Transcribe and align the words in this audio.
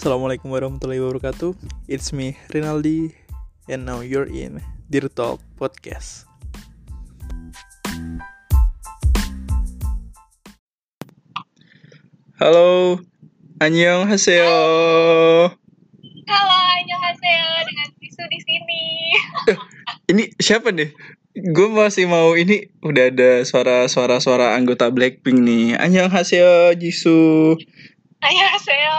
Assalamualaikum 0.00 0.48
warahmatullahi 0.48 0.96
wabarakatuh. 0.96 1.52
It's 1.84 2.08
me 2.16 2.32
Rinaldi 2.56 3.12
and 3.68 3.84
now 3.84 4.00
you're 4.00 4.24
in 4.24 4.64
Dear 4.88 5.12
Talk 5.12 5.44
Podcast. 5.60 6.24
Halo, 12.40 12.96
Annyeong 13.60 14.08
Haseo. 14.08 14.48
Halo, 16.32 16.56
annyeonghaseyo 16.80 17.48
dengan 17.68 17.88
Tisu 18.00 18.24
di 18.24 18.38
sini. 18.40 18.82
Ini 20.16 20.32
siapa 20.40 20.72
nih? 20.72 20.96
Gue 21.52 21.68
masih 21.68 22.08
mau 22.08 22.32
ini 22.40 22.72
udah 22.80 23.12
ada 23.12 23.44
suara-suara 23.44 24.16
suara 24.16 24.56
anggota 24.56 24.88
Blackpink 24.88 25.44
nih. 25.44 25.76
Annyeong 25.76 26.08
Haseo, 26.08 26.72
Jisoo, 26.72 27.60
Annyeonghaseyo. 28.20 28.96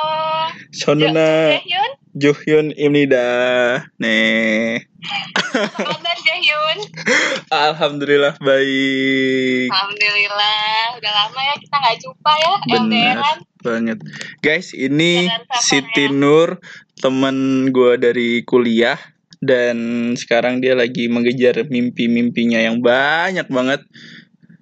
Sonuna, 0.74 1.54
Jaehyun, 1.62 1.92
Johyun, 2.18 2.68
Imnida. 2.74 3.30
Nih. 4.02 4.82
apa 5.62 5.78
kabar 5.78 6.18
Jaehyun? 6.26 6.78
Alhamdulillah 7.54 8.34
baik. 8.42 9.70
Alhamdulillah, 9.70 10.98
udah 10.98 11.12
lama 11.14 11.40
ya 11.46 11.56
kita 11.62 11.76
nggak 11.78 11.98
jumpa 12.02 12.32
ya, 12.34 12.54
LDRan. 12.82 13.38
banget. 13.62 14.00
Guys, 14.42 14.74
ini 14.74 15.30
sabar 15.30 15.62
Siti 15.62 16.10
ya. 16.10 16.14
Nur, 16.14 16.58
temen 16.98 17.70
gue 17.70 17.94
dari 18.02 18.42
kuliah 18.42 18.98
dan 19.38 19.78
sekarang 20.18 20.66
dia 20.66 20.74
lagi 20.74 21.10
mengejar 21.14 21.62
mimpi-mimpinya 21.70 22.58
yang 22.58 22.82
banyak 22.82 23.46
banget 23.54 23.86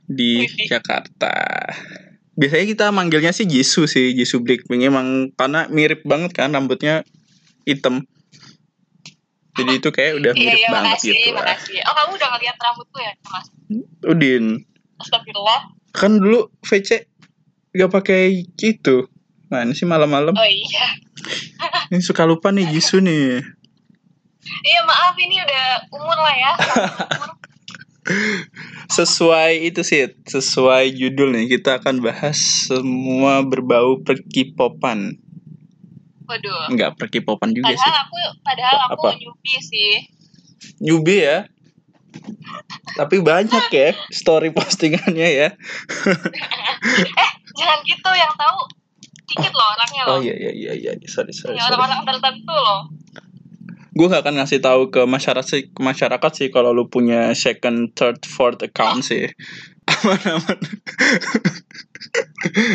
di. 0.03 0.43
Jakarta. 0.67 1.31
Biasanya 2.39 2.65
kita 2.65 2.85
manggilnya 2.89 3.35
sih 3.35 3.43
Jisoo 3.43 3.83
sih, 3.83 4.15
Jisoo 4.15 4.39
Blackpink 4.39 4.81
emang 4.81 5.07
karena 5.35 5.67
mirip 5.67 6.07
banget 6.07 6.31
kan 6.31 6.49
rambutnya 6.49 7.03
hitam. 7.67 8.07
Jadi 9.53 9.71
itu 9.75 9.89
kayak 9.91 10.13
udah 10.15 10.31
Iya, 10.31 10.39
mirip 10.39 10.55
iya, 10.57 10.69
banget 10.71 10.87
makasih, 10.95 11.11
gitu 11.11 11.29
lah. 11.29 11.43
makasih. 11.43 11.77
Oh, 11.83 11.93
kamu 11.93 12.11
udah 12.15 12.27
ngeliat 12.31 12.57
rambutku 12.57 12.97
ya, 12.97 13.11
Mas? 13.27 13.45
Udin, 14.01 14.45
Astagfirullah. 14.97 15.59
kan 15.91 16.11
dulu 16.15 16.39
VC 16.63 16.89
gak 17.71 17.91
pakai 17.91 18.47
gitu. 18.55 19.11
Mana 19.47 19.73
sih 19.73 19.83
malam-malam? 19.83 20.31
Oh 20.31 20.47
iya. 20.47 20.85
Ini 21.89 21.99
suka 21.99 22.23
lupa 22.23 22.49
nih 22.49 22.71
Jisoo 22.71 23.03
nih. 23.03 23.43
Iya, 24.61 24.79
maaf 24.81 25.13
ini 25.17 25.35
udah 25.35 25.65
umur 25.91 26.17
lah 26.17 26.33
ya. 26.33 26.51
Umur. 26.55 27.29
Sesuai 28.89 29.69
itu 29.69 29.85
sih, 29.85 30.09
sesuai 30.25 30.93
judul 30.97 31.33
nih 31.37 31.59
kita 31.59 31.77
akan 31.81 32.01
bahas 32.01 32.37
semua 32.69 33.45
berbau 33.45 34.01
perkipopan. 34.01 35.17
Waduh. 36.25 36.69
Enggak 36.69 36.97
perkipopan 36.97 37.53
juga 37.53 37.73
sih. 37.73 37.77
Padahal 37.77 38.05
aku, 38.05 38.19
padahal 38.45 38.77
aku 38.89 39.05
Apa? 39.09 39.09
newbie 39.17 39.59
sih. 39.61 39.91
Newbie 40.81 41.21
ya. 41.25 41.39
Tapi 42.97 43.21
banyak 43.21 43.65
ya 43.69 43.93
story 44.09 44.49
postingannya 44.53 45.29
ya. 45.29 45.49
Eh, 46.79 47.31
jangan 47.59 47.83
gitu 47.83 48.09
yang 48.15 48.31
tahu 48.39 48.59
dikit 49.27 49.51
loh 49.51 49.67
orangnya 49.75 50.01
loh. 50.07 50.15
Oh 50.15 50.19
iya 50.23 50.31
iya 50.31 50.51
iya 50.55 50.71
iya, 50.73 51.07
sorry 51.11 51.35
sorry. 51.35 51.59
Ya, 51.59 51.67
orang-orang 51.69 52.07
tertentu 52.07 52.55
loh. 52.55 52.87
Gue 53.99 54.07
gak 54.07 54.23
akan 54.23 54.39
ngasih 54.39 54.63
tahu 54.63 54.95
ke 54.95 55.03
masyarakat 55.03 55.43
sih, 55.43 55.67
masyarakat 55.75 56.31
sih 56.31 56.47
kalau 56.55 56.71
lu 56.71 56.87
punya 56.87 57.35
second, 57.35 57.91
third, 57.99 58.23
fourth 58.23 58.63
account 58.63 59.03
sih. 59.03 59.27
Aman-aman. 59.91 60.55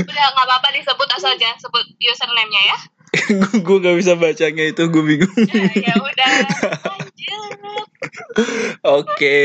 Udah 0.04 0.26
nggak 0.36 0.44
apa-apa 0.44 0.68
disebut 0.76 1.08
asal 1.16 1.32
jangan 1.40 1.56
sebut 1.56 1.80
username-nya 1.96 2.62
ya. 2.68 2.78
gue 3.64 3.76
gak 3.80 3.96
bisa 3.96 4.20
bacanya 4.20 4.64
itu, 4.68 4.84
gue 4.84 5.00
bingung. 5.00 5.32
ya 5.80 5.96
udah 5.96 6.28
lanjut. 6.92 7.84
Oke. 8.84 9.40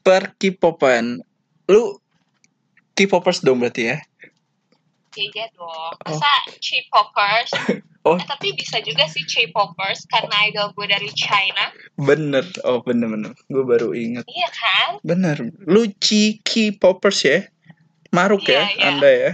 Per 0.00 0.22
K-popan. 0.40 1.20
Lu 1.68 2.00
K-popers 2.96 3.44
dong 3.44 3.60
berarti 3.60 3.92
ya? 3.92 4.00
Iya 5.16 5.46
dong. 5.56 5.92
Masa 6.04 6.30
K-popers? 6.58 7.52
Oh. 8.02 8.18
Eh, 8.18 8.26
tapi 8.26 8.50
bisa 8.58 8.82
juga 8.82 9.06
sih 9.06 9.22
K-popers 9.22 10.10
karena 10.10 10.50
idol 10.50 10.74
gue 10.74 10.90
dari 10.90 11.06
China. 11.14 11.70
Bener. 11.94 12.42
Oh 12.66 12.82
bener 12.82 13.06
bener. 13.06 13.30
Gue 13.46 13.62
baru 13.62 13.94
inget. 13.94 14.26
Iya 14.26 14.50
kan? 14.50 14.98
Bener. 15.06 15.38
Lu 15.70 15.86
Ci 16.02 16.42
K-popers 16.42 17.22
ya? 17.22 17.46
Maruk 18.10 18.42
Iya, 18.42 18.58
ya 18.58 18.62
iya. 18.74 18.86
Anda 18.90 19.06
ya? 19.14 19.32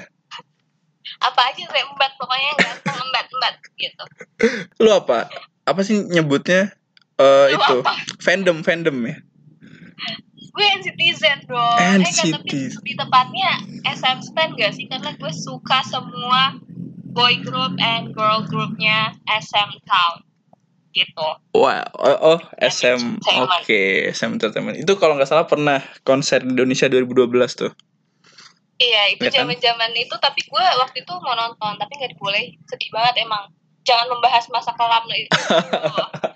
Apa 1.24 1.48
aja 1.48 1.64
saya 1.64 1.80
embat 1.88 2.12
pokoknya 2.20 2.52
ganteng 2.60 2.96
embat-embat 3.08 3.54
gitu. 3.80 4.04
Lu 4.84 4.92
apa? 4.92 5.32
Apa 5.64 5.80
sih 5.80 6.04
nyebutnya? 6.04 6.68
Eh 7.16 7.46
Lu 7.48 7.56
itu. 7.56 7.76
apa? 7.80 7.92
Fandom, 8.20 8.60
fandom 8.60 9.00
ya? 9.00 9.16
Gue 10.58 10.66
NCTzen 10.82 11.46
dong. 11.46 11.78
Eh 11.78 12.02
tapi 12.02 12.66
lebih 12.66 12.94
tepatnya 12.98 13.62
SM 13.86 14.18
Stan 14.26 14.50
gak 14.58 14.74
sih? 14.74 14.90
Karena 14.90 15.14
gue 15.14 15.30
suka 15.30 15.86
semua 15.86 16.58
boy 17.14 17.38
group 17.46 17.78
and 17.78 18.10
girl 18.10 18.42
groupnya 18.42 19.14
SM 19.30 19.70
Town. 19.86 20.26
Gitu. 20.90 21.28
Wah, 21.54 21.86
oh, 21.94 22.34
oh 22.34 22.40
SM, 22.58 23.22
oke, 23.22 23.82
SM 24.10 24.34
Entertainment. 24.34 24.82
Itu 24.82 24.98
kalau 24.98 25.14
nggak 25.14 25.30
salah 25.30 25.46
pernah 25.46 25.78
konser 26.02 26.42
di 26.42 26.50
Indonesia 26.58 26.90
2012 26.90 27.30
tuh. 27.54 27.70
Iya, 28.82 29.14
itu 29.14 29.22
Ya 29.26 29.30
kan? 29.30 29.46
zaman-zaman 29.46 29.90
itu 29.94 30.14
tapi 30.18 30.42
gue 30.42 30.64
waktu 30.82 31.06
itu 31.06 31.14
mau 31.22 31.38
nonton 31.38 31.78
tapi 31.78 31.92
nggak 32.02 32.18
dibolehin. 32.18 32.58
Sedih 32.66 32.90
banget 32.90 33.22
emang. 33.22 33.46
Jangan 33.86 34.10
membahas 34.10 34.50
masa 34.50 34.74
kelam 34.74 35.06
itu. 35.14 35.30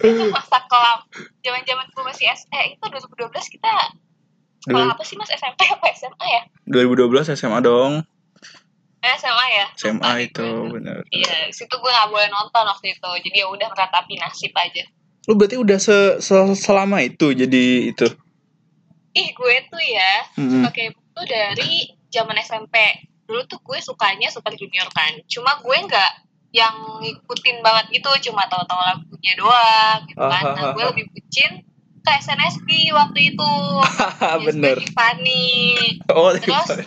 itu 0.00 0.24
masa 0.28 0.58
kelam. 0.64 0.98
Zaman-zaman 1.40 1.86
gue 1.88 2.04
masih 2.04 2.26
S 2.28 2.46
eh 2.50 2.72
itu 2.72 2.84
2012 2.84 3.28
kita 3.50 3.72
sekolah 4.60 4.86
Dua- 4.86 4.92
apa 4.92 5.02
sih 5.02 5.14
Mas 5.14 5.30
SMP 5.30 5.60
apa 5.66 5.86
SMA 5.92 6.24
ya? 6.24 6.42
2012 6.64 7.28
SMA 7.30 7.60
dong, 7.60 8.00
Eh, 8.98 9.12
SMA 9.14 9.46
ya. 9.50 9.66
Lupa 9.68 9.76
SMA 9.76 10.10
deh 10.10 10.24
itu 10.24 10.40
gue. 10.40 10.70
bener. 10.72 10.96
Iya, 11.06 11.34
situ 11.50 11.74
gue 11.74 11.90
nggak 11.90 12.08
boleh 12.08 12.24
nonton 12.26 12.64
waktu 12.64 12.86
itu. 12.90 13.10
Jadi 13.20 13.36
ya 13.36 13.46
udah 13.46 13.68
meratapi 13.68 14.16
nasib 14.16 14.52
aja. 14.54 14.80
Lu 15.24 15.34
berarti 15.34 15.56
udah 15.56 15.76
se- 15.76 16.16
se- 16.18 16.56
selama 16.58 17.00
itu 17.00 17.30
jadi 17.30 17.64
itu. 17.86 18.08
Ih, 19.12 19.28
gue 19.30 19.54
tuh 19.66 19.78
ya 19.78 20.24
suka 20.34 20.70
K-pop 20.70 21.04
tuh 21.12 21.24
dari 21.24 21.84
zaman 22.08 22.40
SMP. 22.40 22.74
Dulu 23.22 23.44
tuh 23.44 23.60
gue 23.60 23.76
sukanya 23.78 24.26
Super 24.26 24.52
Junior 24.52 24.88
kan. 24.90 25.20
Cuma 25.26 25.56
gue 25.58 25.76
nggak 25.78 26.12
yang 26.54 26.70
ngikutin 27.02 27.58
banget 27.60 27.90
gitu, 27.92 28.30
cuma 28.30 28.46
tahu-tahu 28.46 28.78
lagunya 28.78 29.32
doang 29.34 29.98
gitu 30.06 30.22
kan. 30.22 30.42
Nah, 30.46 30.70
gue 30.70 30.80
Ah, 30.80 30.88
lebih 30.88 31.10
bucin 31.10 31.66
ke 32.00 32.10
SNSD 32.14 32.70
waktu 32.94 33.34
itu. 33.34 33.52
bener. 34.46 34.78
Fanny. 34.94 35.66
Oh, 36.08 36.30
Terus? 36.32 36.86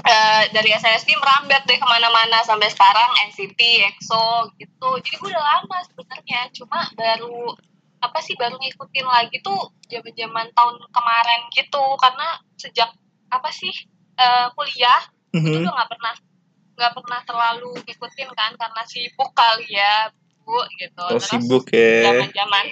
Eh, 0.00 0.44
dari 0.50 0.72
SNSD 0.72 1.12
merambat 1.14 1.62
deh 1.62 1.76
ke 1.76 1.84
mana-mana 1.84 2.40
sampai 2.40 2.66
sekarang 2.66 3.06
NCT, 3.22 3.60
EXO 3.86 4.24
gitu. 4.56 4.88
Jadi 4.98 5.14
gue 5.14 5.28
udah 5.28 5.44
lama 5.46 5.78
sebenarnya, 5.84 6.48
cuma 6.50 6.88
baru 6.90 7.52
apa 8.00 8.18
sih 8.18 8.32
baru 8.32 8.56
ngikutin 8.56 9.06
lagi 9.06 9.36
tuh 9.38 9.60
zaman-zaman 9.84 10.48
tahun 10.50 10.76
kemarin 10.88 11.40
gitu 11.52 11.84
karena 11.96 12.28
sejak 12.56 12.88
apa 13.28 13.52
sih 13.52 13.70
eh, 14.16 14.48
kuliah 14.50 15.04
itu 15.30 15.44
Mhm. 15.52 15.62
udah 15.62 15.72
nggak 15.74 15.90
pernah 15.90 16.14
nggak 16.80 16.96
pernah 16.96 17.20
terlalu 17.28 17.76
ngikutin 17.84 18.30
kan 18.32 18.56
karena 18.56 18.82
sibuk 18.88 19.30
kali 19.36 19.68
ya 19.68 20.08
bu 20.40 20.56
gitu. 20.80 21.04
Oh, 21.04 21.20
sibuk 21.20 21.68
ya. 21.68 22.08
Zaman-zaman 22.08 22.64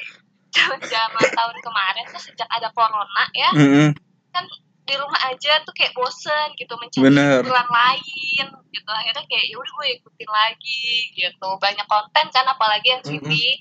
zaman 0.52 1.26
tahun 1.38 1.56
kemarin 1.60 2.04
tuh 2.10 2.22
sejak 2.22 2.48
ada 2.48 2.68
corona 2.72 3.24
ya 3.36 3.50
Mm-mm. 3.54 3.88
kan 4.32 4.44
di 4.88 4.94
rumah 4.96 5.20
aja 5.28 5.60
tuh 5.68 5.74
kayak 5.76 5.92
bosen 5.92 6.56
gitu 6.56 6.72
mencari 6.80 7.04
Bener. 7.04 7.44
hiburan 7.44 7.68
lain 7.68 8.46
gitu 8.72 8.90
akhirnya 8.90 9.24
kayak 9.28 9.44
ya 9.52 9.56
udah 9.60 9.72
gue 9.76 9.86
ikutin 10.00 10.30
lagi 10.32 10.86
gitu 11.12 11.48
banyak 11.60 11.84
konten 11.84 12.26
kan 12.32 12.46
apalagi 12.48 12.88
yang 12.96 13.02
Mm-mm. 13.04 13.28
TV 13.28 13.60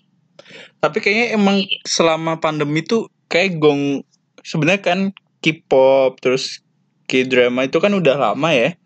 Tapi 0.80 0.98
kayaknya 1.04 1.28
emang 1.36 1.58
selama 1.84 2.40
pandemi 2.40 2.80
tuh 2.80 3.12
kayak 3.28 3.60
gong 3.60 4.08
sebenarnya 4.48 4.80
kan 4.80 5.00
K-pop 5.44 6.24
terus 6.24 6.64
K-drama 7.08 7.68
itu 7.68 7.84
kan 7.84 7.92
udah 7.92 8.16
lama 8.16 8.50
ya. 8.56 8.80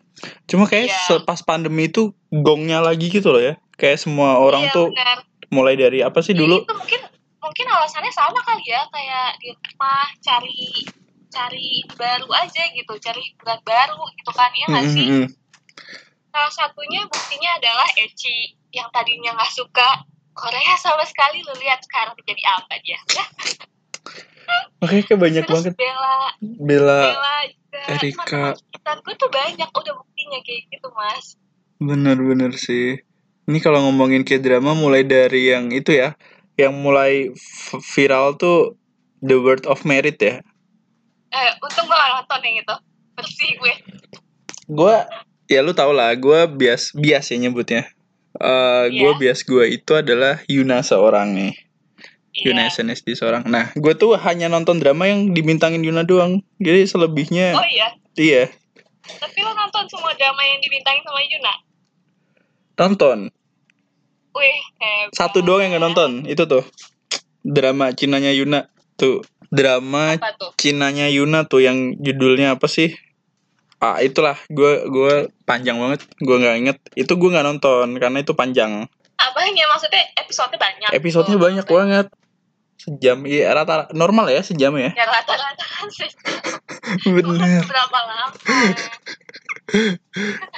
Cuma 0.46 0.70
kayak 0.70 0.86
Iya. 0.90 1.22
pas 1.26 1.40
pandemi 1.42 1.90
itu 1.90 2.14
gongnya 2.30 2.78
lagi 2.82 3.10
gitu 3.10 3.32
loh 3.34 3.42
ya. 3.42 3.54
Kayak 3.76 4.02
semua 4.02 4.38
orang 4.38 4.70
iya, 4.70 4.74
tuh 4.74 4.86
bener. 4.94 5.18
mulai 5.50 5.74
dari 5.74 6.00
apa 6.00 6.22
sih 6.22 6.32
dulu? 6.32 6.62
itu 6.62 6.74
mungkin 6.74 7.00
mungkin 7.42 7.66
alasannya 7.68 8.12
sama 8.14 8.40
kali 8.40 8.64
ya 8.64 8.80
kayak 8.88 9.36
di 9.42 9.50
rumah 9.52 10.06
cari 10.22 10.86
cari 11.32 11.84
baru 11.96 12.28
aja 12.32 12.62
gitu 12.72 12.92
cari 13.00 13.20
hiburan 13.20 13.60
baru 13.64 14.00
gitu 14.20 14.30
kan 14.36 14.52
ya 14.52 14.66
nggak 14.68 14.86
sih 14.88 15.04
Mm-mm. 15.08 15.26
salah 16.28 16.52
satunya 16.52 17.04
buktinya 17.08 17.56
adalah 17.56 17.88
Eci 17.96 18.56
yang 18.72 18.88
tadinya 18.92 19.32
nggak 19.36 19.52
suka 19.52 20.04
Korea 20.32 20.76
sama 20.80 21.04
sekali 21.04 21.40
lu 21.44 21.52
lihat 21.60 21.80
sekarang 21.84 22.16
jadi 22.24 22.42
apa 22.56 22.74
dia 22.84 23.00
ya 23.16 23.24
Makanya 24.82 25.02
kayak 25.08 25.20
banyak 25.22 25.42
terus 25.48 25.54
banget 25.64 25.72
Bella 25.78 26.16
Bella 26.40 27.00
Bella 27.00 27.36
Erika. 27.72 28.52
gue 29.02 29.14
tuh 29.16 29.30
banyak 29.32 29.70
udah 29.72 29.94
buktinya 29.96 30.38
kayak 30.44 30.68
gitu 30.68 30.88
mas 30.92 31.40
Bener-bener 31.82 32.54
sih. 32.54 33.00
Ini 33.50 33.58
kalau 33.58 33.82
ngomongin 33.90 34.22
kayak 34.22 34.46
drama 34.46 34.70
mulai 34.70 35.02
dari 35.02 35.50
yang 35.50 35.74
itu 35.74 35.98
ya, 35.98 36.14
yang 36.54 36.78
mulai 36.78 37.34
viral 37.90 38.38
tuh 38.38 38.78
The 39.18 39.34
Word 39.34 39.66
of 39.66 39.82
Merit 39.82 40.22
ya. 40.22 40.38
Eh, 41.32 41.50
untung 41.58 41.90
gue 41.90 41.96
gak 41.96 42.10
nonton 42.22 42.40
yang 42.46 42.56
itu. 42.62 42.76
Bersih 43.18 43.50
gue. 43.58 43.74
Gue 44.70 44.94
ya 45.50 45.60
lu 45.64 45.74
tau 45.74 45.90
lah, 45.90 46.14
gue 46.14 46.46
bias 46.54 46.94
bias 46.94 47.34
ya 47.34 47.36
nyebutnya. 47.42 47.90
Eh 48.38 48.84
gue 48.94 49.10
Iya. 49.10 49.18
bias 49.18 49.42
gue 49.42 49.64
itu 49.74 49.92
adalah 49.98 50.38
Yuna 50.46 50.86
seorang 50.86 51.34
nih. 51.34 51.52
Yuna 52.34 52.64
Iya. 52.64 52.72
SNSD 52.72 53.12
seorang. 53.12 53.44
Nah, 53.44 53.68
gue 53.72 53.92
tuh 53.92 54.16
hanya 54.16 54.48
nonton 54.48 54.80
drama 54.80 55.04
yang 55.04 55.30
dibintangin 55.30 55.84
Yuna 55.84 56.00
doang. 56.02 56.40
Jadi 56.56 56.84
selebihnya 56.84 57.52
Oh 57.52 57.66
iya. 57.66 57.92
iya 58.14 58.42
Tapi 59.02 59.38
lo 59.38 59.52
nonton 59.52 59.84
semua 59.86 60.14
drama 60.14 60.40
yang 60.42 60.58
dibintangin 60.58 61.02
sama 61.02 61.20
Yuna? 61.22 61.52
nonton. 62.74 63.18
Wih, 64.32 64.56
hebat. 64.80 65.12
Satu 65.12 65.44
doang 65.44 65.60
yang 65.62 65.76
gak 65.76 65.84
nonton. 65.84 66.10
Itu 66.24 66.48
tuh 66.48 66.64
drama 67.42 67.92
Cinanya 67.92 68.32
Yuna 68.32 68.70
tuh 68.96 69.20
drama 69.50 70.16
Apa 70.16 70.32
tuh? 70.34 70.56
Cinanya 70.56 71.12
Yuna 71.12 71.44
tuh 71.44 71.60
yang 71.60 71.98
judulnya 72.00 72.56
apa 72.56 72.64
sih? 72.64 72.96
Ah 73.76 73.98
itulah 73.98 74.38
gue 74.48 74.86
gue 74.88 75.14
panjang 75.42 75.74
banget 75.74 76.06
gue 76.16 76.36
nggak 76.38 76.54
inget 76.54 76.78
itu 76.94 77.12
gue 77.12 77.28
nggak 77.28 77.42
nonton 77.44 77.98
karena 77.98 78.22
itu 78.22 78.30
panjang 78.32 78.86
Apanya? 79.18 79.64
Maksudnya 79.68 80.02
episode 80.16 80.54
banyak. 80.54 80.90
episodenya 80.94 81.34
banyak 81.36 81.66
banget 81.66 82.06
sejam 82.82 83.22
iya 83.24 83.52
rata 83.52 83.86
normal 83.92 84.26
ya 84.26 84.42
sejam 84.42 84.74
ya 84.74 84.90
Ya 84.92 85.06
rata-rata 85.06 85.64
sih. 85.88 86.10
bener 87.06 87.62
Berapa 87.62 87.98
lama? 88.00 88.34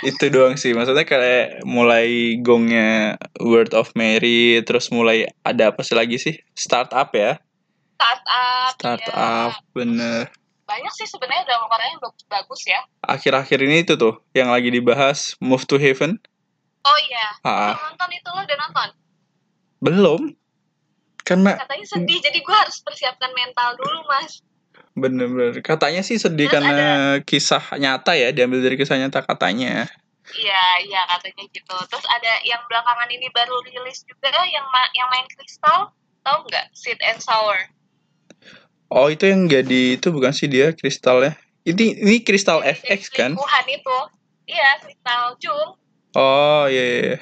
itu 0.03 0.25
doang 0.29 0.57
sih 0.57 0.73
maksudnya 0.73 1.05
kayak 1.05 1.63
mulai 1.63 2.09
gongnya 2.41 3.15
Word 3.39 3.71
of 3.73 3.93
Mary 3.95 4.59
terus 4.63 4.89
mulai 4.89 5.29
ada 5.43 5.71
apa 5.71 5.81
sih 5.81 5.93
lagi 5.93 6.17
sih 6.17 6.35
startup 6.53 7.13
ya 7.13 7.39
Startup. 7.95 8.71
startup 8.75 9.53
ya. 9.53 9.71
bener 9.73 10.33
Banyak 10.65 10.93
sih 10.95 11.05
sebenarnya 11.05 11.45
drama 11.45 11.69
Korea 11.69 11.87
yang 11.87 12.01
bagus-bagus 12.01 12.61
ya. 12.65 12.81
akhir-akhir 13.03 13.59
ini 13.61 13.85
itu 13.85 13.95
tuh 13.95 14.25
yang 14.33 14.49
lagi 14.49 14.69
dibahas 14.69 15.37
Move 15.39 15.65
to 15.65 15.77
Heaven 15.77 16.17
Oh 16.83 16.99
iya. 17.03 17.27
ah 17.43 17.77
nonton 17.79 18.11
itu 18.11 18.29
lo 18.29 18.41
udah 18.41 18.59
nonton? 18.59 18.89
belum 19.79 20.21
karena 21.25 21.57
Katanya 21.57 21.87
sedih, 21.89 22.19
jadi 22.21 22.39
gue 22.45 22.57
harus 22.57 22.79
persiapkan 22.85 23.33
mental 23.33 23.81
dulu, 23.81 24.05
Mas. 24.07 24.45
Bener-bener. 24.95 25.59
Katanya 25.65 26.05
sih 26.07 26.21
sedih 26.21 26.47
Terus 26.47 26.55
karena 26.61 27.19
kisah 27.25 27.65
nyata 27.81 28.15
ya, 28.15 28.31
diambil 28.31 28.63
dari 28.63 28.77
kisah 28.79 29.01
nyata 29.01 29.25
katanya. 29.25 29.89
Iya, 30.33 30.65
iya 30.85 31.01
katanya 31.09 31.45
gitu. 31.49 31.77
Terus 31.91 32.07
ada 32.09 32.33
yang 32.45 32.63
belakangan 32.69 33.09
ini 33.09 33.29
baru 33.33 33.61
rilis 33.65 34.05
juga 34.09 34.31
yang 34.49 34.65
ma- 34.69 34.93
yang 34.93 35.09
main 35.13 35.27
kristal, 35.33 35.93
tahu 36.25 36.39
nggak? 36.49 36.73
Sweet 36.73 37.01
and 37.05 37.21
Sour. 37.21 37.59
Oh, 38.89 39.11
itu 39.11 39.27
yang 39.27 39.51
jadi 39.51 39.99
itu 39.99 40.09
bukan 40.15 40.31
sih 40.31 40.47
dia 40.47 40.71
kristalnya. 40.71 41.35
Ini 41.65 42.05
ini 42.05 42.21
kristal 42.21 42.61
FX 42.61 43.09
kan? 43.11 43.33
selingkuhan 43.33 43.67
itu. 43.73 43.99
Iya, 44.45 44.71
kristal 44.85 45.23
Jung. 45.41 45.71
Oh, 46.15 46.65
iya 46.71 46.85
iya. 46.85 47.17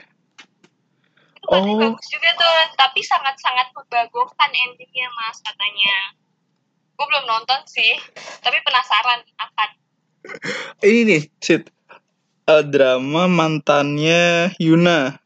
Katanya 1.52 1.74
Oh. 1.74 1.80
bagus 1.86 2.06
juga 2.08 2.30
tuh, 2.32 2.56
tapi 2.74 3.00
sangat-sangat 3.02 3.66
membagongkan 3.72 4.50
endingnya, 4.50 5.08
Mas, 5.12 5.36
katanya. 5.38 5.96
Gue 6.92 7.06
belum 7.06 7.24
nonton 7.26 7.60
sih, 7.66 7.92
tapi 8.40 8.56
penasaran 8.62 9.20
akan. 9.36 9.70
Ini 10.80 11.00
nih, 11.04 11.22
Sid. 11.38 11.68
Eh, 12.44 12.64
drama 12.64 13.28
mantannya 13.28 14.50
Yuna. 14.56 15.20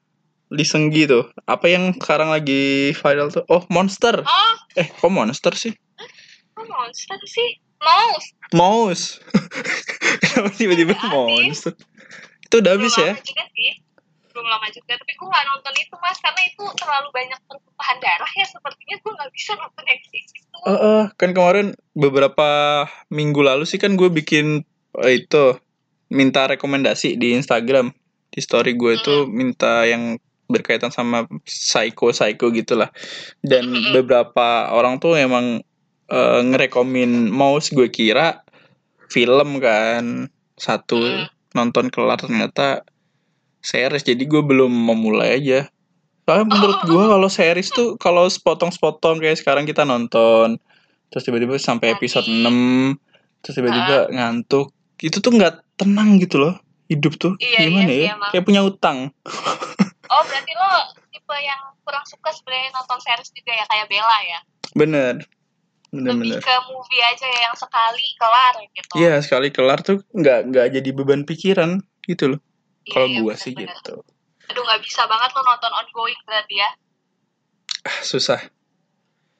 Lee 0.46 0.62
Seunggi 0.62 1.06
tuh. 1.06 1.26
Apa 1.44 1.66
yang 1.66 1.90
sekarang 1.92 2.30
lagi 2.30 2.94
viral 2.94 3.30
tuh? 3.30 3.42
Oh, 3.46 3.66
Monster. 3.66 4.22
Oh, 4.22 4.54
Eh, 4.74 4.86
kok 4.86 5.08
Monster 5.08 5.50
sih? 5.52 5.74
kok 6.52 6.64
monster 6.66 7.18
sih? 7.26 7.60
Mouse. 7.76 8.26
Mouse. 8.50 9.04
Kenapa 10.22 10.48
tiba-tiba. 10.50 10.94
Monster? 11.02 11.76
Itu 12.40 12.60
udah 12.60 12.72
habis 12.72 12.94
ya? 12.94 13.12
juga 13.16 13.44
sih 13.52 13.70
belum 14.36 14.52
lama 14.52 14.68
juga 14.68 15.00
tapi 15.00 15.16
gue 15.16 15.24
nggak 15.24 15.46
nonton 15.48 15.74
itu 15.80 15.94
mas 15.96 16.20
karena 16.20 16.42
itu 16.44 16.64
terlalu 16.76 17.08
banyak 17.08 17.40
pertumpahan 17.48 17.98
darah 18.04 18.32
ya 18.36 18.44
sepertinya 18.44 18.96
gue 19.00 19.12
nggak 19.16 19.32
bisa 19.32 19.50
nonton 19.56 19.84
yang 19.88 20.00
kayak 20.04 20.24
gitu 20.28 20.44
Eh, 20.66 20.72
eh, 20.76 21.02
kan 21.16 21.30
kemarin 21.32 21.72
beberapa 21.96 22.48
minggu 23.08 23.40
lalu 23.40 23.64
sih 23.64 23.80
kan 23.80 23.96
gue 23.96 24.12
bikin 24.12 24.60
eh, 25.00 25.14
itu 25.16 25.56
minta 26.12 26.44
rekomendasi 26.44 27.16
di 27.16 27.32
Instagram 27.32 27.96
di 28.28 28.40
story 28.44 28.76
gue 28.76 29.00
itu 29.00 29.24
minta 29.24 29.88
yang 29.88 30.20
berkaitan 30.46 30.92
sama 30.92 31.24
psycho 31.42 32.12
psycho 32.12 32.52
gitulah 32.52 32.92
dan 33.40 33.66
Mm-mm. 33.66 33.96
beberapa 33.96 34.68
orang 34.70 35.00
tuh 35.00 35.16
emang 35.16 35.64
eh, 36.06 36.40
ngerekomin 36.44 37.32
mouse 37.32 37.72
gue 37.72 37.88
kira 37.88 38.44
film 39.08 39.58
kan 39.58 40.28
satu 40.54 40.98
Mm. 40.98 41.26
nonton 41.54 41.88
kelar 41.88 42.20
ternyata 42.20 42.84
series 43.66 44.06
jadi 44.06 44.22
gue 44.22 44.42
belum 44.46 44.70
memulai 44.70 45.42
aja. 45.42 45.66
Soalnya 46.22 46.46
menurut 46.46 46.78
gue 46.86 47.04
kalau 47.10 47.28
series 47.30 47.70
tuh 47.74 47.98
kalau 47.98 48.30
sepotong-sepotong 48.30 49.18
kayak 49.18 49.42
sekarang 49.42 49.66
kita 49.66 49.82
nonton 49.82 50.62
terus 51.10 51.22
tiba-tiba 51.22 51.54
sampai 51.58 51.94
episode 51.94 52.26
Nanti. 52.26 52.98
6 52.98 53.42
terus 53.42 53.54
tiba-tiba 53.62 54.10
ngantuk 54.10 54.74
itu 55.02 55.22
tuh 55.22 55.30
nggak 55.34 55.78
tenang 55.78 56.18
gitu 56.18 56.42
loh 56.42 56.54
hidup 56.86 57.18
tuh. 57.18 57.34
Iya, 57.42 57.66
gimana 57.66 57.90
iya 57.90 57.98
ya? 57.98 58.14
emang. 58.14 58.30
kayak 58.30 58.44
punya 58.46 58.62
utang. 58.62 59.10
Oh 60.06 60.22
berarti 60.22 60.54
lo 60.54 60.70
tipe 61.10 61.34
yang 61.42 61.58
kurang 61.82 62.06
suka 62.06 62.30
sebenarnya 62.30 62.70
nonton 62.78 62.94
series 63.02 63.26
juga 63.34 63.58
ya 63.58 63.66
kayak 63.66 63.90
Bella 63.90 64.18
ya? 64.22 64.40
Bener. 64.78 65.14
Lebih 65.90 65.98
bener-bener 65.98 66.38
ke 66.38 66.54
movie 66.70 67.02
aja 67.02 67.26
yang 67.26 67.54
sekali 67.58 68.06
kelar 68.14 68.54
gitu. 68.70 68.94
Iya 69.02 69.18
sekali 69.18 69.48
kelar 69.50 69.82
tuh 69.82 70.06
nggak 70.14 70.54
nggak 70.54 70.66
jadi 70.78 70.90
beban 70.94 71.26
pikiran 71.26 71.82
gitu 72.06 72.38
loh. 72.38 72.38
Iya, 72.38 72.45
kalau 72.92 73.08
iya, 73.10 73.18
gua 73.22 73.34
sih 73.34 73.52
gitu. 73.52 74.02
Aduh 74.46 74.62
nggak 74.62 74.80
bisa 74.82 75.06
banget 75.10 75.30
lo 75.34 75.42
nonton 75.42 75.72
ongoing 75.74 76.20
berarti 76.26 76.54
ya. 76.58 76.70
Ah, 77.86 78.00
susah. 78.02 78.40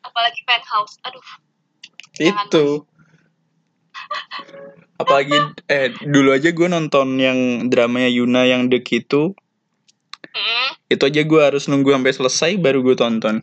Apalagi 0.03 0.41
penthouse. 0.47 0.99
Aduh 1.07 1.25
itu. 2.21 2.67
apalagi 5.01 5.37
eh 5.69 5.93
dulu 6.05 6.33
aja 6.33 6.53
gue 6.53 6.69
nonton 6.69 7.21
yang 7.21 7.69
dramanya 7.69 8.09
Yuna 8.13 8.49
yang 8.49 8.69
The 8.73 8.81
itu 8.81 9.37
Hmm, 10.37 10.71
itu 10.93 11.01
aja 11.01 11.25
gue 11.25 11.41
harus 11.41 11.65
nunggu 11.65 11.97
sampai 11.97 12.13
selesai 12.13 12.51
baru 12.61 12.85
gue 12.85 12.93
tonton. 12.93 13.41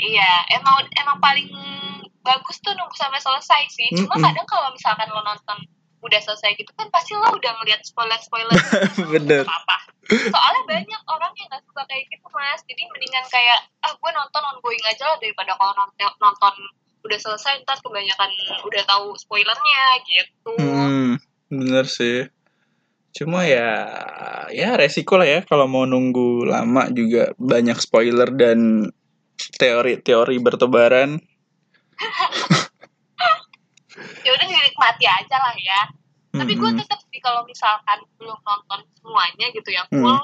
Iya 0.00 0.30
emang 0.56 0.88
emang 0.96 1.20
paling 1.20 1.52
bagus 2.24 2.64
tuh 2.64 2.72
nunggu 2.72 2.96
sampai 2.96 3.20
selesai 3.20 3.62
sih. 3.68 3.88
Cuma 4.00 4.16
Mm-mm. 4.16 4.24
kadang 4.24 4.48
kalau 4.48 4.72
misalkan 4.72 5.04
lo 5.12 5.20
nonton 5.20 5.58
udah 6.02 6.20
selesai 6.20 6.58
gitu 6.58 6.70
kan 6.74 6.90
pasti 6.90 7.14
lo 7.14 7.30
udah 7.30 7.52
ngeliat 7.62 7.86
spoiler 7.86 8.18
spoiler 8.18 8.58
bener. 9.14 9.46
Apa 9.46 9.92
soalnya 10.10 10.62
banyak 10.66 11.02
orang 11.08 11.32
yang 11.38 11.48
gak 11.48 11.62
suka 11.64 11.82
kayak 11.86 12.04
gitu 12.10 12.26
mas. 12.34 12.60
Jadi 12.66 12.82
mendingan 12.90 13.24
kayak 13.30 13.58
ah 13.86 13.92
gue 13.94 14.10
nonton 14.10 14.42
ongoing 14.42 14.84
aja 14.84 15.14
lah 15.14 15.18
daripada 15.22 15.54
kalau 15.56 15.72
nonton 15.78 16.12
nonton 16.18 16.54
udah 17.02 17.18
selesai 17.18 17.62
ntar 17.66 17.78
kebanyakan 17.82 18.30
udah 18.66 18.82
tahu 18.86 19.14
spoilernya 19.18 19.84
gitu. 20.06 20.52
Hmm, 20.58 21.10
bener 21.50 21.86
sih. 21.86 22.26
Cuma 23.12 23.44
ya 23.44 23.70
ya 24.50 24.74
resiko 24.74 25.20
lah 25.20 25.28
ya 25.28 25.40
kalau 25.44 25.68
mau 25.68 25.84
nunggu 25.84 26.48
lama 26.48 26.88
juga 26.90 27.30
banyak 27.38 27.78
spoiler 27.78 28.30
dan 28.32 28.90
teori-teori 29.58 30.38
bertebaran 30.38 31.18
ya 34.32 34.38
udah 34.38 34.48
dinikmati 34.48 35.04
aja 35.04 35.36
lah 35.36 35.52
ya 35.54 35.80
tapi 36.32 36.56
gue 36.56 36.70
tetap 36.74 36.96
sih 37.04 37.20
kalau 37.20 37.44
misalkan 37.44 38.00
belum 38.16 38.40
nonton 38.40 38.80
semuanya 38.96 39.52
gitu 39.52 39.68
yang 39.68 39.84
Hmm. 39.86 40.00
full 40.00 40.20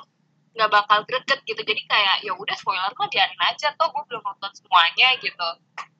nggak 0.50 0.70
bakal 0.72 1.04
greget 1.04 1.44
gitu 1.44 1.60
jadi 1.60 1.82
kayak 1.84 2.16
ya 2.22 2.32
udah 2.32 2.56
spoiler 2.56 2.88
mah 2.90 3.06
biarin 3.06 3.36
aja 3.44 3.68
tuh 3.70 3.86
gue 3.86 4.02
belum 4.06 4.22
nonton 4.22 4.50
semuanya 4.54 5.12
gitu 5.18 5.48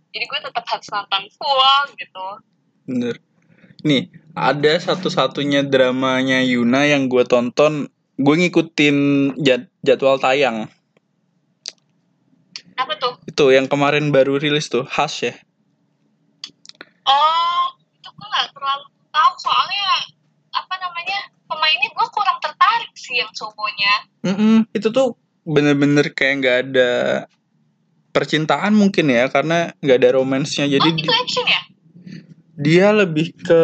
jadi 0.09 0.25
gue 0.25 0.38
tetap 0.43 0.65
harus 0.65 0.88
nonton 0.88 1.23
full 1.31 1.61
gitu 1.95 2.27
Bener. 2.83 3.21
Nih, 3.81 4.09
ada 4.33 4.75
satu-satunya 4.75 5.62
dramanya 5.62 6.41
Yuna 6.41 6.83
yang 6.85 7.07
gue 7.07 7.23
tonton, 7.23 7.87
gue 8.17 8.35
ngikutin 8.35 8.97
jad- 9.38 9.71
jadwal 9.79 10.17
tayang. 10.17 10.67
apa 12.75 12.95
tuh 12.97 13.15
Itu 13.23 13.45
yang 13.50 13.67
kemarin 13.67 14.09
baru 14.09 14.35
rilis 14.35 14.67
tuh, 14.67 14.83
Hush 14.83 15.23
ya. 15.23 15.35
oh 17.05 17.58
gue 18.19 18.27
nggak 18.27 18.51
terlalu 18.51 18.87
tahu 19.15 19.33
soalnya 19.39 19.83
apa 20.51 20.75
namanya 20.83 21.19
pemainnya 21.47 21.89
gue 21.95 22.07
kurang 22.11 22.39
tertarik 22.43 22.93
sih 22.99 23.23
yang 23.23 23.31
cowoknya 23.31 23.95
Mm-mm, 24.27 24.67
itu 24.75 24.91
tuh 24.91 25.15
bener-bener 25.47 26.11
kayak 26.13 26.35
nggak 26.43 26.59
ada 26.69 26.93
percintaan 28.13 28.75
mungkin 28.75 29.15
ya, 29.15 29.31
karena 29.31 29.71
nggak 29.79 29.99
ada 30.03 30.11
romansnya. 30.19 30.67
Jadi 30.67 30.91
oh 30.91 30.97
itu 30.99 31.13
action 31.15 31.47
ya 31.47 31.63
dia 32.59 32.91
lebih 32.91 33.39
ke 33.39 33.63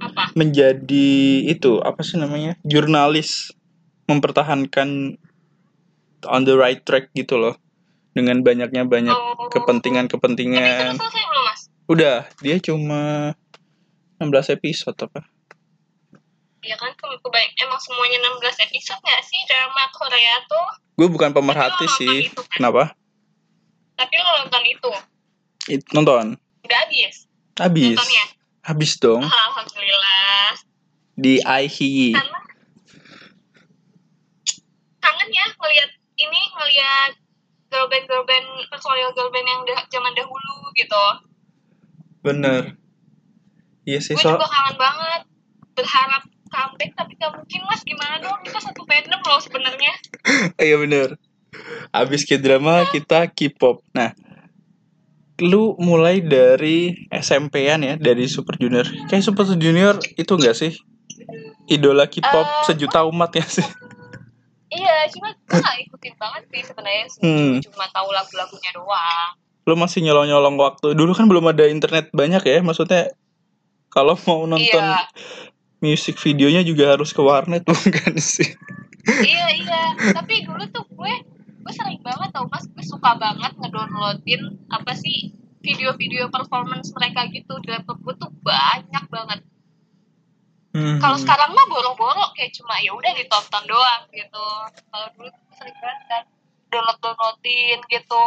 apa 0.00 0.32
menjadi 0.32 1.10
itu 1.44 1.84
apa 1.84 2.00
sih 2.00 2.16
namanya 2.16 2.56
jurnalis 2.64 3.52
mempertahankan 4.08 5.20
on 6.24 6.42
the 6.48 6.56
right 6.56 6.80
track 6.88 7.12
gitu 7.12 7.36
loh 7.36 7.60
dengan 8.16 8.40
banyaknya 8.40 8.88
banyak 8.88 9.12
Oh. 9.12 9.52
kepentingan 9.52 10.08
Tapi 10.08 10.10
itu 10.10 10.16
kepentingan 10.16 10.96
udah 11.88 12.16
dia 12.38 12.56
cuma 12.60 13.32
16 14.16 14.28
episode 14.52 14.98
apa? 15.00 15.24
Ya 16.60 16.74
kan 16.74 16.92
ke- 16.92 17.18
kebanyak 17.18 17.52
emang 17.58 17.78
semuanya 17.78 18.18
16 18.20 18.60
episode 18.62 19.00
gak 19.00 19.22
sih? 19.22 19.40
Drama 19.44 19.84
Korea 19.90 20.34
tuh? 20.44 20.68
gue 20.94 21.06
bukan 21.06 21.30
pemerhati 21.30 21.86
sih. 21.94 22.26
itu 22.26 22.34
kan? 22.36 22.50
kenapa? 22.52 22.92
Tapi 23.94 24.14
lo 24.16 24.30
nonton 24.38 24.62
itu? 24.64 24.90
It- 25.70 25.88
nonton. 25.90 26.36
Udah 26.60 26.78
habis? 26.80 27.24
Habis. 27.56 27.94
Nontonnya? 27.94 28.24
habis 28.60 28.92
dong. 28.96 29.22
Alhamdulillah. 29.22 30.52
di 31.14 31.40
IHI 31.40 32.14
Karena 32.14 32.38
kangen 34.98 35.28
ya 35.28 35.44
ngelihat 35.48 35.90
ini 36.16 36.40
ngelihat 36.52 37.10
girl 37.68 37.86
band 37.86 38.06
girl 38.06 38.22
band 38.22 38.46
personil 38.68 39.10
girl 39.12 39.26
band 39.28 39.42
yang 39.44 39.62
dah- 39.64 39.86
zaman 39.88 40.12
dahulu 40.12 40.56
gitu. 40.74 41.04
Bener. 42.22 42.78
Iya 43.88 43.98
sih 44.04 44.14
Gue 44.18 44.22
so 44.22 44.34
juga 44.36 44.48
kangen 44.48 44.76
banget. 44.76 45.22
Berharap 45.78 46.22
comeback 46.48 46.90
tapi 46.98 47.12
gak 47.16 47.32
mungkin 47.32 47.60
mas. 47.64 47.80
Gimana 47.86 48.14
dong? 48.20 48.38
Kita 48.44 48.58
satu 48.60 48.82
fandom 48.84 49.20
loh 49.24 49.40
sebenarnya. 49.40 49.94
iya 50.66 50.76
bener. 50.76 51.16
Abis 51.94 52.28
ke 52.28 52.36
drama 52.36 52.84
kita 52.92 53.30
K-pop. 53.32 53.80
Nah 53.96 54.12
lu 55.38 55.78
mulai 55.78 56.18
dari 56.18 57.06
SMP-an 57.14 57.80
ya 57.86 57.94
dari 57.94 58.26
Super 58.26 58.58
Junior. 58.58 58.84
Kayak 59.06 59.22
Super 59.22 59.46
Junior 59.54 59.96
itu 60.18 60.32
enggak 60.34 60.56
sih? 60.58 60.74
Idola 61.68 62.08
K-pop 62.10 62.46
Eh, 62.48 62.64
sejuta 62.66 63.06
umat 63.06 63.30
ya 63.36 63.46
sih? 63.46 63.64
Iya, 64.68 65.08
cuma 65.16 65.32
gue 65.32 65.56
gak 65.64 65.76
ikutin 65.88 66.14
banget 66.20 66.42
sih 66.52 66.62
sebenarnya. 66.64 67.04
Hmm. 67.24 67.56
Cuma 67.64 67.88
tahu 67.88 68.08
lagu-lagunya 68.12 68.70
doang. 68.76 69.32
Lu 69.68 69.76
masih 69.76 70.00
nyolong-nyolong 70.00 70.56
waktu. 70.56 70.96
Dulu 70.96 71.12
kan 71.12 71.28
belum 71.28 71.52
ada 71.52 71.68
internet 71.68 72.08
banyak 72.16 72.40
ya 72.48 72.64
maksudnya 72.64 73.12
kalau 73.92 74.16
mau 74.24 74.48
nonton 74.48 74.64
Iya. 74.80 75.04
musik 75.84 76.16
videonya 76.16 76.64
juga 76.64 76.96
harus 76.96 77.12
ke 77.12 77.20
warnet 77.20 77.68
bukan 77.68 78.16
sih? 78.16 78.56
Iya 79.04 79.46
iya. 79.60 79.82
Tapi 80.16 80.48
dulu 80.48 80.64
tuh 80.72 80.88
gue 80.88 81.12
gue 81.60 81.72
sering 81.76 82.00
banget 82.00 82.32
tau 82.32 82.48
mas. 82.48 82.64
Gue 82.72 82.80
suka 82.80 83.12
banget 83.20 83.52
ngedownloadin 83.60 84.56
apa 84.72 84.96
sih 84.96 85.36
video-video 85.60 86.32
performance 86.32 86.88
mereka 86.96 87.28
gitu. 87.28 87.60
Di 87.60 87.76
laptop 87.76 88.00
gue 88.00 88.16
tuh 88.16 88.32
banyak 88.40 89.04
banget. 89.12 89.40
Hmm. 90.68 91.00
kalau 91.00 91.16
sekarang 91.16 91.56
mah 91.56 91.64
boro-boro 91.64 92.28
kayak 92.36 92.52
cuma 92.52 92.76
ya 92.84 92.92
udah 92.92 93.12
ditonton 93.16 93.64
doang 93.64 94.02
gitu. 94.12 94.46
Kalau 94.92 95.08
dulu 95.16 95.28
tuh 95.32 95.44
sering 95.56 95.76
banget 95.80 96.00
kan 96.12 96.22
download 96.68 96.98
downloadin 97.00 97.80
gitu 97.88 98.24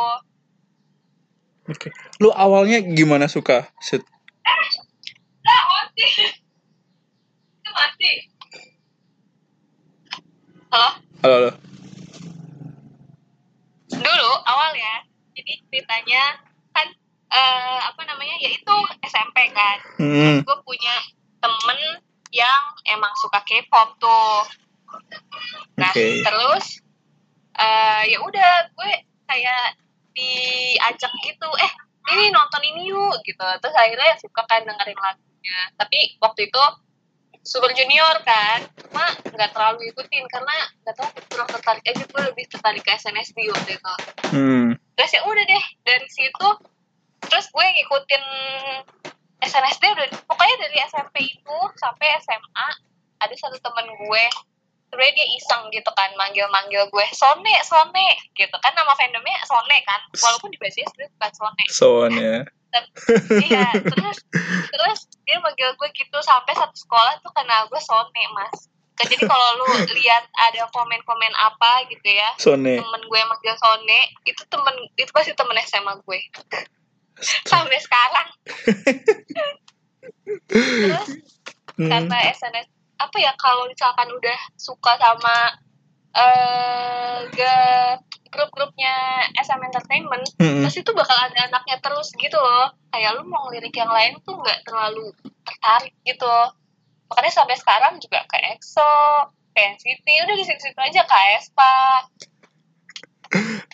Oke. 1.63 1.93
Lu 2.17 2.29
awalnya 2.31 2.81
gimana 2.81 3.25
suka? 3.25 3.69
Sit? 3.79 4.01
nah 5.41 5.61
mati 5.67 6.05
itu 6.05 7.69
mati 7.71 8.11
halo 10.69 10.89
Halo, 11.21 11.35
halo. 11.35 11.51
dulu 13.91 14.29
awalnya 14.43 14.93
jadi 15.33 15.53
ceritanya 15.65 16.23
kan 16.71 16.87
eh, 17.27 17.79
apa 17.83 18.01
namanya 18.05 18.37
ya 18.37 18.49
itu 18.49 18.75
SMP 19.01 19.49
kan 19.51 19.77
Hmm. 19.97 20.41
gue 20.41 20.57
punya 20.61 20.95
temen 21.37 21.79
yang 22.29 22.61
emang 22.87 23.11
suka 23.17 23.41
K-pop 23.41 23.97
tuh 23.97 24.45
nah 25.73 25.89
Oke. 25.89 26.21
terus 26.21 26.85
eh 27.57 28.01
ya 28.07 28.17
udah 28.21 28.51
gue 28.71 28.91
kayak 29.25 29.73
diajak 30.11 31.11
gitu 31.23 31.47
eh 31.59 31.71
ini 32.11 32.33
nonton 32.33 32.61
ini 32.65 32.91
yuk 32.91 33.21
gitu. 33.23 33.45
Terus 33.61 33.75
akhirnya 33.77 34.17
suka 34.19 34.41
kan 34.49 34.65
dengerin 34.65 34.97
lagunya. 34.97 35.59
Tapi 35.77 36.17
waktu 36.19 36.49
itu 36.49 36.63
Super 37.41 37.73
Junior 37.73 38.21
kan 38.21 38.61
cuma 38.77 39.05
nggak 39.33 39.49
terlalu 39.53 39.89
ikutin 39.89 40.29
karena 40.29 40.55
nggak 40.85 40.95
tahu 40.97 41.09
kurang 41.31 41.49
tertarik 41.49 41.85
aja. 41.87 42.03
Gue 42.05 42.21
lebih 42.27 42.45
tertarik 42.51 42.83
ke 42.85 42.91
SNSD 42.97 43.49
waktu 43.49 43.71
itu. 43.79 43.93
Hmm. 44.31 44.79
terus 44.95 45.17
ya 45.17 45.21
udah 45.25 45.43
deh 45.43 45.65
dari 45.81 46.07
situ 46.13 46.47
terus 47.25 47.49
gue 47.49 47.65
ngikutin 47.65 48.23
SNSD 49.41 49.83
udah 49.97 50.07
pokoknya 50.29 50.55
dari 50.61 50.77
SMP 50.85 51.15
itu 51.25 51.57
sampai 51.81 52.21
SMA 52.21 52.67
ada 53.17 53.35
satu 53.35 53.57
temen 53.57 53.87
gue 53.97 54.25
sebenernya 54.91 55.15
dia 55.15 55.27
iseng 55.39 55.63
gitu 55.71 55.87
kan 55.95 56.11
manggil-manggil 56.19 56.83
gue 56.91 57.05
Sone 57.15 57.47
Sone 57.63 58.07
gitu 58.35 58.51
kan 58.59 58.75
nama 58.75 58.91
fandomnya 58.99 59.39
Sone 59.47 59.77
kan 59.87 60.03
walaupun 60.19 60.51
di 60.51 60.59
bahasa 60.59 60.83
sebenarnya 60.83 61.15
bukan 61.15 61.31
Sone 61.31 61.63
Soalnya. 61.71 62.33
iya 63.39 63.71
terus 63.87 64.19
terus 64.67 64.99
dia 65.23 65.39
manggil 65.39 65.71
gue 65.79 65.89
gitu 65.95 66.19
sampai 66.19 66.51
satu 66.59 66.75
sekolah 66.75 67.23
tuh 67.23 67.31
kenal 67.31 67.71
gue 67.71 67.79
Sone 67.79 68.23
mas 68.35 68.67
jadi 68.99 69.15
kalau 69.23 69.63
lu 69.63 69.67
lihat 69.95 70.27
ada 70.51 70.67
komen-komen 70.75 71.31
apa 71.39 71.87
gitu 71.87 72.11
ya 72.11 72.35
Sone. 72.35 72.83
temen 72.83 73.01
gue 73.07 73.21
manggil 73.31 73.55
Sone 73.55 73.99
itu 74.27 74.43
temen 74.51 74.75
itu 74.99 75.07
pasti 75.15 75.31
temen 75.39 75.55
SMA 75.63 76.03
gue 76.03 76.19
sampai 77.51 77.79
sekarang 77.79 78.27
terus 80.51 81.07
Hmm. 81.79 81.87
karena 81.87 82.17
SNS 82.35 82.67
apa 83.07 83.17
ya 83.17 83.31
kalau 83.37 83.65
misalkan 83.67 84.07
udah 84.11 84.37
suka 84.57 84.97
sama 84.99 85.37
eh 86.11 87.17
ge- 87.31 87.99
grup-grupnya 88.31 89.27
SM 89.35 89.59
Entertainment 89.59 90.23
Hmm. 90.39 90.63
pasti 90.63 90.87
tuh 90.87 90.95
bakal 90.95 91.15
ada 91.19 91.51
anaknya 91.51 91.77
terus 91.83 92.15
gitu 92.15 92.39
loh. 92.39 92.71
Kayak 92.91 93.19
lu 93.19 93.27
mau 93.27 93.47
ngelirik 93.47 93.75
yang 93.75 93.91
lain 93.91 94.15
tuh 94.23 94.39
nggak 94.39 94.63
terlalu 94.63 95.11
tertarik 95.43 95.91
gitu. 96.07 96.35
Makanya 97.11 97.31
sampai 97.31 97.59
sekarang 97.59 97.99
juga 97.99 98.23
ke 98.27 98.39
EXO 98.55 98.91
ke 99.51 99.59
NCT 99.75 100.07
udah 100.07 100.35
di 100.39 100.45
situ-situ 100.47 100.79
aja 100.79 101.03
ke 101.03 101.15
Aespa 101.15 101.75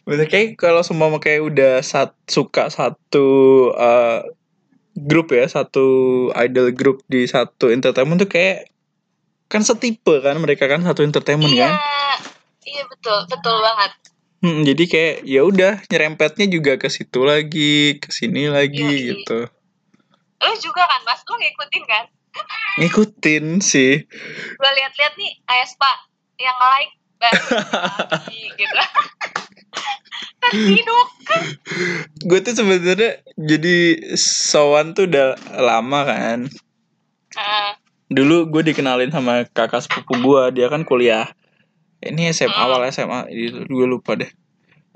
Bener 0.08 0.30
kayak 0.30 0.58
kalau 0.62 0.82
semua 0.86 1.10
kayak 1.18 1.42
udah 1.54 1.74
sat, 1.82 2.14
suka 2.30 2.70
satu 2.70 3.28
uh, 3.74 4.22
grup 4.94 5.34
ya, 5.34 5.46
satu 5.50 5.86
idol 6.38 6.72
grup 6.74 7.02
di 7.10 7.26
satu 7.26 7.70
entertainment 7.74 8.22
tuh 8.22 8.30
kayak 8.30 8.70
kan 9.48 9.64
setipe 9.64 10.20
kan 10.20 10.36
mereka 10.38 10.68
kan 10.68 10.84
satu 10.84 11.02
entertainment 11.02 11.50
iya 11.50 11.72
kan. 11.72 11.76
iya 12.64 12.84
betul 12.86 13.18
betul 13.28 13.58
banget 13.60 13.92
Hmm, 14.38 14.62
jadi 14.62 14.84
kayak 14.86 15.16
ya 15.26 15.42
udah 15.42 15.82
nyerempetnya 15.90 16.46
juga 16.46 16.78
ke 16.78 16.94
situ 16.94 17.26
lagi, 17.26 17.98
ke 17.98 18.14
sini 18.14 18.46
lagi 18.46 18.86
Yoi. 18.86 19.26
gitu. 19.26 19.50
lu 20.38 20.54
juga 20.62 20.86
kan 20.86 21.02
mas 21.02 21.26
lu 21.26 21.36
ngikutin 21.36 21.84
kan 21.84 22.06
Ngikutin 22.78 23.46
sih. 23.58 24.06
gue 24.54 24.72
lihat-lihat 24.78 25.14
nih 25.18 25.42
Aespa 25.42 25.90
yang 26.38 26.54
like 26.54 26.94
lagi 27.18 27.50
gitu 28.62 28.78
terhidup 30.38 31.08
Gue 32.22 32.40
tuh 32.40 32.54
sebenarnya 32.54 33.26
jadi 33.36 33.78
sowan 34.16 34.94
tuh 34.94 35.10
udah 35.10 35.34
lama 35.52 36.00
kan. 36.06 36.40
Ah, 37.34 37.74
Dulu 38.08 38.48
gue 38.48 38.72
dikenalin 38.72 39.12
sama 39.12 39.44
kakak 39.52 39.84
sepupu 39.84 40.16
gue, 40.24 40.44
dia 40.56 40.68
kan 40.72 40.88
kuliah. 40.88 41.28
Ini 42.00 42.32
SMA 42.32 42.54
Hmm. 42.56 42.66
awal 42.72 42.82
SMA, 42.88 43.28
itu 43.34 43.68
gue 43.68 43.88
lupa 43.88 44.16
deh. 44.16 44.30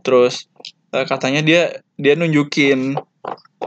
Terus 0.02 0.48
eh, 0.96 1.06
katanya 1.08 1.44
dia 1.44 1.62
dia 1.96 2.14
nunjukin 2.16 2.96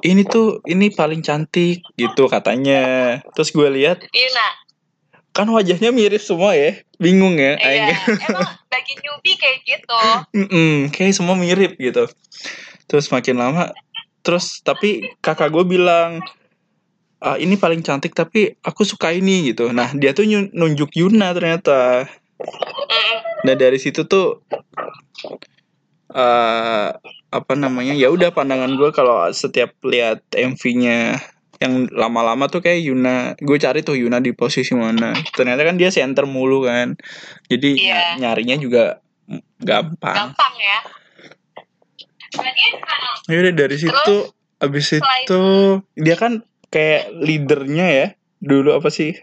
ini 0.02 0.22
tuh 0.26 0.60
ini 0.66 0.90
paling 0.90 1.20
cantik 1.22 1.84
gitu 1.94 2.26
katanya. 2.26 3.20
Terus 3.32 3.54
gue 3.54 3.68
lihat 3.70 4.02
Yuna 4.10 4.48
kan 5.34 5.50
wajahnya 5.50 5.90
mirip 5.90 6.22
semua 6.22 6.54
ya, 6.54 6.78
bingung 7.02 7.34
ya. 7.34 7.58
iya 7.58 7.90
emang 8.30 8.54
bagi 8.70 8.94
newbie 9.02 9.34
kayak 9.34 9.58
gitu 9.66 9.98
Mm-mm, 10.46 10.94
kayak 10.94 11.10
semua 11.10 11.34
mirip 11.34 11.74
gitu. 11.74 12.06
Terus 12.86 13.10
makin 13.10 13.42
lama, 13.42 13.74
terus 14.22 14.62
tapi 14.62 15.10
kakak 15.18 15.50
gue 15.50 15.66
bilang, 15.66 16.22
"Ah, 17.24 17.36
ini 17.36 17.56
paling 17.56 17.80
cantik 17.80 18.12
tapi 18.12 18.52
aku 18.60 18.84
suka 18.84 19.08
ini 19.10 19.48
gitu. 19.48 19.72
Nah 19.72 19.88
dia 19.90 20.12
tuh 20.12 20.28
nunjuk 20.28 20.92
Yuna 20.92 21.32
ternyata. 21.32 22.04
Nah 23.40 23.54
dari 23.54 23.80
situ 23.80 24.04
tuh 24.04 24.44
eh 26.10 26.88
apa 27.30 27.52
namanya 27.54 27.90
ya 27.92 28.06
udah 28.06 28.30
pandangan 28.30 28.70
gue 28.70 28.90
kalau 28.92 29.24
setiap 29.32 29.74
lihat 29.82 30.22
MV-nya 30.30 31.18
yang 31.58 31.88
lama-lama 31.90 32.46
tuh 32.46 32.60
kayak 32.60 32.84
Yuna 32.84 33.34
gue 33.36 33.56
cari 33.56 33.80
tuh 33.80 33.96
Yuna 33.96 34.20
di 34.20 34.30
posisi 34.30 34.76
mana 34.76 35.10
ternyata 35.32 35.64
kan 35.64 35.74
dia 35.74 35.90
center 35.90 36.28
mulu 36.28 36.62
kan 36.62 36.94
jadi 37.48 37.70
Iya. 37.72 37.94
ny- 38.14 38.20
nyarinya 38.20 38.56
juga 38.56 38.84
gampang 39.58 40.14
gampang 40.14 40.54
ya? 40.54 40.78
Ya 43.26 43.36
udah 43.40 43.54
dari 43.56 43.76
situ 43.76 44.14
abis 44.60 44.84
selain- 44.92 45.24
itu 45.24 45.42
dia 45.96 46.14
kan 46.14 46.44
kayak 46.74 47.14
leadernya 47.14 47.86
ya 47.86 48.06
dulu 48.42 48.74
apa 48.74 48.90
sih? 48.90 49.14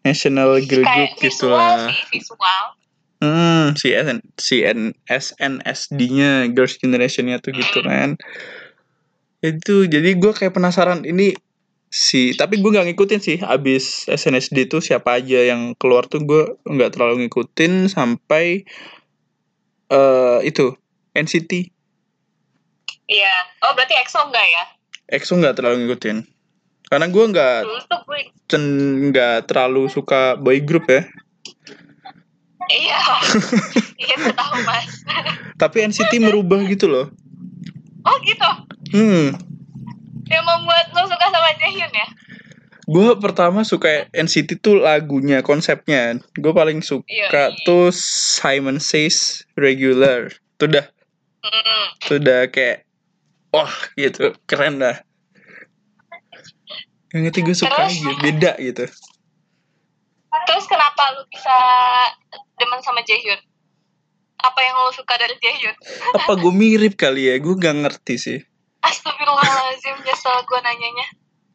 National 0.00 0.64
girl 0.64 0.84
group 0.88 1.12
gitu 1.20 1.52
visual 1.52 1.60
lah. 1.60 1.92
sih 1.92 2.00
visual. 2.16 2.64
Hmm 3.18 3.74
si 3.74 3.92
SN, 3.92 4.18
si 4.38 4.56
N, 4.62 4.94
SNSD-nya 5.04 6.48
Girls 6.54 6.80
Generation-nya 6.80 7.42
tuh 7.44 7.52
gitu 7.52 7.84
kan. 7.84 8.16
Itu 9.44 9.84
jadi 9.84 10.16
gue 10.16 10.32
kayak 10.32 10.56
penasaran 10.56 11.04
ini 11.04 11.36
si 11.88 12.36
tapi 12.36 12.60
gue 12.60 12.68
nggak 12.68 12.92
ngikutin 12.92 13.20
sih 13.20 13.38
abis 13.40 14.12
SNSD 14.12 14.68
tuh 14.68 14.84
siapa 14.84 15.16
aja 15.20 15.40
yang 15.40 15.72
keluar 15.80 16.04
tuh 16.04 16.20
gue 16.20 16.60
nggak 16.68 16.92
terlalu 16.92 17.24
ngikutin 17.26 17.88
sampai 17.88 18.68
eh 19.88 20.38
itu 20.44 20.76
NCT 21.16 21.52
iya. 23.08 23.34
Oh 23.64 23.72
berarti 23.72 23.96
EXO 24.04 24.20
enggak 24.20 24.46
ya? 24.52 24.64
EXO 25.16 25.40
nggak 25.40 25.56
terlalu 25.56 25.88
ngikutin 25.88 26.37
karena 26.88 27.06
gue 27.08 27.24
nggak 27.28 27.58
nggak 29.12 29.36
terlalu 29.44 29.92
suka 29.92 30.36
boy 30.40 30.60
group 30.64 30.88
ya. 30.88 31.04
Iya. 32.68 33.00
Iya 33.98 34.30
tahu 34.30 34.54
mas. 34.62 35.02
Tapi 35.58 35.90
NCT 35.90 36.22
merubah 36.22 36.62
gitu 36.64 36.86
loh. 36.88 37.10
Oh 38.06 38.16
gitu? 38.24 38.46
Hmm. 38.94 39.34
Yang 40.24 40.44
membuat 40.46 40.86
lo 40.94 41.02
suka 41.04 41.26
sama 41.28 41.50
Jaehyun 41.58 41.92
ya? 41.92 42.08
Gue 42.88 43.10
pertama 43.20 43.66
suka 43.66 44.06
NCT 44.14 44.64
tuh 44.64 44.80
lagunya 44.80 45.42
konsepnya. 45.44 46.16
Gue 46.38 46.54
paling 46.54 46.80
suka 46.80 47.04
Iya. 47.10 47.52
tuh 47.66 47.90
Simon 47.92 48.80
Says 48.80 49.44
Regular. 49.58 50.30
Tuh 50.56 50.70
dah. 50.70 50.86
Hmm. 51.42 51.86
tuh 52.06 52.16
udah 52.22 52.48
kayak 52.48 52.86
wah 53.50 53.74
gitu. 53.98 54.32
Keren 54.46 54.78
dah 54.78 55.02
yang 57.14 57.24
gue 57.28 57.56
suka 57.56 57.72
Terus? 57.72 58.04
aja 58.04 58.10
beda 58.20 58.52
gitu. 58.60 58.84
Terus 60.48 60.64
kenapa 60.68 61.02
lu 61.16 61.24
bisa 61.32 61.56
demen 62.60 62.80
sama 62.84 63.00
Jaehyun? 63.04 63.40
Apa 64.38 64.60
yang 64.60 64.76
lo 64.76 64.92
suka 64.92 65.16
dari 65.16 65.34
Jaehyun? 65.40 65.76
Apa 66.20 66.36
gue 66.36 66.52
mirip 66.52 66.94
kali 67.00 67.32
ya? 67.32 67.40
Gue 67.40 67.56
gak 67.56 67.80
ngerti 67.80 68.14
sih. 68.20 68.38
Astagfirullahaladzim 68.84 70.04
nyesel 70.04 70.36
gue 70.44 70.58
nanyanya. 70.62 71.06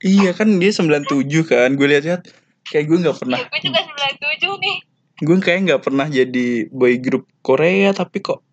Iya 0.03 0.31
kan 0.36 0.57
dia 0.57 0.74
97 0.74 1.07
kan. 1.48 1.69
Gue 1.79 1.88
lihat-lihat 1.88 2.27
kayak 2.67 2.86
gue 2.89 2.98
nggak 3.07 3.17
pernah 3.19 3.38
ya, 3.39 3.48
gue 3.48 3.62
juga 3.63 3.79
97 4.19 4.63
nih. 4.63 4.77
Gue 5.24 5.36
kayak 5.39 5.60
nggak 5.69 5.81
pernah 5.86 6.07
jadi 6.10 6.67
boy 6.74 6.98
group 7.00 7.29
Korea 7.45 7.95
tapi 7.95 8.19
kok 8.19 8.43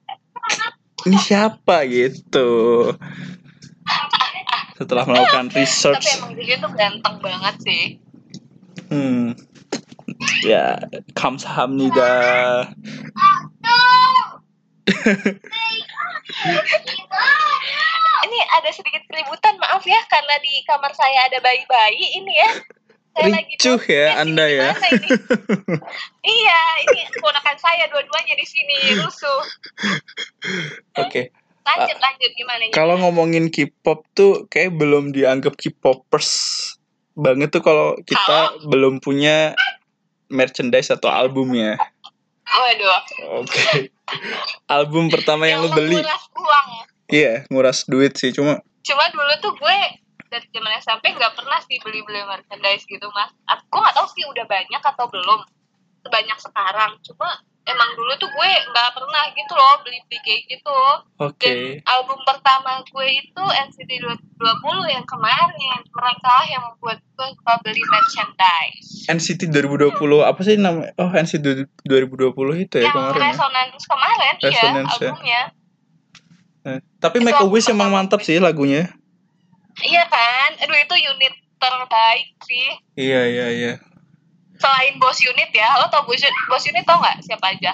ini 1.09 1.17
siapa? 1.17 1.89
gitu 1.89 2.49
setelah 4.81 5.05
melakukan 5.05 5.53
tapi 5.53 5.61
research. 5.61 6.09
emang 6.17 6.33
Jaehyun 6.33 6.65
tuh 6.65 6.73
ganteng 6.73 7.17
banget 7.21 7.55
sih. 7.61 8.01
Hmm. 8.89 9.37
Ya 10.41 10.81
kamsahamnida 11.13 12.17
ini 18.27 18.39
ada 18.57 18.71
sedikit 18.73 19.05
keributan 19.07 19.55
maaf 19.61 19.85
ya 19.85 20.01
karena 20.09 20.35
di 20.41 20.65
kamar 20.65 20.91
saya 20.97 21.29
ada 21.29 21.39
bayi-bayi 21.45 22.17
ini 22.17 22.33
ya. 22.33 22.51
Saya 23.11 23.27
lagi 23.37 23.55
ricuh 23.59 23.75
podcast, 23.77 23.91
ya 23.91 24.07
anda 24.23 24.47
ya. 24.49 24.71
ini? 24.71 25.09
iya 26.41 26.61
ini 26.89 27.01
keponakan 27.11 27.59
saya 27.61 27.85
dua-duanya 27.93 28.35
di 28.39 28.47
sini 28.49 28.97
rusuh. 29.03 29.43
Oke 30.97 31.35
lanjut 31.61 31.99
lanjut 32.01 32.31
gimana 32.35 32.63
nih 32.67 32.75
kalau 32.75 32.97
ngomongin 32.99 33.53
K-pop 33.53 34.05
tuh 34.17 34.49
kayak 34.49 34.75
belum 34.77 35.13
dianggap 35.13 35.55
K-popers 35.55 36.31
banget 37.21 37.53
tuh 37.53 37.63
kalau 37.63 37.99
kita 38.03 38.65
belum 38.71 39.03
punya 39.03 39.53
merchandise 40.31 40.89
atau 40.95 41.11
albumnya. 41.11 41.77
waduh. 42.47 43.01
Oke. 43.43 43.93
Album 44.75 45.07
pertama 45.11 45.47
yang, 45.47 45.63
lu 45.63 45.71
beli. 45.71 45.99
menguras 45.99 46.25
uang. 46.35 46.69
Iya, 47.11 47.47
nguras 47.51 47.79
duit 47.87 48.15
sih 48.15 48.31
cuma 48.31 48.63
cuma 48.81 49.05
dulu 49.13 49.35
tuh 49.45 49.53
gue 49.61 49.79
dari 50.31 50.47
zaman 50.55 50.73
SMP 50.79 51.15
nggak 51.15 51.35
pernah 51.37 51.59
sih 51.67 51.79
beli-beli 51.83 52.23
merchandise 52.27 52.87
gitu 52.87 53.07
mas. 53.11 53.31
Aku 53.51 53.83
nggak 53.83 53.95
tahu 53.95 54.07
sih 54.15 54.25
udah 54.31 54.47
banyak 54.47 54.83
atau 54.83 55.07
belum. 55.11 55.43
Sebanyak 56.07 56.39
sekarang. 56.39 56.97
Cuma 57.07 57.29
emang 57.71 57.91
dulu 57.95 58.13
tuh 58.17 58.27
gue 58.27 58.51
nggak 58.67 58.91
pernah 58.93 59.25
gitu 59.31 59.53
loh 59.53 59.75
beli-beli 59.81 60.19
kayak 60.21 60.43
gitu 60.47 60.79
oke. 61.17 61.39
dan 61.39 61.57
album 61.87 62.19
pertama 62.23 62.83
gue 62.83 63.07
itu 63.09 63.45
NCT 63.45 63.91
20 64.03 64.41
yang 64.89 65.05
kemarin 65.05 65.51
mereka 65.87 66.35
yang 66.47 66.63
membuat 66.67 66.99
gue 67.01 67.27
suka 67.35 67.55
beli 67.61 67.83
merchandise 67.87 69.07
NCT 69.07 69.41
2020 69.49 69.95
apa 70.23 70.41
sih 70.41 70.55
namanya? 70.55 70.93
Oh, 70.97 71.09
NCT 71.09 71.47
2020 71.83 72.65
itu 72.65 72.75
ya 72.77 72.89
yang 72.89 72.95
kemarin. 72.95 73.17
Ya. 73.17 73.25
Resonance 73.29 73.85
kemarin 73.85 74.35
iya 74.37 74.49
Resonance, 74.51 74.91
ya. 74.91 75.01
albumnya 75.07 75.43
Eh, 76.61 76.79
Tapi 76.99 77.17
Itu 77.17 77.25
Make 77.25 77.41
a 77.41 77.49
Wish 77.49 77.69
emang 77.69 77.89
mantap 77.89 78.21
beli. 78.21 78.29
sih 78.29 78.37
lagunya. 78.37 78.93
iya 79.81 80.05
kan 80.07 80.61
aduh 80.61 80.77
itu 80.77 80.97
unit 81.01 81.33
terbaik 81.57 82.29
sih 82.45 82.69
Iya, 82.97 83.21
iya, 83.27 83.47
iya. 83.49 83.73
Selain 84.61 84.95
bos 84.97 85.17
unit 85.19 85.51
ya 85.51 85.75
lo 85.77 85.89
tau 85.89 86.05
bos, 86.05 86.21
bos 86.47 86.65
unit 86.65 86.85
tau 86.85 86.99
nggak 86.99 87.17
siapa 87.23 87.47
aja 87.51 87.73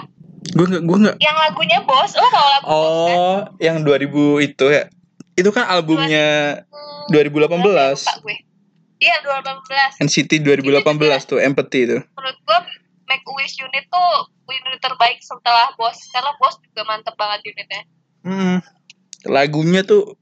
Gue 0.49 0.65
nggak 0.65 0.83
gue 0.83 0.99
nggak 1.01 1.17
yang 1.19 1.37
lagunya 1.37 1.79
bos 1.83 2.15
lo 2.15 2.27
tau 2.27 2.47
lagu 2.49 2.65
bos 2.65 2.95
kan 3.03 3.17
Oh, 3.19 3.39
yang 3.59 3.83
2000 3.83 4.09
itu 4.47 4.67
ya. 4.67 4.87
Itu 5.35 5.51
kan 5.51 5.67
albumnya 5.67 6.63
Hmm, 6.67 7.13
2018. 7.13 7.53
lupa 8.01 8.15
gue 8.21 8.37
iya 8.97 9.21
2018 9.21 10.01
NCT 10.01 10.33
2018 10.41 10.81
tuh 11.25 11.39
Empathy 11.39 11.81
itu. 11.85 11.99
menurut 12.09 12.39
gue 12.41 12.59
Make 13.07 13.23
a 13.23 13.33
Wish 13.33 13.61
unit 13.61 13.85
tuh 13.87 14.13
unit 14.47 14.81
terbaik 14.81 15.19
setelah 15.21 15.71
bos 15.75 15.99
karena 16.09 16.33
bos 16.37 16.57
juga 16.61 16.83
mantep 16.85 17.15
banget 17.15 17.43
unitnya 17.47 17.83
Hmm. 18.23 18.59
Lagunya 19.23 19.83
tuh 19.83 20.15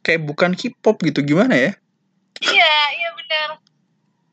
kayak 0.00 0.24
bukan 0.24 0.52
K-pop 0.52 1.00
gitu 1.00 1.20
gimana 1.22 1.52
ya? 1.52 1.70
iya 2.40 2.72
iya 2.94 3.08
benar 3.12 3.48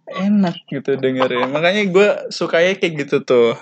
Enak 0.08 0.56
gitu 0.72 0.96
dengerin. 0.96 1.52
Makanya 1.52 1.84
gue 1.92 2.08
sukanya 2.32 2.80
kayak 2.80 2.94
gitu 3.08 3.24
tuh. 3.28 3.60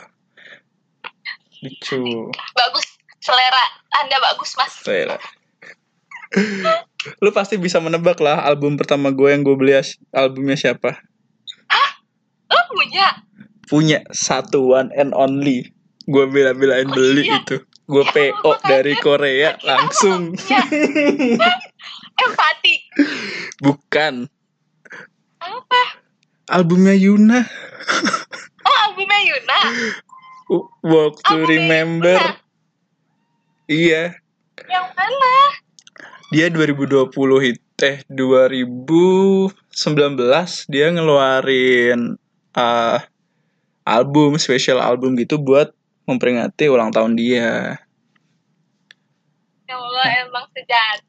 Lucu. 1.65 2.29
bagus 2.53 2.86
selera 3.17 3.65
anda 3.89 4.17
bagus 4.21 4.53
mas 4.53 4.73
Saya. 4.86 5.17
Lu 7.23 7.34
pasti 7.34 7.58
bisa 7.58 7.81
menebak 7.81 8.21
lah 8.21 8.45
album 8.45 8.77
pertama 8.77 9.10
gue 9.10 9.34
yang 9.34 9.41
gue 9.41 9.55
beli 9.58 9.73
albumnya 10.13 10.53
siapa? 10.53 11.01
lo 12.45 12.62
punya 12.69 13.08
Punya 13.65 13.99
satu 14.13 14.77
one 14.77 14.93
and 14.93 15.10
only. 15.17 15.73
Gue 16.05 16.29
bela-belain 16.29 16.86
Oh, 16.86 16.93
beli 16.93 17.25
iya. 17.25 17.41
itu. 17.41 17.65
Gue 17.89 18.05
Ya, 18.05 18.13
PO 18.13 18.51
dari 18.62 18.93
Korea 19.01 19.58
langsung. 19.65 20.38
empati 22.21 22.75
Bukan. 23.60 24.29
apa 25.36 25.81
Albumnya 26.45 26.93
Yuna. 26.93 27.41
oh 28.65 28.75
albumnya 28.89 29.19
Yuna 29.25 29.60
Walk 30.86 31.21
to 31.25 31.34
Albumnya 31.34 31.49
Remember. 31.49 32.17
Yuna. 32.21 32.34
Iya. 33.65 34.03
yang 34.69 34.88
mana 34.93 35.34
Dia 36.29 36.53
2020 36.53 37.10
hit 37.41 37.60
eh 37.81 37.99
2019 38.08 39.51
dia 40.71 40.88
ngeluarin 40.93 42.15
uh, 42.55 42.99
album 43.84 44.39
special 44.39 44.79
album 44.79 45.19
gitu 45.19 45.36
buat 45.41 45.75
memperingati 46.05 46.69
ulang 46.69 46.93
tahun 46.93 47.17
dia. 47.17 47.75
ya 49.65 49.75
Allah 49.75 50.05
emang 50.23 50.45
sejati 50.53 51.03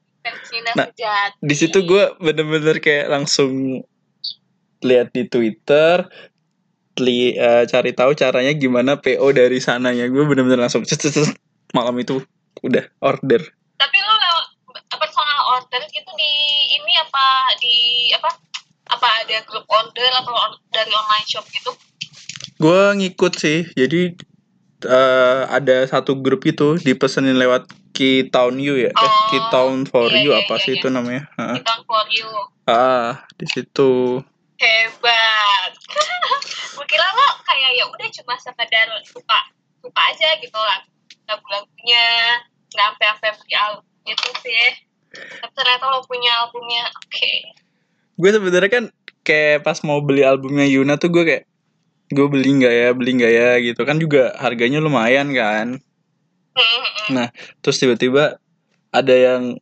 Cina 0.49 0.71
Nah, 0.75 0.89
sejati 0.91 1.39
Di 1.39 1.55
situ 1.55 1.79
gue 1.87 2.17
bener-bener 2.19 2.83
kayak 2.83 3.13
langsung 3.13 3.85
lihat 4.87 5.11
di 5.11 5.27
Twitter 5.27 6.07
li, 6.97 7.37
eh, 7.37 7.65
cari 7.69 7.93
tahu 7.93 8.17
caranya 8.17 8.57
gimana 8.57 8.97
PO 8.97 9.29
dari 9.31 9.61
sananya. 9.61 10.09
Gue 10.09 10.25
bener-bener 10.25 10.57
langsung 10.57 10.87
cet, 10.87 11.03
cet, 11.03 11.13
cet, 11.13 11.29
malam 11.75 11.93
itu 11.99 12.23
udah 12.63 12.87
order. 13.05 13.43
tapi 13.77 14.01
lo 14.01 14.15
lewat 14.17 14.47
personal 14.97 15.41
order 15.53 15.85
gitu 15.93 16.09
di 16.17 16.33
ini 16.73 16.93
apa 16.97 17.27
di 17.61 17.77
apa 18.17 18.33
apa 18.89 19.09
ada 19.21 19.37
grup 19.45 19.69
order 19.69 20.09
atau 20.17 20.33
on- 20.33 20.63
dari 20.73 20.89
online 20.89 21.29
shop 21.29 21.45
gitu 21.53 21.77
Gue 22.57 22.97
ngikut 22.97 23.37
sih, 23.37 23.69
jadi 23.77 24.17
eh, 24.81 25.41
ada 25.53 25.85
satu 25.85 26.17
grup 26.17 26.49
itu 26.49 26.81
dipesenin 26.81 27.37
lewat 27.37 27.69
Key 27.93 28.33
Town 28.33 28.57
You 28.57 28.81
ya, 28.81 28.93
eh, 28.93 28.97
Oh, 28.97 29.13
Key 29.29 29.41
Town 29.53 29.85
for 29.85 30.09
iya, 30.09 30.25
You 30.25 30.31
iya, 30.33 30.41
apa 30.49 30.57
iya, 30.57 30.65
sih 30.65 30.73
iya. 30.73 30.81
itu 30.81 30.89
namanya? 30.89 31.29
Heeh. 31.37 31.57
kita 31.61 31.75
for 31.85 32.07
you 32.09 32.29
Ah, 32.65 33.29
di 33.37 33.45
situ. 33.45 34.25
Hebat. 34.61 35.73
Gue 36.77 36.87
kira 36.89 37.07
lo 37.13 37.29
kayak 37.45 37.71
ya 37.77 37.85
udah 37.89 38.09
cuma 38.21 38.35
sekedar 38.41 38.89
suka 39.05 39.39
suka 39.81 40.01
aja 40.13 40.29
gitu 40.41 40.57
lah. 40.59 40.81
Lagu-lagunya 41.29 42.05
nggak 42.73 42.87
sampai 42.93 43.07
sampai 43.13 43.31
beli 43.41 43.55
album 43.57 43.87
gitu 44.07 44.29
sih. 44.45 44.67
Tapi 45.17 45.53
ternyata 45.57 45.85
lo 45.89 46.01
punya 46.05 46.33
albumnya 46.45 46.85
oke. 46.93 47.33
Gue 48.17 48.31
sebenarnya 48.33 48.71
kan 48.71 48.85
kayak 49.27 49.65
pas 49.67 49.79
mau 49.83 50.01
beli 50.01 50.23
albumnya 50.23 50.65
Yuna 50.65 50.97
tuh 50.97 51.11
gue 51.13 51.25
kayak 51.25 51.45
gue 52.07 52.27
beli 52.31 52.63
nggak 52.63 52.75
ya 52.75 52.89
beli 52.95 53.11
nggak 53.19 53.33
ya 53.33 53.51
gitu. 53.61 53.81
Kan 53.85 54.01
juga 54.01 54.37
harganya 54.41 54.81
lumayan 54.81 55.33
kan. 55.33 55.81
Hmm, 56.57 56.65
hmm, 56.81 57.09
Nah, 57.13 57.29
terus 57.61 57.77
tiba-tiba 57.77 58.41
ada 58.89 59.15
yang 59.15 59.61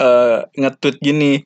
eh, 0.00 0.38
nge-tweet 0.56 0.96
gini, 1.04 1.44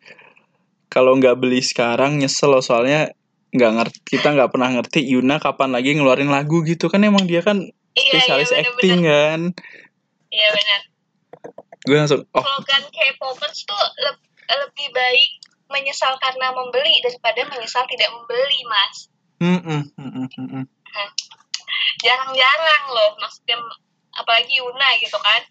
kalau 0.98 1.14
nggak 1.14 1.38
beli 1.38 1.62
sekarang 1.62 2.18
nyesel 2.18 2.50
loh 2.50 2.58
soalnya 2.58 3.14
nggak 3.54 3.72
ngerti 3.78 3.98
kita 4.18 4.34
nggak 4.34 4.50
pernah 4.50 4.74
ngerti 4.74 5.06
Yuna 5.06 5.38
kapan 5.38 5.70
lagi 5.70 5.94
ngeluarin 5.94 6.26
lagu 6.26 6.66
gitu 6.66 6.90
kan 6.90 7.06
emang 7.06 7.22
dia 7.30 7.38
kan 7.38 7.62
Iya, 7.94 8.02
iya, 8.02 8.10
spesialis 8.14 8.50
bener-bener. 8.50 8.74
acting 8.74 9.00
kan. 9.02 9.40
Iya 10.30 10.48
benar. 10.54 10.80
Gue 11.82 11.96
langsung 11.98 12.20
oh 12.22 12.44
Slogan 12.44 12.84
K-popers 12.90 13.58
tuh 13.66 13.82
le- 14.02 14.22
lebih 14.46 14.88
baik 14.94 15.30
menyesal 15.66 16.14
karena 16.18 16.50
membeli 16.54 16.94
daripada 17.02 17.42
menyesal 17.46 17.82
tidak 17.86 18.10
membeli, 18.14 18.60
Mas. 18.66 18.96
mm, 19.38 19.60
mm, 19.66 19.82
mm. 19.98 20.64
Jarang-jarang 22.02 22.84
loh, 22.90 23.10
maksudnya 23.18 23.58
apalagi 24.14 24.52
Yuna 24.58 24.88
gitu 24.98 25.18
kan. 25.18 25.42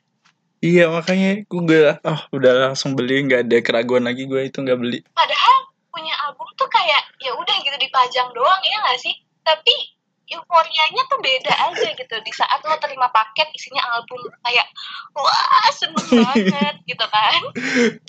Iya 0.57 0.89
makanya 0.89 1.45
gue 1.45 1.61
gak, 1.69 2.01
oh 2.01 2.21
udah 2.33 2.73
langsung 2.73 2.97
beli 2.97 3.29
nggak 3.29 3.45
ada 3.45 3.57
keraguan 3.61 4.09
lagi 4.09 4.25
gue 4.25 4.49
itu 4.49 4.57
nggak 4.57 4.79
beli. 4.81 4.99
Padahal 5.13 5.55
punya 5.93 6.13
album 6.25 6.49
tuh 6.57 6.65
kayak 6.65 7.13
ya 7.21 7.29
udah 7.37 7.55
gitu 7.61 7.77
dipajang 7.77 8.33
doang 8.33 8.61
ya 8.65 8.77
nggak 8.81 8.97
sih? 8.97 9.13
Tapi 9.45 9.97
euforianya 10.27 11.01
tuh 11.07 11.19
beda 11.23 11.53
aja 11.71 11.87
gitu 11.95 12.15
di 12.19 12.31
saat 12.35 12.59
lo 12.67 12.75
terima 12.83 13.07
paket 13.07 13.47
isinya 13.55 13.79
album 13.95 14.19
kayak 14.43 14.67
wah 15.15 15.71
seneng 15.71 16.07
banget 16.27 16.75
gitu 16.83 17.05
kan 17.07 17.41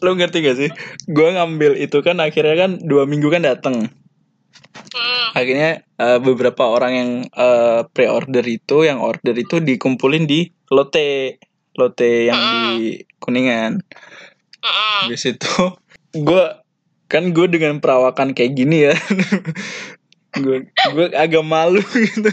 Lo 0.02 0.18
ngerti 0.18 0.42
gak 0.42 0.56
sih? 0.58 0.70
Gue 1.06 1.30
ngambil 1.38 1.78
itu 1.78 2.02
kan 2.02 2.18
akhirnya 2.18 2.56
kan 2.58 2.70
dua 2.82 3.06
minggu 3.06 3.30
kan 3.30 3.46
dateng. 3.46 3.86
hmm. 4.78 5.26
akhirnya 5.34 5.86
eh, 6.00 6.18
beberapa 6.18 6.66
orang 6.66 6.92
yang 6.94 7.10
eh, 7.30 7.80
pre-order 7.94 8.42
itu 8.42 8.82
yang 8.82 8.98
order 8.98 9.34
itu 9.38 9.62
dikumpulin 9.62 10.26
di 10.26 10.50
lote 10.74 11.38
lote 11.78 12.26
yang 12.26 12.38
di 12.76 13.06
kuningan. 13.18 13.80
Mm-mm. 14.58 15.06
di 15.06 15.14
situ 15.14 15.46
gue 16.12 16.44
kan 17.06 17.30
gue 17.30 17.46
dengan 17.46 17.78
perawakan 17.78 18.34
kayak 18.34 18.52
gini 18.52 18.90
ya. 18.90 18.94
Gue 20.36 20.68
gue 20.68 21.06
agak 21.16 21.40
malu 21.40 21.80
gitu. 22.12 22.28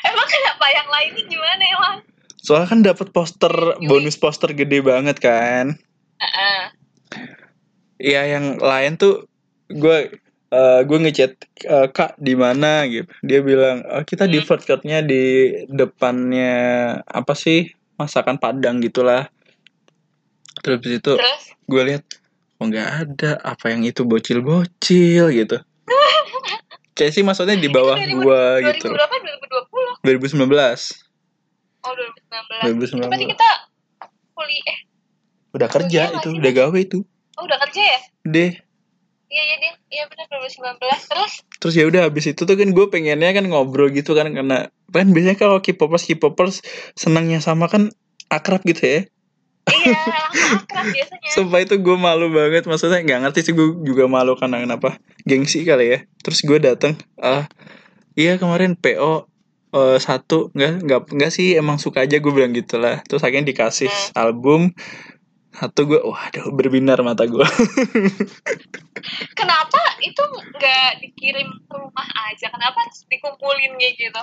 Emang 0.00 0.28
kenapa 0.28 0.66
yang 0.68 0.88
lainnya 0.90 1.24
gimana 1.24 1.62
emang? 1.64 1.96
Soalnya 2.36 2.68
kan 2.68 2.80
dapat 2.84 3.08
poster 3.10 3.50
bonus 3.80 4.14
poster 4.14 4.52
gede 4.52 4.84
banget 4.84 5.16
kan. 5.16 5.80
Heeh. 6.20 6.60
ya 7.96 8.22
yang 8.26 8.56
lain 8.56 8.96
tuh 8.96 9.24
gue 9.68 10.12
eh, 10.50 10.80
gue 10.84 10.98
ngechat 11.00 11.32
eh, 11.64 11.88
kak 11.88 12.20
di 12.20 12.36
mana 12.36 12.84
gitu. 12.84 13.08
Dia 13.24 13.40
bilang 13.40 13.80
"Oh, 13.86 14.04
kita 14.04 14.26
di 14.26 14.38
Hmm. 14.38 14.46
food 14.46 14.62
courtnya 14.64 15.00
di 15.00 15.22
depannya 15.72 16.52
apa 17.02 17.32
sih 17.32 17.72
masakan 18.00 18.40
padang 18.40 18.80
gitulah. 18.80 19.28
Terus 20.64 20.80
itu 20.88 21.12
gue 21.68 21.82
lihat 21.84 22.04
oh 22.56 22.64
nggak 22.64 22.88
ada. 23.04 23.30
Apa 23.44 23.76
yang 23.76 23.84
itu 23.84 24.08
bocil-bocil? 24.08 25.28
gitu. 25.36 25.60
Kayak 26.96 27.12
sih 27.16 27.24
maksudnya 27.24 27.56
di 27.56 27.68
bawah 27.68 27.96
Itu 27.96 28.20
2000 28.20 28.24
gua 28.24 28.42
2000 28.60 28.68
gitu 28.72 28.86
berapa? 28.92 29.14
2020 30.04 30.04
2019 30.04 31.08
oh 31.80 31.92
2019 31.96 33.00
itu 33.00 33.00
2019 33.00 33.08
berarti 33.08 33.26
kita 33.32 33.50
kuliah 34.36 34.64
eh 34.68 34.78
udah 35.50 35.68
kerja 35.68 36.02
Kuliah 36.06 36.20
itu 36.22 36.28
udah 36.38 36.52
gawe 36.54 36.78
itu. 36.78 36.98
Oh 37.40 37.42
udah 37.42 37.58
kerja 37.66 37.82
ya? 37.82 38.00
Deh 38.22 38.52
iya 39.30 39.42
iya 39.46 39.56
deh 39.62 39.74
iya 39.94 40.04
benar 40.10 40.26
2019 40.26 40.82
terus? 41.06 41.32
Terus 41.62 41.74
ya 41.78 41.84
udah 41.86 42.02
habis 42.10 42.26
itu 42.26 42.42
tuh 42.42 42.56
kan 42.58 42.68
gue 42.74 42.86
pengennya 42.90 43.30
kan 43.30 43.46
ngobrol 43.46 43.88
gitu 43.94 44.18
kan 44.18 44.26
karena 44.34 44.74
kan 44.90 45.06
biasanya 45.14 45.38
kalau 45.38 45.62
K-popers 45.62 46.04
K-popers 46.10 46.66
senangnya 46.98 47.38
sama 47.38 47.70
kan 47.70 47.94
akrab 48.26 48.66
gitu 48.66 48.82
ya. 48.82 49.00
Iya 49.70 49.98
akrab 50.66 50.86
biasanya. 50.90 51.28
Sumpah 51.30 51.62
itu 51.62 51.78
gue 51.78 51.96
malu 51.96 52.34
banget 52.34 52.66
maksudnya 52.66 53.06
nggak 53.06 53.30
ngerti 53.30 53.40
sih 53.46 53.54
gue 53.54 53.86
juga 53.86 54.10
malu 54.10 54.34
karena 54.34 54.58
kenapa 54.66 54.98
gengsi 55.22 55.62
kali 55.62 55.94
ya. 55.94 55.98
Terus 56.26 56.42
gue 56.42 56.58
datang 56.58 56.98
ah 57.22 57.46
iya 58.18 58.34
kemarin 58.34 58.74
PO 58.74 59.30
eh, 59.78 59.98
satu 60.02 60.50
nggak 60.58 60.72
nggak 60.84 61.00
nggak 61.14 61.30
sih 61.30 61.54
emang 61.54 61.78
suka 61.78 62.02
aja 62.02 62.18
gue 62.18 62.32
bilang 62.34 62.50
gitu 62.50 62.82
lah 62.82 63.02
terus 63.06 63.22
akhirnya 63.22 63.54
dikasih 63.54 63.90
album 64.18 64.74
satu 65.50 65.82
gue 65.82 66.00
waduh 66.00 66.54
berbinar 66.54 67.02
mata 67.02 67.26
gue 67.26 67.42
kenapa 69.40 69.80
itu 70.00 70.22
nggak 70.22 70.90
dikirim 71.04 71.48
ke 71.68 71.74
rumah 71.76 72.08
aja? 72.30 72.48
Kenapa 72.48 72.76
harus 72.80 73.04
dikumpulin 73.08 73.76
kayak 73.76 73.94
gitu? 74.00 74.22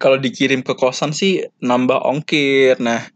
Kalau 0.00 0.16
dikirim 0.16 0.64
ke 0.64 0.72
kosan 0.78 1.12
sih 1.12 1.44
nambah 1.60 2.00
ongkir. 2.00 2.80
Nah 2.80 3.10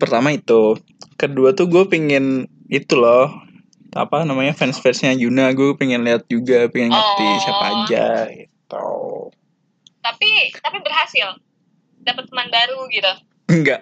pertama 0.00 0.32
itu. 0.32 0.78
Kedua 1.18 1.52
tuh 1.52 1.66
gue 1.66 1.84
pengen 1.90 2.46
itu 2.70 2.94
loh 2.94 3.28
apa 3.96 4.22
namanya 4.22 4.54
fans 4.54 4.78
fansnya 4.78 5.12
Yuna. 5.14 5.52
Gue 5.52 5.74
pengen 5.74 6.06
lihat 6.06 6.26
juga 6.30 6.70
pengen 6.70 6.94
ngerti 6.94 7.26
Oh. 7.26 7.40
siapa 7.42 7.66
aja 7.66 8.06
gitu. 8.32 8.88
Tapi 10.00 10.30
tapi 10.62 10.78
berhasil. 10.80 11.36
Dapat 11.98 12.30
teman 12.30 12.48
baru 12.48 12.88
gitu 12.88 13.27
enggak. 13.48 13.80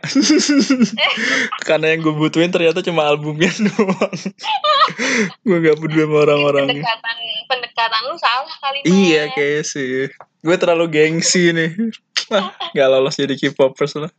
Karena 1.68 1.92
yang 1.92 2.00
gue 2.06 2.14
butuhin 2.14 2.54
ternyata 2.54 2.80
cuma 2.80 3.06
albumnya 3.10 3.50
doang. 3.66 4.18
Gue 5.42 5.58
gak 5.62 5.76
peduli 5.82 6.02
sama 6.06 6.16
orang-orangnya. 6.22 6.82
Pendekatan 6.82 7.16
pendekatan 7.46 8.02
lu 8.10 8.16
salah 8.18 8.54
kali 8.62 8.78
iya 8.86 9.30
Mas. 9.30 9.34
kayak 9.34 9.62
sih. 9.66 9.90
Gue 10.42 10.56
terlalu 10.56 10.86
gengsi 10.90 11.50
nih. 11.50 11.70
Wah, 12.30 12.50
nggak 12.74 12.88
lolos 12.90 13.18
jadi 13.18 13.34
K-popers 13.38 13.98
lah. 14.02 14.10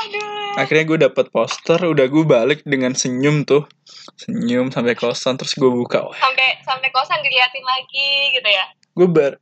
Aduh. 0.00 0.60
Akhirnya 0.60 0.84
gue 0.88 0.98
dapet 1.08 1.26
poster 1.32 1.80
udah 1.80 2.06
gue 2.08 2.24
balik 2.24 2.60
dengan 2.64 2.92
senyum 2.92 3.44
tuh. 3.44 3.64
Senyum 4.16 4.72
sampai 4.72 4.96
kosan 4.96 5.36
terus 5.40 5.56
gue 5.56 5.68
buka. 5.68 6.04
Wah 6.04 6.16
sampai 6.16 6.60
sampai 6.64 6.88
kosan 6.92 7.20
diliatin 7.20 7.64
lagi 7.64 8.08
gitu 8.36 8.48
ya? 8.48 8.64
Gue 8.96 9.08
bar 9.08 9.32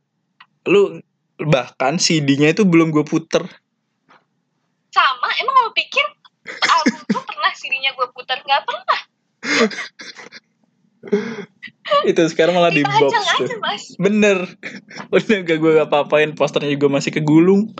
lu 0.67 0.99
bahkan 1.39 1.95
CD-nya 1.95 2.51
itu 2.51 2.67
belum 2.67 2.91
gue 2.91 3.07
puter 3.07 3.47
sama 4.99 5.29
emang 5.39 5.55
lo 5.63 5.71
pikir 5.71 6.03
album 6.49 6.99
tuh 7.07 7.23
pernah 7.23 7.51
CD-nya 7.55 7.95
gue 7.95 8.07
putar? 8.11 8.43
Nggak 8.43 8.61
pernah. 8.67 8.99
Itu 12.03 12.21
sekarang 12.27 12.59
malah 12.59 12.75
di 12.75 12.83
box. 12.83 12.99
tuh 12.99 13.45
aja 13.47 13.55
mas? 13.63 13.83
Bener. 13.95 14.37
Udah 15.15 15.37
gak 15.47 15.57
gue 15.57 15.71
gak 15.79 15.87
apa-apain 15.87 16.35
posternya 16.35 16.75
juga 16.75 16.99
masih 16.99 17.15
kegulung. 17.15 17.71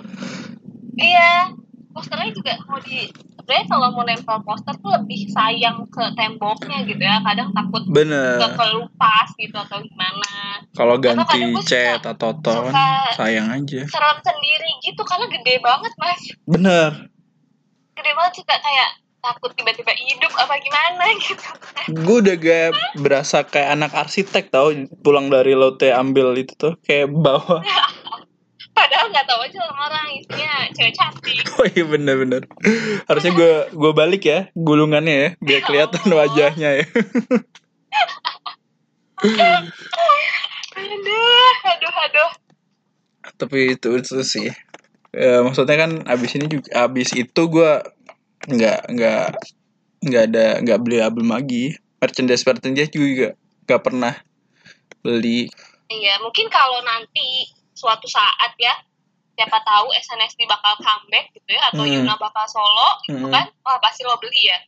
Iya 0.95 1.51
posternya 1.99 2.31
juga 2.31 2.53
mau 2.71 2.79
di 2.79 3.11
sebenarnya 3.49 3.65
kalau 3.65 3.87
mau 3.97 4.05
nempel 4.05 4.37
poster 4.45 4.77
tuh 4.77 4.93
lebih 4.93 5.25
sayang 5.33 5.89
ke 5.89 6.05
temboknya 6.13 6.85
gitu 6.85 7.01
ya. 7.01 7.17
Kadang 7.25 7.49
takut 7.49 7.81
ke 7.81 7.89
bener 7.89 8.37
kelupas 8.53 9.27
gitu 9.41 9.57
atau 9.57 9.81
gimana. 9.81 10.61
Kalau 10.77 11.01
ganti 11.01 11.41
cat 11.65 12.05
atau 12.05 12.37
ton 12.45 12.69
sayang 13.17 13.49
aja. 13.49 13.89
serap 13.89 14.21
sendiri 14.21 14.69
gitu 14.85 15.01
karena 15.01 15.25
gede 15.33 15.57
banget 15.65 15.93
mas. 15.97 16.21
Bener. 16.45 17.09
Gede 17.97 18.11
banget 18.13 18.33
suka 18.37 18.53
kayak 18.61 18.89
takut 19.17 19.51
tiba-tiba 19.57 19.97
hidup 19.97 20.31
apa 20.37 20.53
gimana 20.61 21.05
gitu. 21.25 21.49
Gue 22.05 22.21
udah 22.21 22.35
gak 22.37 22.69
berasa 23.01 23.41
kayak 23.49 23.81
anak 23.81 23.97
arsitek 23.97 24.53
tau 24.53 24.69
pulang 25.01 25.33
dari 25.33 25.57
lote 25.57 25.89
ambil 25.89 26.37
itu 26.37 26.53
tuh 26.53 26.77
kayak 26.85 27.09
bawa 27.09 27.65
padahal 28.79 29.05
nggak 29.11 29.27
tahu 29.27 29.39
aja 29.43 29.57
orang-orang 29.67 30.05
isinya 30.15 30.51
cewek 30.71 30.93
cantik. 30.95 31.43
Oh 31.59 31.67
iya 31.67 31.83
bener-bener 31.83 32.43
harusnya 33.11 33.31
gue 33.35 33.53
gue 33.75 33.91
balik 33.91 34.23
ya 34.23 34.39
gulungannya 34.55 35.15
ya 35.15 35.29
biar 35.43 35.61
kelihatan 35.67 36.03
Allah. 36.07 36.17
wajahnya 36.23 36.69
ya. 36.79 36.85
Aduh 40.79 41.55
aduh 41.67 41.93
aduh. 42.07 42.31
Tapi 43.35 43.75
itu 43.75 43.89
itu 43.99 44.23
sih. 44.23 44.47
Ya, 45.09 45.41
maksudnya 45.41 45.75
kan 45.75 45.91
abis 46.05 46.37
ini 46.37 46.45
juga 46.47 46.69
abis 46.85 47.11
itu 47.17 47.41
gue 47.49 47.71
nggak 48.47 48.79
nggak 48.93 49.25
nggak 50.05 50.23
ada 50.31 50.45
nggak 50.63 50.79
beli 50.79 50.97
album 51.03 51.35
lagi. 51.35 51.75
Merchandise 51.99 52.47
merchandise 52.47 52.93
juga 52.95 53.35
nggak 53.67 53.81
pernah 53.83 54.15
beli. 55.03 55.51
Iya 55.89 56.21
mungkin 56.23 56.47
kalau 56.47 56.79
nanti 56.85 57.58
suatu 57.79 58.05
saat 58.11 58.51
ya 58.59 58.75
siapa 59.39 59.55
tahu 59.63 59.87
SNSD 59.95 60.43
bakal 60.43 60.75
comeback 60.83 61.31
gitu 61.31 61.55
ya 61.55 61.71
atau 61.71 61.87
Hmm. 61.87 62.03
Yuna 62.03 62.19
bakal 62.19 62.43
solo 62.51 62.89
gitu 63.07 63.23
Hmm. 63.23 63.31
kan 63.31 63.47
wah 63.63 63.79
pasti 63.79 64.03
lo 64.03 64.19
beli 64.19 64.51
ya 64.51 64.59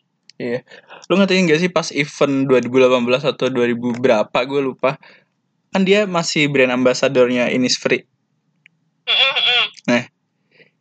Iya. 0.42 0.66
Lu 1.06 1.22
ngerti 1.22 1.38
gak 1.46 1.62
sih 1.62 1.70
pas 1.70 1.94
event 1.94 2.50
2018 2.50 3.30
atau 3.30 3.46
2000 3.54 3.94
berapa 4.02 4.40
gue 4.42 4.58
lupa. 4.58 4.98
Kan 5.70 5.86
dia 5.86 6.10
masih 6.10 6.50
brand 6.50 6.74
ambassadornya 6.74 7.54
Innisfree. 7.54 8.10
Mm, 9.06 9.14
mm, 9.14 9.66
mm. 9.86 10.04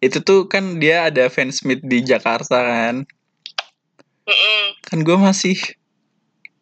Itu 0.01 0.25
tuh 0.25 0.49
kan 0.49 0.81
dia 0.81 1.13
ada 1.13 1.29
fans 1.29 1.61
meet 1.69 1.85
di 1.85 2.01
Jakarta 2.01 2.57
kan. 2.57 3.05
Mm. 4.25 4.65
Kan 4.81 4.99
gue 5.05 5.17
masih 5.21 5.61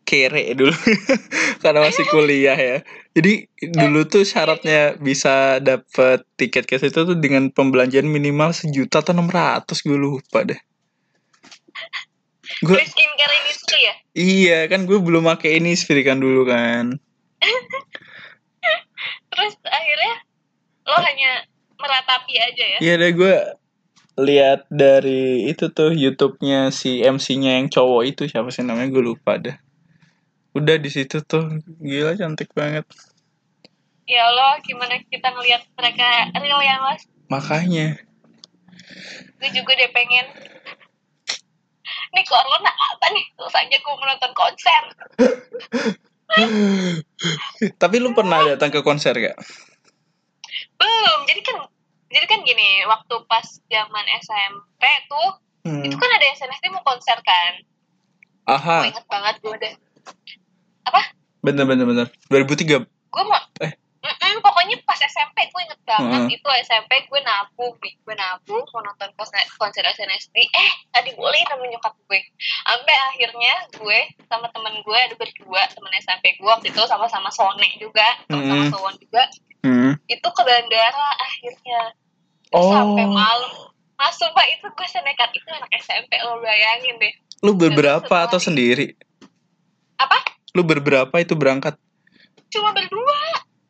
kere 0.09 0.57
dulu 0.57 0.73
karena 1.62 1.85
masih 1.85 2.09
kuliah 2.09 2.57
ya. 2.57 2.81
Jadi 3.12 3.44
dulu 3.61 4.09
tuh 4.09 4.25
syaratnya 4.25 4.97
bisa 4.97 5.61
dapet 5.61 6.25
tiket 6.40 6.64
ke 6.64 6.81
situ 6.81 7.05
tuh 7.05 7.18
dengan 7.21 7.53
pembelanjaan 7.53 8.09
minimal 8.09 8.57
sejuta 8.57 9.05
atau 9.05 9.12
enam 9.12 9.29
ratus 9.29 9.85
gue 9.85 10.01
lupa 10.01 10.49
deh. 10.49 10.57
Gue 12.64 12.81
skincare 12.81 13.35
ini 13.37 13.53
tuh 13.53 13.79
ya? 13.79 13.94
Iya 14.16 14.59
kan 14.73 14.88
gue 14.88 14.97
belum 14.97 15.29
pakai 15.29 15.61
ini 15.61 15.77
kan 15.77 16.16
dulu 16.16 16.49
kan. 16.49 16.97
Terus 19.37 19.55
akhirnya 19.68 20.14
lo 20.88 20.97
hanya 21.05 21.33
meratapi 21.77 22.35
aja 22.40 22.64
ya? 22.64 22.79
Iya 22.81 22.94
deh 22.97 23.12
gue 23.12 23.35
lihat 24.18 24.66
dari 24.73 25.47
itu 25.47 25.68
tuh 25.71 25.92
YouTube-nya 25.94 26.75
si 26.75 27.05
MC-nya 27.05 27.61
yang 27.61 27.68
cowok 27.68 28.03
itu 28.09 28.23
siapa 28.25 28.49
sih 28.49 28.64
namanya? 28.64 28.88
Gue 28.88 29.05
lupa 29.05 29.37
deh. 29.37 29.67
Udah 30.59 30.77
di 30.77 30.90
situ 30.90 31.23
tuh. 31.23 31.62
Gila 31.79 32.18
cantik 32.18 32.51
banget. 32.53 32.85
ya 34.09 34.25
Allah 34.25 34.57
gimana 34.64 34.97
kita 35.12 35.29
ngelihat 35.37 35.68
mereka 35.77 36.33
real 36.40 36.64
ya 36.64 36.81
mas? 36.81 37.05
Makanya. 37.29 38.01
Gue 39.37 39.51
juga 39.53 39.77
deh 39.77 39.92
pengen. 39.92 40.27
Nih 42.16 42.25
corona 42.25 42.73
apa 42.73 43.07
nih? 43.12 43.27
Terus 43.37 43.53
aja 43.55 43.77
gue 43.77 43.94
menonton 44.01 44.33
konser. 44.33 44.83
Tapi 47.77 47.97
lu 48.01 48.16
pernah 48.16 48.40
datang 48.49 48.73
ke 48.73 48.81
konser 48.81 49.12
gak? 49.12 49.37
belum. 50.79 51.18
Jadi 51.29 51.40
kan 51.44 51.57
jadi 52.09 52.25
kan 52.25 52.40
gini 52.42 52.88
waktu 52.88 53.14
pas 53.29 53.44
zaman 53.68 54.05
SMP 54.25 54.83
tuh 55.07 55.29
Hmm. 55.59 55.85
itu 55.85 56.01
kan 56.01 56.09
ada 56.16 56.27
SNSD 56.33 56.71
mau 56.73 56.81
konser 56.81 57.18
kan? 57.21 57.53
Gue 57.61 58.57
Aha, 58.57 58.88
inget 58.88 59.05
banget 59.05 59.37
gue 59.42 59.53
deh 60.90 61.07
bener 61.40 61.64
bener 61.64 61.85
bener. 61.85 62.07
2003. 62.29 62.85
gue 62.85 63.24
mau 63.24 63.40
Eh. 63.59 63.72
Mm-mm, 63.98 64.38
pokoknya 64.38 64.79
pas 64.83 64.94
SMP 64.96 65.42
gue 65.44 65.61
inget 65.61 65.81
banget 65.83 66.22
Heeh. 66.22 66.37
itu 66.37 66.48
SMP 66.62 67.03
gue 67.05 67.20
nabung 67.20 67.74
nih 67.77 67.94
gue 67.96 68.14
nabung 68.14 68.62
mau 68.68 68.81
nonton 68.81 69.11
konser, 69.12 69.42
konser 69.55 69.83
SNSD 69.83 70.37
eh 70.38 70.70
gak 70.88 71.03
dibolehin 71.03 71.44
sama 71.44 71.64
nyokap 71.64 71.94
gue 72.01 72.20
sampai 72.38 72.94
akhirnya 73.09 73.55
gue 73.74 73.98
sama 74.24 74.46
temen 74.48 74.74
gue 74.79 74.98
ada 74.98 75.14
berdua 75.14 75.62
temen 75.66 75.92
SMP 75.98 76.37
gue 76.37 76.46
waktu 76.46 76.68
itu 76.68 76.83
sama-sama 76.85 77.27
Sone 77.29 77.66
juga 77.77 78.07
sama-sama 78.24 78.55
Mm-mm. 78.61 78.70
Sowon 78.70 78.94
juga 78.96 79.24
Hmm. 79.59 79.98
itu 80.07 80.22
ke 80.22 80.42
bandara 80.44 81.09
akhirnya 81.18 81.81
Oh. 82.55 82.70
sampai 82.70 83.05
malam 83.05 83.51
Mas 83.92 84.14
sumpah 84.14 84.46
itu 84.46 84.62
gue 84.64 84.87
senekat 84.87 85.35
itu 85.35 85.48
anak 85.51 85.66
SMP 85.77 86.14
lo 86.22 86.38
bayangin 86.38 86.94
deh 86.96 87.11
Lu 87.40 87.59
setelah 88.07 88.31
atau 88.31 88.38
sendiri? 88.38 88.94
apa 89.98 90.14
Lu 90.56 90.62
berberapa 90.64 91.12
itu 91.20 91.37
berangkat? 91.37 91.76
cuma 92.48 92.72
berdua. 92.72 93.20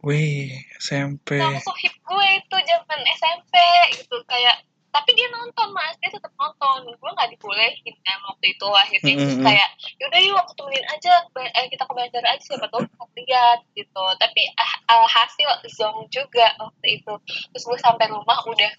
Wih, 0.06 0.54
SMP. 0.78 1.42
sama 1.42 1.58
sohib 1.58 1.90
gue 1.90 2.28
itu 2.38 2.56
zaman 2.70 3.00
SMP 3.18 3.54
gitu. 3.98 4.16
Kayak 4.30 4.62
tapi 4.94 5.10
dia 5.18 5.26
nonton 5.34 5.74
mas. 5.74 5.98
Dia 5.98 6.14
tetap 6.14 6.30
nonton. 6.38 6.86
Gue 6.94 7.10
nggak 7.10 7.34
dibolehin 7.34 7.96
kan 8.06 8.18
waktu 8.30 8.54
itu 8.54 8.68
akhirnya. 8.70 9.14
Terus 9.18 9.34
Mm-mm. 9.34 9.46
kayak 9.46 9.68
yaudah 9.98 10.20
yuk 10.22 10.38
aku 10.38 10.52
temenin 10.54 10.86
aja. 10.86 11.12
Eh, 11.34 11.66
kita 11.66 11.82
ke 11.82 11.92
bandara 11.92 12.28
aja 12.30 12.44
siapa 12.46 12.70
tahu 12.70 12.86
lihat 13.18 13.60
gitu. 13.74 14.04
Tapi 14.22 14.42
ah, 14.54 14.72
alhasil 14.94 15.50
zong 15.74 16.06
juga 16.14 16.54
waktu 16.62 17.02
itu. 17.02 17.12
Terus 17.52 17.64
gue 17.66 17.78
sampai 17.82 18.06
rumah 18.06 18.38
udah 18.46 18.72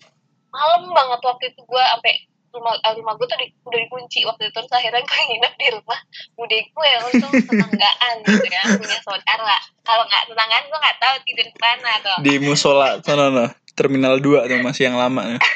malam 0.50 0.90
banget 0.96 1.20
waktu 1.22 1.46
itu 1.52 1.62
gue 1.62 1.84
sampai 1.84 2.14
rumah 2.54 2.74
eh, 2.76 2.94
rumah 2.98 3.14
gue 3.16 3.28
tuh 3.30 3.38
di, 3.38 3.48
udah 3.62 3.80
dikunci 3.80 4.20
waktu 4.26 4.50
itu 4.50 4.58
terus 4.58 4.74
akhirnya 4.74 5.02
gue 5.02 5.18
nginep 5.30 5.54
di 5.56 5.68
rumah 5.74 6.00
bude 6.34 6.58
gue 6.60 6.88
yang 6.88 7.04
untung 7.06 7.32
tetanggaan 7.34 8.14
gitu 8.26 8.46
ya 8.50 8.62
punya 8.76 8.98
saudara 9.06 9.58
kalau 9.86 10.04
nggak 10.06 10.24
tetanggaan 10.28 10.64
gue 10.66 10.80
nggak 10.80 10.98
tahu 10.98 11.16
tidur 11.26 11.46
di 11.46 11.60
mana 11.62 11.92
tuh 12.02 12.18
Di 12.26 12.34
musola 12.42 12.88
sana 13.06 13.26
no. 13.30 13.46
Terminal 13.78 14.20
2 14.20 14.44
tuh 14.44 14.60
masih 14.60 14.92
yang 14.92 15.00
lama 15.00 15.24
ya. 15.24 15.40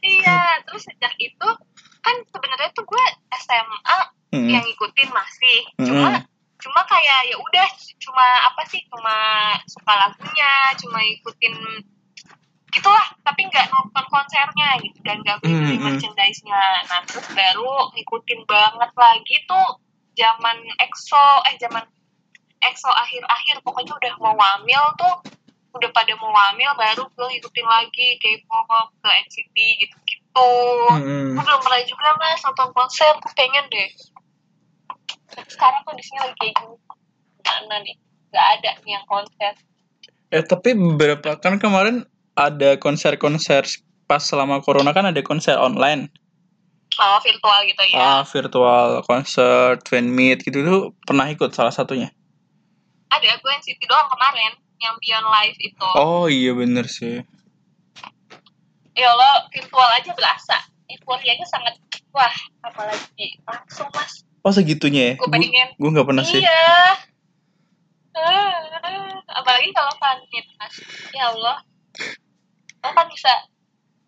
Iya, 0.00 0.40
terus 0.66 0.82
sejak 0.86 1.14
itu 1.18 1.48
kan 2.00 2.16
sebenarnya 2.30 2.70
tuh 2.74 2.84
gue 2.86 3.04
SMA 3.42 3.98
Hmm. 4.30 4.46
yang 4.46 4.62
ngikutin 4.62 5.10
masih, 5.10 5.58
Hmm. 5.74 5.86
cuma 5.90 6.08
cuma 6.62 6.80
kayak 6.86 7.18
ya 7.26 7.34
udah 7.34 7.66
cuma 7.98 8.22
apa 8.46 8.62
sih 8.70 8.78
cuma 8.86 9.16
suka 9.66 9.90
lagunya, 9.90 10.70
cuma 10.78 11.02
ikutin 11.02 11.54
gitulah, 12.70 13.06
tapi 13.26 13.46
nggak 13.46 13.66
nonton 13.70 14.04
konsernya 14.10 14.78
gitu 14.82 14.98
dan 15.02 15.20
nggak 15.22 15.38
beli 15.42 15.54
beli 15.54 15.76
Hmm, 15.76 15.76
hmm. 15.76 15.86
merchandise-nya. 15.94 16.62
Nah 16.86 17.00
terus 17.06 17.26
baru 17.30 17.90
ngikutin 17.94 18.40
banget 18.46 18.90
lagi 18.94 19.36
tuh 19.46 19.66
zaman 20.14 20.56
EXO, 20.78 21.26
eh 21.50 21.54
zaman 21.58 21.84
EXO 22.62 22.90
akhir-akhir. 22.90 23.62
Pokoknya 23.66 23.92
udah 23.94 24.12
mau 24.22 24.34
wamil 24.34 24.82
tuh 24.98 25.14
udah 25.70 25.90
pada 25.94 26.12
mau 26.18 26.34
wamil 26.34 26.70
baru 26.74 27.06
gue 27.14 27.26
ngikutin 27.30 27.66
lagi 27.66 28.18
K-pop 28.18 28.90
ke 28.98 29.10
NCT 29.26 29.56
gitu-gitu. 29.86 30.50
Hmm. 30.90 31.38
gue 31.38 31.42
belum 31.42 31.60
pernah 31.62 31.82
juga 31.86 32.08
mas 32.18 32.42
nonton 32.42 32.70
konser. 32.74 33.10
Gue 33.18 33.32
pengen 33.34 33.66
deh. 33.70 33.90
Sekarang 35.46 35.82
kondisinya 35.86 36.26
lagi 36.26 36.34
kayak 36.38 36.54
gini. 36.58 36.76
Mana 37.46 37.76
nih? 37.86 37.96
Nggak 38.30 38.46
ada 38.58 38.70
nih 38.82 38.92
yang 38.98 39.06
konser. 39.06 39.52
Eh 40.30 40.42
tapi 40.46 40.78
beberapa 40.78 41.38
kan 41.38 41.58
kemarin 41.58 42.06
ada 42.40 42.70
konser-konser 42.76 43.68
pas 44.04 44.18
selama 44.18 44.58
corona 44.58 44.90
kan 44.90 45.04
ada 45.04 45.20
konser 45.20 45.54
online. 45.54 46.08
oh 46.96 47.18
virtual 47.20 47.60
gitu 47.64 47.84
ya 47.86 48.18
Ah, 48.18 48.22
virtual 48.24 49.04
konser, 49.04 49.78
fan 49.84 50.08
meet 50.08 50.40
gitu 50.40 50.58
tuh 50.60 50.80
pernah 51.00 51.24
ikut 51.26 51.52
salah 51.52 51.70
satunya. 51.70 52.08
ada 53.08 53.28
gue 53.28 53.52
NCT 53.54 53.80
doang 53.84 54.08
kemarin 54.08 54.52
yang 54.78 54.96
Beyond 54.96 55.28
Live 55.28 55.58
itu 55.60 55.88
Oh 55.94 56.26
iya 56.26 56.50
bener 56.52 56.86
sih. 56.86 57.20
ya 58.92 59.06
Allah 59.08 59.46
virtual 59.48 59.88
aja 59.92 60.10
berasa 60.10 60.56
euforianya 60.86 61.44
sangat 61.44 61.76
wah 62.10 62.34
apalagi 62.60 63.38
langsung 63.42 63.86
mas 63.92 64.24
Oh 64.40 64.50
segitunya 64.50 65.02
ya? 65.04 65.14
gue 65.14 65.28
pengen 65.28 65.68
Gue 65.76 65.90
nggak 65.90 66.06
pernah 66.06 66.24
sih. 66.24 66.40
Iya. 66.40 66.96
Ah, 68.10 68.56
apalagi 69.36 69.68
kalau 69.70 69.92
fanit 69.94 70.26
mas. 70.56 70.74
Ya 71.12 71.28
Allah. 71.28 71.60
Kan 72.80 73.06
bisa 73.08 73.32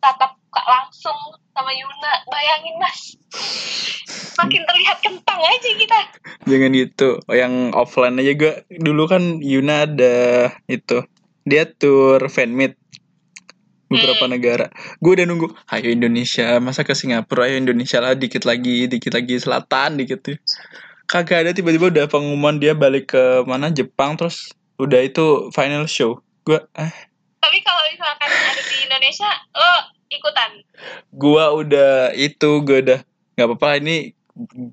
tatap 0.03 0.35
muka 0.37 0.63
langsung 0.69 1.17
sama 1.57 1.73
Yuna. 1.73 2.13
Bayangin 2.29 2.77
mas. 2.81 3.01
Makin 4.37 4.63
terlihat 4.65 4.99
kentang 5.01 5.41
aja 5.41 5.71
kita. 5.77 6.01
Jangan 6.49 6.73
gitu. 6.77 7.11
Yang 7.31 7.55
offline 7.77 8.21
aja 8.21 8.33
gue 8.37 8.55
dulu 8.81 9.09
kan 9.09 9.41
Yuna 9.41 9.89
ada 9.89 10.17
itu. 10.69 11.05
Dia 11.49 11.67
tour 11.67 12.21
fan 12.29 12.53
meet 12.53 12.77
beberapa 13.93 14.25
Hmm. 14.25 14.33
negara. 14.33 14.67
Gue 15.05 15.21
udah 15.21 15.27
nunggu, 15.29 15.53
ayo 15.69 15.89
Indonesia, 15.93 16.57
masa 16.65 16.81
ke 16.81 16.97
Singapura, 16.97 17.45
ayo 17.45 17.61
Indonesia 17.61 18.01
lah, 18.01 18.17
dikit 18.17 18.49
lagi, 18.49 18.89
dikit 18.89 19.13
lagi 19.13 19.37
selatan, 19.37 20.01
dikit 20.01 20.25
tuh. 20.25 20.41
Kagak 21.05 21.45
ada 21.45 21.51
tiba-tiba 21.53 21.93
udah 21.93 22.09
pengumuman 22.09 22.57
dia 22.57 22.73
balik 22.73 23.13
ke 23.13 23.45
mana 23.45 23.69
Jepang 23.69 24.17
terus 24.17 24.49
udah 24.81 25.01
itu 25.05 25.53
final 25.53 25.85
show. 25.85 26.25
Gue 26.49 26.65
eh 26.73 27.12
Tapi 27.43 27.59
kalau 27.67 27.83
misalkan 27.91 28.31
ada 28.31 28.63
di 28.63 28.77
Indonesia, 28.87 29.31
lo 29.59 29.73
ikutan. 30.13 30.51
gua 31.13 31.57
udah 31.57 32.13
itu 32.13 32.51
gue 32.65 32.79
udah 32.85 33.01
nggak 33.37 33.49
apa-apa 33.49 33.81
ini 33.81 34.13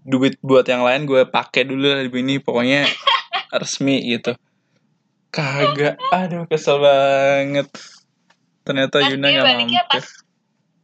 duit 0.03 0.35
buat 0.43 0.67
yang 0.67 0.83
lain 0.83 1.07
gue 1.07 1.23
pakai 1.27 1.67
dulu 1.67 1.87
lah 1.87 2.03
ini 2.03 2.43
pokoknya 2.43 2.87
resmi 3.59 4.03
gitu 4.07 4.35
kagak 5.31 5.95
aduh 6.11 6.43
kesel 6.47 6.79
banget 6.83 7.67
ternyata 8.67 8.99
Mas 8.99 9.09
Yuna 9.15 9.27
nggak 9.31 9.45
mampir 9.47 9.83
pas 9.87 10.07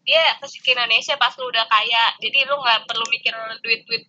dia 0.05 0.37
ke 0.37 0.69
Indonesia 0.71 1.17
pas 1.17 1.33
lu 1.41 1.49
udah 1.49 1.65
kaya. 1.65 2.03
Jadi 2.21 2.45
lu 2.45 2.55
nggak 2.61 2.85
perlu 2.85 3.05
mikir 3.09 3.33
duit-duit 3.65 4.05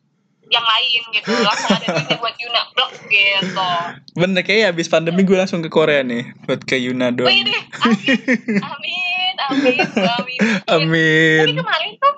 yang 0.46 0.62
lain 0.62 1.00
gitu. 1.10 1.30
Langsung 1.32 1.70
ada 1.70 1.86
duitnya 1.92 2.16
buat 2.16 2.34
Yuna 2.36 2.62
blok 2.70 2.90
gitu. 3.04 3.68
bener 4.14 4.42
kayak 4.42 4.72
habis 4.72 4.86
pandemi 4.86 5.22
gue 5.22 5.34
langsung 5.34 5.58
ke 5.58 5.68
Korea 5.68 6.00
nih 6.00 6.22
buat 6.42 6.60
ke 6.60 6.76
Yuna 6.76 7.10
doang 7.10 7.28
Wih 7.28 7.42
deh, 7.42 7.62
amin, 7.80 8.18
amin, 8.60 9.34
amin, 9.36 9.86
amin. 9.92 10.40
amin 10.74 11.44
Tapi 11.44 11.52
kemarin 11.56 11.90
tuh, 11.96 12.14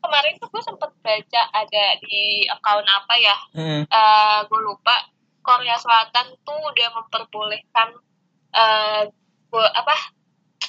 kemarin 0.00 0.32
tuh 0.36 0.48
gue 0.48 0.62
sempet 0.62 0.90
baca 0.96 1.42
ada 1.52 1.84
di 2.00 2.22
account 2.46 2.86
apa 2.86 3.14
ya, 3.16 3.36
Hmm. 3.52 3.82
eh 3.84 4.38
gue 4.44 4.60
lupa. 4.60 4.96
Korea 5.40 5.76
Selatan 5.76 6.32
tuh 6.40 6.56
udah 6.56 6.88
memperbolehkan 6.94 7.88
eh 8.50 9.02
bo- 9.46 9.74
apa 9.76 9.92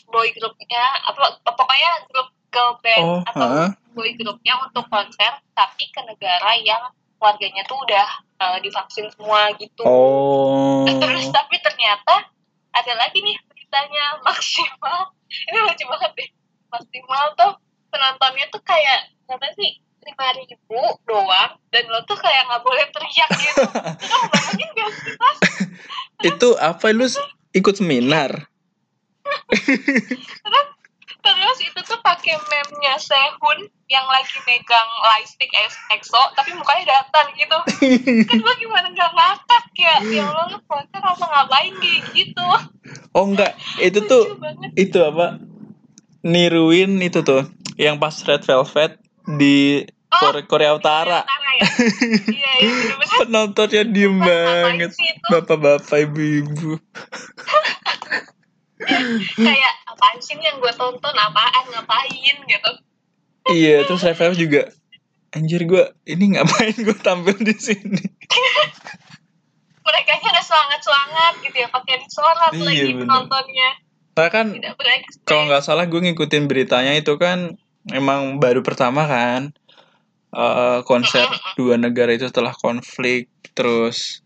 boy 0.06 0.28
grupnya, 0.30 0.84
apa 1.02 1.40
pokoknya 1.42 1.92
grup 2.06 2.28
girl 2.50 2.76
band 2.78 3.00
oh 3.02 3.20
atau 3.26 3.48
heeh. 3.48 3.70
Boy 3.96 4.12
grupnya 4.20 4.60
untuk 4.60 4.86
konser, 4.92 5.40
tapi 5.56 5.88
ke 5.90 6.02
negara 6.04 6.52
yang 6.60 6.92
warganya 7.18 7.64
tuh 7.66 7.80
udah 7.80 8.08
eh, 8.44 8.58
divaksin 8.62 9.08
semua 9.16 9.50
gitu. 9.56 9.82
oh 9.88 10.84
Terus 10.86 11.32
tapi 11.32 11.56
ternyata 11.64 12.28
ada 12.76 12.94
lagi 13.00 13.24
nih 13.24 13.40
beritanya 13.48 14.20
maksimal. 14.28 15.16
Ini 15.26 15.58
lucu 15.64 15.84
banget 15.88 16.12
deh. 16.14 16.30
Maksimal 16.70 17.24
tuh 17.40 17.52
penontonnya 17.90 18.46
tuh 18.52 18.62
kayak 18.62 19.16
apa 19.32 19.48
sih? 19.56 19.80
lima 20.06 20.28
ribu 20.38 20.82
doang 21.10 21.58
dan 21.74 21.84
lo 21.90 21.98
tuh 22.06 22.14
kayak 22.14 22.46
nggak 22.46 22.62
boleh 22.62 22.86
teriak 22.94 23.30
gitu 23.42 23.66
lo 24.14 24.20
bayangin 24.30 24.70
gak 24.78 24.90
sih 24.94 25.14
mas 25.18 25.38
Itu 26.22 26.50
apa 26.62 26.94
lu 26.94 27.10
ikut 27.58 27.74
seminar? 27.74 28.46
terus 29.50 30.68
terus 31.26 31.58
itu 31.66 31.80
tuh 31.82 32.00
pakai 32.06 32.38
meme-nya 32.38 33.02
Sehun 33.02 33.66
yang 33.90 34.06
lagi 34.06 34.38
megang 34.46 34.90
lightstick 35.02 35.50
EXO 35.90 36.22
tapi 36.38 36.54
mukanya 36.54 37.02
datar 37.02 37.26
gitu 37.34 37.58
kan 38.30 38.38
gue 38.38 38.56
gimana 38.62 38.88
nggak 38.94 39.12
ngakak 39.14 39.66
ya 39.74 39.96
ya 40.06 40.22
Allah 40.30 40.54
lu 40.54 40.60
konser 40.70 41.02
apa 41.02 41.26
ngapain 41.26 41.74
kayak 41.82 42.02
gitu 42.14 42.48
Oh 43.18 43.26
enggak, 43.26 43.58
itu 43.82 44.04
tuh 44.06 44.38
banget 44.38 44.70
itu 44.78 45.00
apa? 45.02 45.40
Niruin 46.22 47.02
itu 47.02 47.24
tuh 47.26 47.50
yang 47.80 47.98
pas 47.98 48.14
Red 48.14 48.46
Velvet 48.46 49.02
di 49.26 49.88
Oh, 50.16 50.32
Korea, 50.32 50.44
Korea 50.48 50.72
Utara. 50.78 51.20
Utara 51.28 51.52
ya 51.60 51.68
iya 52.32 52.54
iya 52.64 52.94
Penontonnya 53.20 53.84
diem 53.84 54.16
banget. 54.16 54.96
Bapak-bapak, 55.28 56.08
ibu-ibu. 56.08 56.80
kayak 59.36 59.74
apaan 59.90 60.18
sih 60.22 60.38
yang 60.38 60.58
gue 60.62 60.74
tonton? 60.78 61.16
Apaan? 61.16 61.64
Ngapain? 61.74 62.38
Gitu. 62.46 62.72
Iya, 63.46 63.86
terus 63.86 64.02
Velvet 64.02 64.38
juga 64.40 64.62
anjir 65.36 65.68
gue 65.68 65.84
ini 66.08 66.40
ngapain 66.40 66.74
gue 66.74 66.98
tampil 67.04 67.36
di 67.44 67.56
sini? 67.60 68.02
Mereka 69.86 70.12
nya 70.18 70.28
udah 70.34 70.46
semangat 70.46 70.80
semangat 70.82 71.34
gitu 71.46 71.58
ya 71.62 71.68
pakai 71.70 71.96
disorot 72.02 72.52
Iya, 72.56 72.64
lagi 72.66 72.92
bener. 72.96 73.02
penontonnya. 73.06 73.70
Soalnya 74.16 74.32
kan 74.32 74.48
kalau 75.28 75.44
nggak 75.52 75.62
salah 75.62 75.86
gue 75.86 76.00
ngikutin 76.00 76.48
beritanya 76.48 76.96
itu 76.96 77.20
kan 77.22 77.60
emang 77.94 78.42
baru 78.42 78.66
pertama 78.66 79.06
kan 79.06 79.54
eh, 80.34 80.80
konser 80.88 81.28
dua 81.60 81.78
negara 81.78 82.16
itu 82.16 82.26
setelah 82.26 82.56
konflik 82.58 83.30
terus 83.54 84.25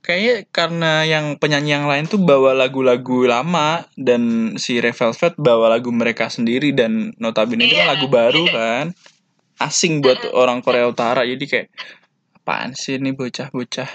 kayaknya 0.00 0.34
karena 0.48 0.92
yang 1.04 1.36
penyanyi 1.36 1.74
yang 1.74 1.86
lain 1.86 2.08
tuh 2.08 2.16
bawa 2.16 2.56
lagu-lagu 2.56 3.26
lama 3.26 3.84
dan 3.98 4.54
si 4.56 4.80
Red 4.80 4.96
Velvet 4.96 5.34
bawa 5.36 5.68
lagu 5.76 5.92
mereka 5.92 6.32
sendiri 6.32 6.72
dan 6.72 7.12
notabene 7.18 7.66
itu 7.66 7.76
kan 7.76 7.84
Iya. 7.84 7.92
lagu 7.92 8.06
baru 8.08 8.44
kan. 8.48 8.86
Asing 9.58 10.00
buat 10.00 10.22
orang 10.32 10.62
Korea 10.62 10.86
Utara 10.86 11.26
jadi 11.26 11.42
kayak 11.42 11.68
apaan 12.38 12.78
sih 12.78 12.96
ini 12.96 13.10
bocah-bocah 13.10 13.90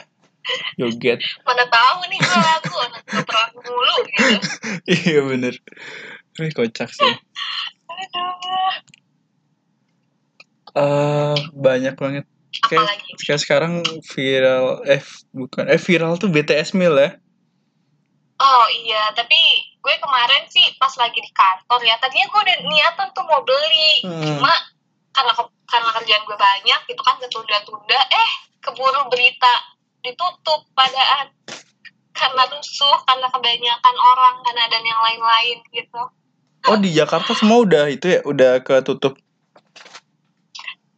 joget? 0.75 1.23
Mana 1.47 1.63
tahu 1.71 1.97
nih 2.11 2.19
gue 2.19 2.35
lagu 2.35 2.75
perang 3.27 3.51
mulu 3.55 3.95
gitu. 4.05 4.35
Iya 5.07 5.19
bener. 5.23 5.55
Wih, 6.35 6.51
kocak 6.51 6.91
sih. 6.91 7.07
Aduh. 7.93 8.73
Eh 10.73 11.37
banyak 11.53 11.95
banget 11.95 12.25
kayak, 12.61 12.85
apalagi? 12.85 13.11
kayak 13.23 13.41
sekarang 13.41 13.73
viral 14.13 14.85
eh 14.85 15.01
bukan 15.33 15.65
eh 15.65 15.81
viral 15.81 16.19
tuh 16.21 16.29
BTS 16.29 16.77
Mil 16.77 16.93
ya. 16.93 17.17
Oh 18.37 18.65
iya 18.83 19.13
tapi 19.15 19.39
gue 19.79 19.95
kemarin 19.99 20.43
sih 20.51 20.63
pas 20.79 20.91
lagi 20.99 21.19
di 21.19 21.31
kantor 21.31 21.79
ya 21.83 21.95
tadinya 21.99 22.27
gue 22.27 22.41
udah 22.43 22.57
niatan 22.65 23.07
tuh 23.11 23.23
mau 23.27 23.41
beli 23.43 24.03
Hmm. 24.03 24.23
cuma 24.23 24.53
karena 25.13 25.31
karena 25.69 25.89
kerjaan 25.95 26.23
gue 26.25 26.37
banyak 26.37 26.79
gitu 26.89 27.01
kan 27.03 27.15
ketunda-tunda 27.19 27.99
eh 27.99 28.31
keburu 28.63 29.07
berita 29.11 29.53
ditutup 30.03 30.67
padaan 30.75 31.31
karena 32.13 32.43
rusuh 32.51 32.97
karena 33.03 33.27
kebanyakan 33.27 33.95
orang 33.97 34.35
karena 34.45 34.63
dan 34.69 34.83
yang 34.85 35.01
lain-lain 35.01 35.57
gitu. 35.73 36.01
Oh 36.63 36.77
di 36.79 36.95
Jakarta 36.95 37.35
semua 37.35 37.65
udah 37.67 37.91
itu 37.91 38.07
ya 38.07 38.21
udah 38.23 38.63
ketutup 38.63 39.19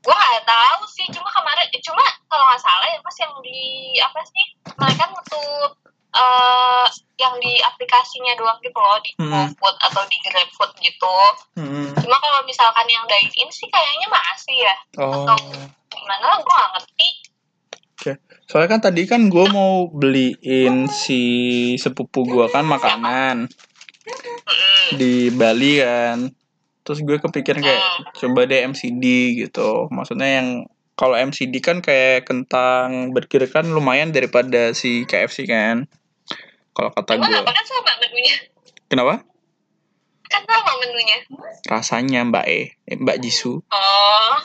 gue 0.06 0.14
nggak 0.14 0.46
tahu 0.46 0.82
sih 0.86 1.08
cuma 1.10 1.26
kemarin 1.34 1.66
eh, 1.66 1.82
cuma 1.82 2.04
kalau 2.30 2.46
nggak 2.46 2.62
salah 2.62 2.86
ya 2.86 3.02
mas 3.02 3.18
yang 3.18 3.34
di 3.42 3.60
apa 3.98 4.20
sih 4.22 4.46
mereka 4.78 5.04
nutup 5.10 5.72
eh 6.16 6.86
yang 7.20 7.36
di 7.42 7.60
aplikasinya 7.60 8.38
doang 8.38 8.60
gitu 8.62 8.78
loh 8.78 9.00
di 9.02 9.12
Hmm. 9.18 9.32
GoFood 9.52 9.76
atau 9.82 10.04
di 10.08 10.18
GrabFood 10.22 10.72
gitu. 10.80 11.16
Hmm. 11.60 11.92
cuma 11.96 12.18
kalau 12.20 12.40
misalkan 12.46 12.88
yang 12.88 13.04
dine 13.08 13.32
in 13.36 13.50
sih 13.50 13.68
kayaknya 13.68 14.08
masih 14.08 14.58
ya. 14.62 14.76
Oh. 15.00 15.26
atau 15.26 15.36
gimana 15.90 16.24
lah 16.24 16.38
gue 16.40 16.54
nggak 16.54 16.72
ngerti. 16.78 17.10
Oke. 17.96 18.12
Soalnya 18.46 18.70
kan 18.78 18.82
tadi 18.84 19.02
kan 19.08 19.28
gue 19.32 19.46
mau 19.50 19.88
beliin 19.90 20.86
si 20.88 21.22
sepupu 21.76 22.24
gue 22.24 22.46
kan 22.48 22.64
makanan. 22.64 23.48
Di 24.94 25.34
Bali 25.34 25.82
kan 25.82 26.30
terus 26.86 27.02
gue 27.02 27.18
kepikiran 27.18 27.66
kayak 27.66 27.84
coba 28.16 28.46
deh 28.46 28.62
MCD 28.70 29.04
gitu. 29.42 29.90
Maksudnya 29.90 30.40
yang 30.42 30.48
kalau 30.96 31.18
MCD 31.18 31.60
kan 31.60 31.82
kayak 31.82 32.30
kentang 32.30 33.12
burger 33.12 33.50
kan 33.50 33.68
lumayan 33.68 34.14
daripada 34.14 34.72
si 34.72 35.04
KFC 35.10 35.50
kan. 35.50 35.90
Kalau 36.78 36.94
kata 36.94 37.18
emang 37.18 37.34
gue 37.34 37.42
apa 37.42 37.52
kan 37.52 37.66
sama 37.66 37.92
menunya. 38.06 38.36
Kenapa? 38.86 39.14
Kan 40.30 40.42
sama 40.46 40.72
menunya. 40.80 41.18
Rasanya 41.66 42.22
Mbak 42.30 42.46
E. 42.46 42.62
Eh, 42.86 42.98
Mbak 43.02 43.18
Jisoo. 43.26 43.66
Oh. 43.66 44.36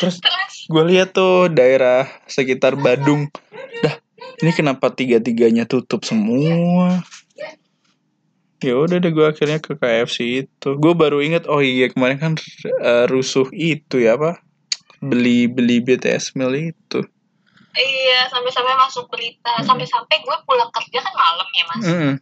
Terus 0.00 0.16
terus? 0.18 0.54
gue 0.72 0.84
lihat 0.90 1.12
tuh 1.12 1.52
daerah 1.52 2.08
sekitar 2.26 2.74
Badung. 2.80 3.28
Dah 3.84 4.00
ini 4.42 4.50
kenapa 4.50 4.90
tiga 4.90 5.22
tiganya 5.22 5.68
tutup 5.68 6.02
semua 6.02 7.04
ya 8.62 8.74
udah 8.78 8.96
deh 9.00 9.10
gue 9.10 9.26
akhirnya 9.26 9.58
ke 9.58 9.74
KFC 9.74 10.46
itu. 10.46 10.68
Gue 10.78 10.94
baru 10.94 11.18
inget 11.24 11.48
oh 11.48 11.58
iya 11.58 11.90
kemarin 11.90 12.18
kan 12.20 12.32
eh, 12.82 13.04
rusuh 13.08 13.48
itu 13.50 13.98
ya 13.98 14.14
apa? 14.14 14.38
Beli 15.00 15.50
beli 15.50 15.80
BTS 15.80 16.38
meal 16.38 16.54
itu. 16.54 17.00
Iya 17.74 18.30
sampai-sampai 18.30 18.74
masuk 18.78 19.10
berita. 19.10 19.58
Sampai-sampai 19.66 20.22
gue 20.22 20.36
pulang 20.46 20.70
kerja 20.70 20.98
kan 21.02 21.14
malam 21.14 21.48
ya 21.50 21.64
mas. 21.72 21.84
Mm-mm. 21.86 22.14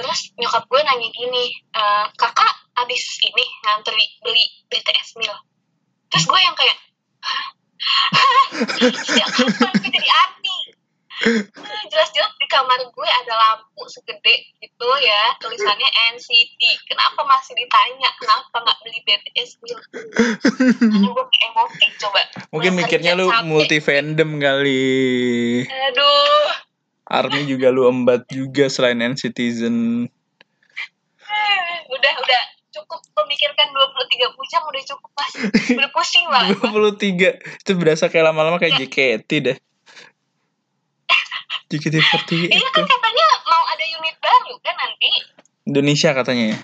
terus 0.00 0.32
nyokap 0.40 0.64
gue 0.64 0.80
nanya 0.80 1.12
gini 1.12 1.52
"Eh, 1.76 2.06
kakak 2.16 2.54
abis 2.72 3.20
ini 3.20 3.44
ngantri 3.60 4.00
beli 4.24 4.48
BTS 4.72 5.20
meal 5.20 5.36
terus 6.08 6.24
gue 6.24 6.40
yang 6.40 6.56
kayak 6.56 6.72
"Hah? 7.20 7.44
sejak 9.04 9.28
kapan 9.36 9.72
gue 9.76 9.90
jadi 9.92 10.08
jelas-jelas 11.90 12.32
di 12.40 12.46
kamar 12.48 12.80
gue 12.80 13.08
ada 13.24 13.34
lampu 13.36 13.84
segede 13.92 14.56
gitu 14.56 14.88
ya 15.04 15.36
tulisannya 15.36 15.88
NCT 16.16 16.88
kenapa 16.88 17.20
masih 17.28 17.52
ditanya 17.60 18.08
kenapa 18.16 18.56
nggak 18.64 18.78
beli 18.80 19.00
BTS 19.04 19.50
karena 19.60 21.08
gue 21.12 21.26
emosi 21.44 21.84
coba. 22.00 22.20
Mungkin 22.56 22.72
mikirnya 22.72 23.12
lu 23.12 23.28
multi 23.44 23.84
fandom 23.84 24.40
kali. 24.40 25.64
Aduh. 25.68 26.48
Army 27.10 27.42
juga 27.44 27.74
lu 27.74 27.90
embat 27.90 28.22
juga 28.30 28.70
selain 28.70 29.02
N-Citizen 29.02 30.06
udah 31.94 32.14
udah. 32.16 32.42
Cukup 32.70 33.02
memikirkan 33.18 33.66
23 33.66 34.38
bujang 34.38 34.62
udah 34.62 34.82
cukup 34.86 35.10
mas. 35.18 35.32
Udah 35.74 35.90
pusing 35.90 36.22
banget 36.30 36.54
Mas. 36.62 36.70
23 37.42 37.66
itu 37.66 37.72
berasa 37.74 38.06
kayak 38.06 38.30
lama-lama 38.30 38.62
kayak 38.62 38.78
JKT 38.78 39.30
deh 39.42 39.58
JKT48 41.70 42.50
Iya 42.50 42.68
kan 42.74 42.84
katanya 42.84 43.26
mau 43.46 43.62
ada 43.70 43.84
unit 43.86 44.16
baru 44.18 44.54
kan 44.60 44.74
nanti. 44.74 45.10
Indonesia 45.64 46.10
katanya 46.10 46.44
ya 46.54 46.58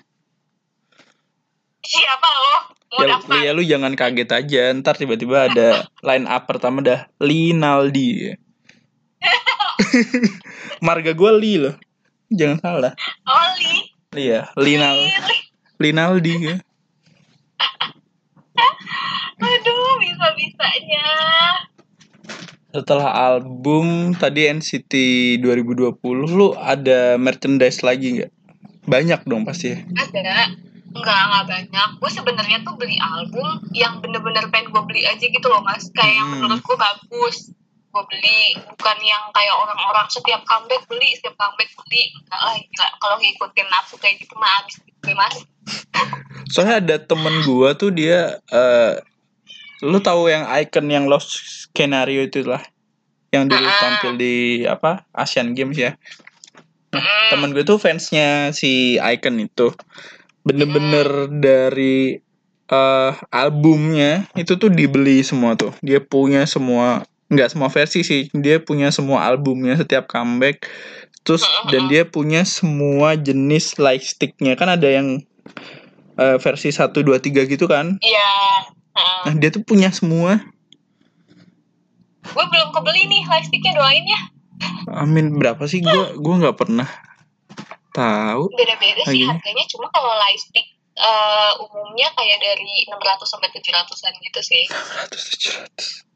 Siapa 1.86 2.28
lo? 2.34 2.56
Ya, 2.96 3.14
ya 3.44 3.50
lu 3.54 3.62
jangan 3.62 3.92
kaget 3.94 4.30
aja 4.32 4.62
ntar 4.74 4.98
tiba-tiba 4.98 5.46
ada 5.46 5.84
line 6.08 6.26
up 6.26 6.48
pertama 6.48 6.80
dah 6.82 7.06
Linaldi 7.22 8.34
marga 10.86 11.12
gue 11.12 11.30
Li 11.36 11.54
loh 11.60 11.74
jangan 12.32 12.58
salah 12.58 12.92
Oli. 13.26 13.90
iya 14.16 14.48
Linal. 14.56 14.96
Linaldi 15.76 16.34
ya. 16.48 16.56
Aduh, 19.36 19.92
bisa-bisanya. 20.00 21.06
Setelah 22.76 23.08
album 23.32 24.12
tadi 24.12 24.46
NCT 24.46 24.92
2020 25.40 25.96
lu 26.28 26.52
ada 26.54 27.16
merchandise 27.16 27.80
lagi 27.80 28.20
nggak 28.20 28.30
banyak 28.84 29.20
dong 29.24 29.42
pasti 29.42 29.72
ya 29.74 29.78
Ada. 29.96 30.52
Enggak, 30.96 31.20
enggak 31.28 31.44
banyak. 31.44 31.88
Gue 32.00 32.08
sebenarnya 32.08 32.58
tuh 32.64 32.72
beli 32.80 32.96
album 32.96 33.60
yang 33.76 34.00
bener-bener 34.00 34.48
pengen 34.48 34.72
gue 34.72 34.80
beli 34.88 35.04
aja 35.04 35.20
gitu 35.20 35.44
loh, 35.44 35.60
Mas. 35.60 35.92
Kayak 35.92 36.24
yang 36.24 36.28
Hmm. 36.32 36.40
menurut 36.40 36.64
gue 36.64 36.72
bagus. 36.72 37.52
Gue 37.92 38.02
beli. 38.08 38.56
Bukan 38.56 38.98
yang 39.04 39.28
kayak 39.28 39.52
orang-orang 39.60 40.08
setiap 40.08 40.40
comeback 40.48 40.88
beli, 40.88 41.12
setiap 41.12 41.36
comeback 41.36 41.68
beli. 41.76 42.16
Enggak 42.16 42.40
lah, 42.40 42.54
gila. 42.56 42.88
Kalau 42.96 43.16
ngikutin 43.20 43.66
nafsu 43.68 43.94
kayak 44.00 44.16
gitu 44.24 44.34
mah 44.40 44.48
abis 44.64 44.74
gue, 44.80 45.12
Mas. 45.12 45.36
soalnya 46.46 46.78
ada 46.78 46.96
temen 46.96 47.42
gua 47.42 47.74
tuh 47.74 47.90
dia 47.90 48.38
eh 48.48 48.92
lu 49.82 49.98
tahu 50.00 50.28
yang 50.28 50.48
icon 50.56 50.86
yang 50.88 51.04
lost 51.04 51.36
skenario 51.68 52.24
itu 52.24 52.46
lah 52.46 52.62
yang 53.28 53.50
dulu 53.50 53.60
Ah. 53.60 53.76
tampil 53.82 54.16
di 54.16 54.64
apa 54.64 55.04
Asian 55.12 55.52
Games 55.52 55.76
ya 55.76 55.98
Mm. 56.94 57.28
temen 57.28 57.50
gue 57.52 57.66
tuh 57.66 57.76
fansnya 57.76 58.54
si 58.54 58.96
icon 58.96 59.36
itu 59.42 59.74
bener-bener 60.46 61.26
dari 61.28 62.16
eh 62.66 63.12
albumnya 63.30 64.26
itu 64.34 64.54
tuh 64.54 64.70
dibeli 64.70 65.20
semua 65.22 65.54
tuh. 65.54 65.74
Dia 65.82 65.98
punya 65.98 66.46
semua 66.46 67.02
nggak 67.26 67.52
semua 67.52 67.68
versi 67.68 68.02
sih. 68.02 68.30
Dia 68.30 68.62
punya 68.62 68.90
semua 68.90 69.26
albumnya 69.26 69.74
setiap 69.76 70.06
comeback. 70.06 70.66
Terus 71.22 71.42
dan 71.68 71.90
dia 71.90 72.06
punya 72.06 72.46
semua 72.46 73.18
jenis 73.18 73.78
lightsticknya 73.78 74.54
kan 74.54 74.70
ada 74.70 74.86
yang 74.86 75.22
eh, 76.16 76.38
versi 76.38 76.70
1 76.70 77.02
2 77.02 77.18
3 77.18 77.44
gitu 77.46 77.66
kan. 77.66 77.98
Iya. 77.98 78.30
Nah, 78.96 79.34
dia 79.36 79.52
tuh 79.52 79.60
punya 79.60 79.92
semua. 79.92 80.40
Gue 82.26 82.44
belum 82.48 82.68
kebeli 82.74 83.06
nih 83.06 83.22
lightsticknya 83.28 83.76
doain 83.76 84.06
ya. 84.08 84.20
Amin 84.96 85.36
berapa 85.36 85.60
sih 85.68 85.84
gua 85.84 86.16
gua 86.16 86.34
nggak 86.40 86.56
pernah 86.56 86.88
tahu. 87.92 88.48
Beda-beda 88.54 89.02
sih 89.08 89.26
harganya. 89.26 89.64
Cuma 89.68 89.90
kalau 89.92 90.12
lightstick 90.16 90.66
eh, 90.96 91.52
umumnya 91.60 92.08
kayak 92.16 92.38
dari 92.40 92.88
600 92.88 93.28
sampai 93.28 93.48
700-an 93.52 94.14
gitu 94.16 94.40
sih. 94.40 94.64
100 94.64 96.06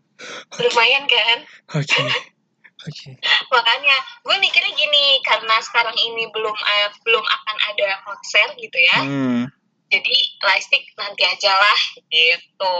700. 0.56 0.64
Lumayan 0.64 1.04
kan? 1.08 1.38
Oke. 1.76 2.00
Oke. 2.88 3.12
Makanya 3.52 3.96
gue 4.24 4.36
mikirnya 4.40 4.72
gini 4.72 5.20
karena 5.20 5.60
sekarang 5.60 5.92
ini 6.00 6.32
belum 6.32 6.56
eh, 6.56 6.88
belum 7.04 7.24
akan 7.24 7.56
ada 7.76 7.88
konser 8.08 8.48
gitu 8.56 8.78
ya. 8.80 8.98
Hmm. 9.04 9.42
Jadi 9.90 10.14
lightstick 10.40 10.86
nanti 10.94 11.26
aja 11.26 11.50
lah 11.50 11.80
gitu. 12.06 12.76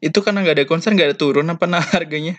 Itu 0.00 0.18
karena 0.24 0.40
nggak 0.40 0.56
ada 0.56 0.64
konser 0.64 0.96
nggak 0.96 1.12
ada 1.12 1.16
turun 1.16 1.52
apa 1.52 1.68
nah 1.68 1.84
harganya? 1.84 2.36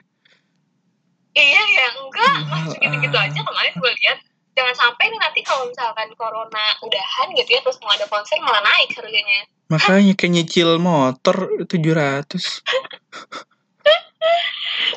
Iya 1.38 1.62
ya 1.70 1.88
enggak 2.02 2.36
masih 2.50 2.78
gitu-gitu 2.82 3.14
aja 3.14 3.40
kemarin 3.46 3.74
gue 3.78 3.92
lihat. 4.02 4.18
Jangan 4.58 4.74
sampai 4.74 5.14
nih 5.14 5.22
nanti 5.22 5.46
kalau 5.46 5.70
misalkan 5.70 6.10
corona 6.18 6.66
udahan 6.82 7.30
gitu 7.38 7.50
ya 7.54 7.62
terus 7.62 7.78
mau 7.78 7.94
ada 7.94 8.10
konser 8.10 8.42
malah 8.42 8.66
naik 8.66 8.90
harganya. 8.98 9.46
Makanya 9.70 10.18
kayak 10.18 10.34
nyicil 10.34 10.82
motor 10.82 11.62
700. 11.70 12.42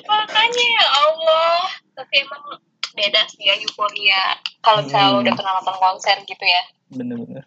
Makanya 0.09 0.65
ya 0.65 0.87
Allah. 1.05 1.61
Tapi 1.93 2.15
emang 2.25 2.43
beda 2.97 3.21
sih 3.29 3.45
ya 3.45 3.55
euforia 3.61 4.41
kalau 4.65 4.81
misalnya 4.81 5.13
Hmm. 5.13 5.23
udah 5.29 5.33
pernah 5.37 5.53
nonton 5.61 5.77
konser 5.77 6.17
gitu 6.25 6.45
ya. 6.45 6.63
Bener-bener. 6.89 7.45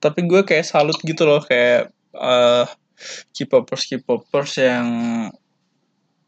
Tapi 0.00 0.20
gue 0.28 0.44
kayak 0.44 0.66
salut 0.68 0.98
gitu 1.02 1.24
loh 1.24 1.40
kayak 1.44 1.92
eh 2.16 2.66
K-popers 3.36 3.82
K-popers 3.92 4.52
yang 4.60 4.88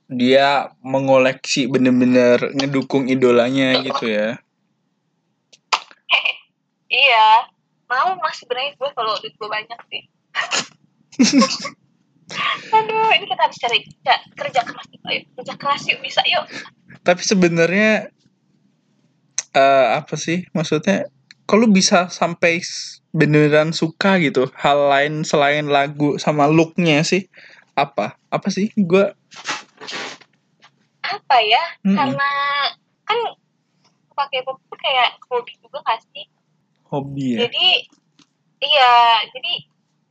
dia 0.09 0.73
mengoleksi 0.81 1.69
bener-bener 1.69 2.53
ngedukung 2.57 3.09
idolanya 3.09 3.81
gitu 3.85 4.09
ya. 4.09 4.29
Iya, 6.89 7.45
mau 7.85 8.17
masih 8.17 8.49
sebenarnya 8.49 8.73
gue 8.81 8.91
kalau 8.97 9.13
duit 9.21 9.37
gue 9.37 9.45
banyak 9.45 9.81
sih. 9.93 10.03
Aduh, 12.73 13.13
ini 13.13 13.29
kita 13.29 13.43
harus 13.45 13.61
cari 13.61 13.85
kerja, 13.85 14.15
kerja 14.33 14.61
keras 14.65 14.89
yuk, 14.93 15.05
kerja 15.37 15.55
keras 15.61 15.83
yuk, 15.85 16.01
bisa 16.01 16.25
yuk. 16.25 16.49
Tapi 17.05 17.21
sebenarnya 17.21 18.09
eh 19.53 19.87
apa 20.01 20.17
sih 20.17 20.49
maksudnya 20.57 21.13
kalau 21.49 21.65
bisa 21.65 22.13
sampai 22.13 22.61
beneran 23.17 23.73
suka 23.73 24.21
gitu 24.21 24.53
hal 24.53 24.93
lain 24.93 25.25
selain 25.25 25.65
lagu 25.65 26.21
sama 26.21 26.45
looknya 26.45 27.01
sih 27.01 27.25
apa 27.73 28.21
apa 28.29 28.49
sih 28.53 28.69
gue 28.77 29.17
Apa 31.09 31.41
ya? 31.41 31.65
Mm-mm. 31.89 31.97
Karena 31.97 32.31
kan 33.09 33.19
pakai 34.13 34.45
pop 34.45 34.61
tuh 34.69 34.77
kayak 34.77 35.17
hobi 35.33 35.57
juga 35.57 35.81
gak 35.81 36.05
sih? 36.13 36.29
hobi 36.93 37.37
ya 37.37 37.49
Jadi, 37.49 37.67
iya, 38.61 38.93
jadi 39.33 39.53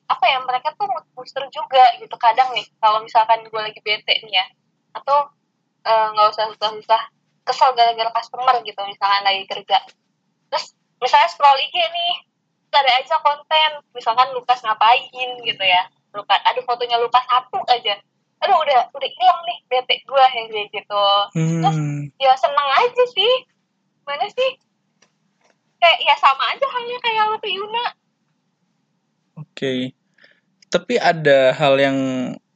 apa 0.07 0.25
ya 0.25 0.39
mereka 0.41 0.71
tuh 0.73 0.87
mood 0.87 1.03
booster 1.13 1.43
juga 1.51 1.83
gitu 1.99 2.15
kadang 2.15 2.55
nih 2.55 2.63
kalau 2.79 3.03
misalkan 3.03 3.43
gue 3.43 3.61
lagi 3.61 3.77
bete 3.83 4.23
nih 4.23 4.39
ya 4.39 4.45
atau 4.95 5.27
eh, 5.83 6.07
nggak 6.15 6.27
usah 6.31 6.47
susah-susah 6.55 7.01
kesel 7.43 7.75
gara-gara 7.75 8.07
customer 8.15 8.55
gitu 8.63 8.79
misalkan 8.87 9.23
lagi 9.27 9.43
kerja 9.51 9.83
terus 10.47 10.76
misalnya 11.01 11.29
scroll 11.29 11.59
IG 11.61 11.75
nih 11.75 12.13
terus 12.67 12.83
ada 12.83 12.91
aja 12.99 13.15
konten 13.23 13.71
misalkan 13.95 14.29
Lukas 14.35 14.59
ngapain 14.61 15.29
gitu 15.41 15.63
ya. 15.63 15.87
Lukas 16.13 16.39
aduh 16.45 16.63
fotonya 16.65 16.97
Lukas 16.99 17.23
satu 17.25 17.61
aja. 17.69 17.95
Aduh 18.43 18.57
udah 18.59 18.91
udah 18.93 19.09
hilang 19.09 19.41
nih 19.47 19.57
bete 19.65 19.95
gue 20.05 20.25
yang 20.35 20.47
kayak 20.51 20.67
gitu. 20.69 21.05
Hmm, 21.37 22.11
ya 22.21 22.33
seneng 22.37 22.69
aja 22.75 23.03
sih. 23.13 23.33
Mana 24.05 24.25
sih? 24.29 24.49
Kayak 25.77 25.99
ya 26.01 26.15
sama 26.17 26.43
aja 26.53 26.65
halnya 26.65 26.97
kayak 27.01 27.23
lo 27.29 27.37
tuh 27.37 27.51
Yuna 27.53 27.85
oke. 29.57 29.73
Tapi 30.67 30.93
ada 30.99 31.55
hal 31.55 31.79
yang 31.79 31.97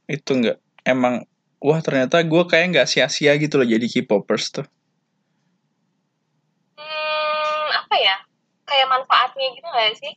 itu 0.06 0.30
nggak? 0.30 0.58
Emang 0.84 1.24
wah 1.62 1.80
ternyata 1.80 2.20
gue 2.22 2.42
kayak 2.46 2.66
nggak 2.74 2.88
sia-sia 2.90 3.38
gitu 3.38 3.56
loh 3.56 3.66
jadi 3.66 3.86
K-popers 3.86 4.46
tuh. 4.50 4.66
Hmm, 6.76 7.66
apa 7.70 7.96
ya 7.98 8.16
kayak 8.72 8.88
manfaatnya 8.88 9.46
gitu 9.52 9.68
gak 9.68 9.94
sih? 10.00 10.12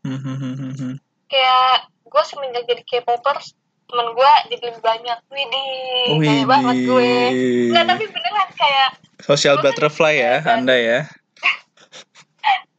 Hmm, 0.00 0.96
kayak 1.28 1.92
gue 2.08 2.22
semenjak 2.24 2.64
jadi 2.64 2.82
K-popers 2.88 3.52
temen 3.84 4.16
gue 4.16 4.32
jadi 4.48 4.64
lebih 4.72 4.80
banyak. 4.80 5.18
Widih 5.28 5.68
kayak 6.24 6.46
banget 6.48 6.76
gue. 6.88 7.12
Nggak 7.76 7.84
tapi 7.84 8.04
beneran 8.08 8.50
kayak 8.56 8.90
social 9.20 9.60
kan 9.60 9.64
butterfly 9.68 10.14
ya 10.16 10.40
anda 10.48 10.74
ya 10.74 11.00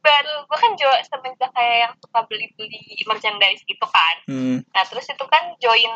baru 0.01 0.35
gue 0.49 0.57
kan 0.57 0.71
juga 0.75 0.97
semenjak 1.05 1.49
kayak 1.53 1.77
yang 1.87 1.93
suka 2.01 2.19
beli-beli 2.25 2.81
merchandise 3.05 3.61
gitu 3.63 3.85
kan. 3.85 4.15
Hmm, 4.25 4.57
nah 4.73 4.83
terus 4.89 5.05
itu 5.05 5.25
kan 5.29 5.53
join 5.61 5.93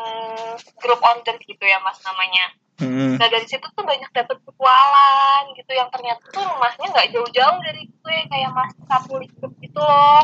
grup 0.79 1.01
order 1.01 1.35
gitu 1.41 1.63
ya 1.65 1.81
mas 1.81 1.97
namanya. 2.05 2.53
Hmm, 2.75 3.15
Nah 3.15 3.27
dari 3.31 3.47
situ 3.47 3.63
tuh 3.63 3.83
banyak 3.87 4.11
dapet 4.11 4.37
petualan 4.43 5.43
gitu 5.55 5.71
yang 5.73 5.87
ternyata 5.89 6.21
tuh 6.27 6.43
rumahnya 6.43 6.87
nggak 6.91 7.09
jauh-jauh 7.11 7.57
dari 7.63 7.83
gue 7.87 8.17
kayak 8.29 8.51
mas 8.53 8.71
kapulik 8.85 9.31
gitu 9.41 9.79
loh. 9.81 10.23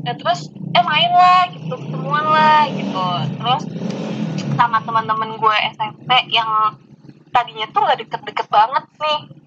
Nah 0.00 0.14
terus 0.16 0.48
eh 0.54 0.84
main 0.86 1.12
lah 1.12 1.50
gitu 1.52 1.74
ketemuan 1.76 2.24
lah 2.24 2.64
gitu. 2.72 3.06
Terus 3.36 3.62
sama 4.56 4.80
teman-teman 4.86 5.36
gue 5.36 5.56
SMP 5.76 6.10
yang 6.32 6.48
tadinya 7.30 7.66
tuh 7.70 7.80
nggak 7.84 7.98
deket-deket 8.06 8.46
banget 8.50 8.84
nih 8.98 9.39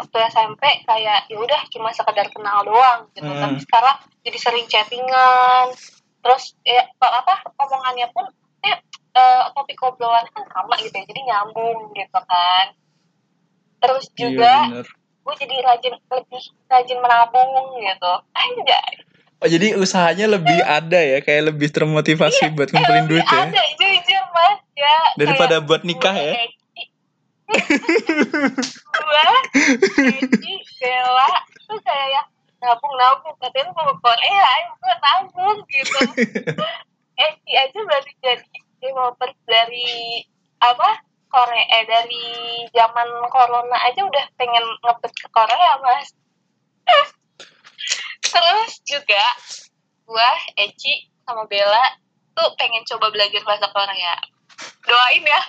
waktu 0.00 0.16
SMP 0.32 0.64
kayak 0.88 1.28
ya 1.28 1.36
udah 1.36 1.60
cuma 1.68 1.92
sekedar 1.92 2.32
kenal 2.32 2.64
doang 2.64 3.12
gitu. 3.12 3.28
Hmm. 3.28 3.36
tapi 3.36 3.60
sekarang 3.60 3.96
jadi 4.24 4.38
sering 4.40 4.66
chattingan. 4.66 5.76
Terus 6.20 6.56
ya 6.64 6.88
apa 7.00 7.44
omongannya 7.60 8.08
pun 8.16 8.24
ya 8.64 8.80
eh, 9.16 9.42
topik 9.52 9.76
obrolannya 9.84 10.32
kan 10.32 10.44
sama 10.48 10.74
gitu 10.80 10.96
ya 10.96 11.04
jadi 11.04 11.20
nyambung 11.28 11.92
gitu 11.92 12.20
kan. 12.24 12.66
Terus 13.80 14.04
iya 14.08 14.16
juga 14.16 14.52
bener. 14.72 14.86
gue 15.20 15.34
jadi 15.36 15.54
rajin 15.60 15.94
lebih 16.00 16.42
rajin 16.68 16.98
menabung 17.04 17.50
gitu. 17.76 18.12
Anjay. 18.32 18.92
Oh 19.40 19.48
jadi 19.48 19.72
usahanya 19.72 20.36
lebih 20.36 20.60
ada 20.60 21.00
ya 21.00 21.24
kayak 21.24 21.56
lebih 21.56 21.72
termotivasi 21.72 22.52
buat 22.52 22.68
ngumpulin 22.76 23.08
duit 23.08 23.24
ya? 23.24 23.48
ada 23.48 23.62
jujur 23.80 24.24
mas. 24.36 24.60
Ya 24.76 24.96
daripada 25.16 25.60
kayak 25.60 25.68
buat 25.68 25.82
nikah 25.84 26.16
ya. 26.16 26.34
Gue 27.50 29.28
Eci 30.06 30.54
Bella 30.78 31.30
tuh 31.66 31.80
kayak 31.82 32.08
ya 32.14 32.22
nabung 32.60 32.94
nabung 33.00 33.34
katanya 33.40 33.72
mau 33.72 33.88
ke 33.90 33.94
Korea 33.98 34.50
gue 34.76 34.94
nabung 35.00 35.58
gitu. 35.66 35.98
Eci 37.26 37.52
aja 37.52 37.78
baru 37.84 38.10
jadi 38.24 38.58
developers 38.80 39.36
dari 39.44 40.24
apa? 40.60 41.04
Korea 41.30 41.62
eh, 41.62 41.86
dari 41.86 42.26
zaman 42.74 43.06
corona 43.30 43.78
aja 43.86 44.02
udah 44.02 44.24
pengen 44.34 44.66
ngebet 44.82 45.14
ke 45.14 45.28
Korea 45.30 45.70
mas. 45.78 46.10
Terus 48.34 48.72
juga 48.82 49.24
gua 50.10 50.30
Eci 50.58 51.06
sama 51.22 51.46
Bella 51.46 52.02
tuh 52.34 52.50
pengen 52.58 52.82
coba 52.82 53.14
belajar 53.14 53.46
bahasa 53.46 53.70
Korea. 53.70 54.14
Doain 54.82 55.22
ya 55.22 55.40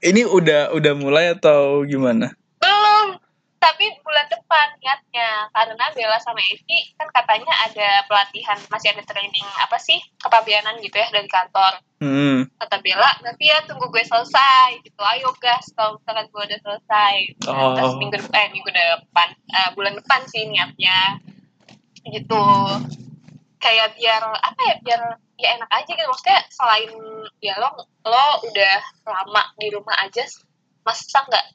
ini 0.00 0.24
udah 0.24 0.72
udah 0.72 0.92
mulai 0.96 1.32
atau 1.36 1.84
gimana? 1.84 2.32
Belum. 2.60 3.20
Tapi 3.60 3.84
bulan 4.04 4.28
depan 4.28 4.76
niatnya. 4.80 5.48
Karena 5.52 5.84
Bella 5.96 6.18
sama 6.20 6.40
Eci 6.44 6.92
kan 7.00 7.08
katanya 7.12 7.52
ada 7.64 8.04
pelatihan 8.04 8.60
masih 8.68 8.92
ada 8.92 9.04
training 9.08 9.44
apa 9.60 9.80
sih 9.80 9.96
kepabianan 10.20 10.80
gitu 10.84 10.96
ya 10.96 11.08
dari 11.08 11.28
kantor. 11.28 11.80
Hmm. 12.00 12.44
Kata 12.60 12.76
Bella 12.84 13.08
nanti 13.24 13.48
ya 13.48 13.64
tunggu 13.64 13.88
gue 13.88 14.04
selesai. 14.04 14.84
Gitu. 14.84 15.00
Ayo 15.00 15.32
gas 15.40 15.72
kalau 15.72 15.96
misalkan 16.00 16.28
gue 16.28 16.42
udah 16.44 16.60
selesai. 16.60 17.14
Terus 17.40 17.92
oh 17.92 17.96
minggu 18.00 18.16
depan 18.20 18.40
eh, 18.40 18.48
minggu 18.52 18.70
depan 18.72 19.28
eh, 19.32 19.70
bulan 19.72 19.94
depan 19.96 20.20
sih 20.28 20.44
niatnya. 20.48 21.20
Gitu. 22.04 22.44
Kayak 23.60 23.96
biar 23.96 24.22
apa 24.28 24.60
ya 24.60 24.76
biar 24.84 25.02
ya 25.36 25.48
enak 25.52 25.66
aja 25.68 25.90
gitu 25.90 26.06
maksudnya 26.06 26.40
selain 26.48 26.90
ya 27.38 27.54
lo 27.56 27.68
lo 28.00 28.24
udah 28.44 28.76
lama 29.04 29.42
di 29.56 29.68
rumah 29.68 29.96
aja 30.00 30.22
masa 30.82 31.22
nggak 31.22 31.46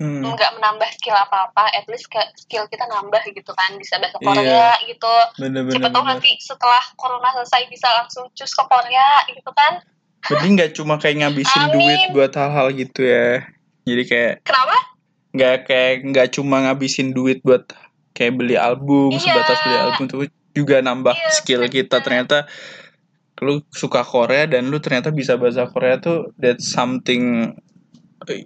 Hmm. 0.00 0.24
nggak 0.24 0.56
menambah 0.56 0.88
skill 0.96 1.12
apa 1.12 1.52
apa 1.52 1.68
at 1.70 1.84
least 1.84 2.08
ke 2.08 2.16
skill 2.34 2.64
kita 2.64 2.88
nambah 2.88 3.20
gitu 3.26 3.52
kan 3.52 3.76
bisa 3.76 4.00
bahasa 4.00 4.16
Iya. 4.16 4.24
Korea 4.24 4.68
gitu 4.88 5.14
Bener-bener. 5.36 5.76
siapa 5.76 5.88
tahu 5.92 6.04
nanti 6.06 6.30
setelah 6.40 6.80
corona 6.96 7.28
selesai 7.30 7.68
bisa 7.68 7.84
langsung 7.94 8.24
cus 8.32 8.48
ke 8.48 8.64
Korea 8.64 9.08
gitu 9.28 9.52
kan 9.52 9.84
Berarti 10.22 10.46
nggak 10.50 10.72
cuma 10.72 10.96
kayak 10.96 11.16
ngabisin 11.18 11.62
Amin. 11.62 11.74
duit 11.74 12.00
buat 12.12 12.32
hal-hal 12.32 12.72
gitu 12.72 13.00
ya. 13.02 13.44
Jadi 13.82 14.02
kayak 14.06 14.34
kenapa 14.42 14.76
nggak 15.30 15.56
kayak 15.64 15.94
nggak 16.06 16.28
cuma 16.30 16.56
ngabisin 16.62 17.12
duit 17.12 17.40
buat 17.40 17.68
kayak 18.10 18.32
beli 18.34 18.56
album 18.56 19.12
Iya. 19.12 19.20
sebatas 19.22 19.60
beli 19.60 19.76
album 19.76 20.04
tuh 20.06 20.18
juga 20.50 20.80
nambah 20.80 21.12
Iya, 21.12 21.28
skill 21.30 21.60
kita 21.66 22.00
bener. 22.00 22.04
ternyata 22.24 22.38
lu 23.40 23.64
suka 23.72 24.04
Korea 24.04 24.44
dan 24.44 24.68
lu 24.68 24.78
ternyata 24.78 25.08
bisa 25.10 25.40
bahasa 25.40 25.64
Korea 25.68 25.96
tuh 25.98 26.32
that's 26.36 26.68
something 26.68 27.56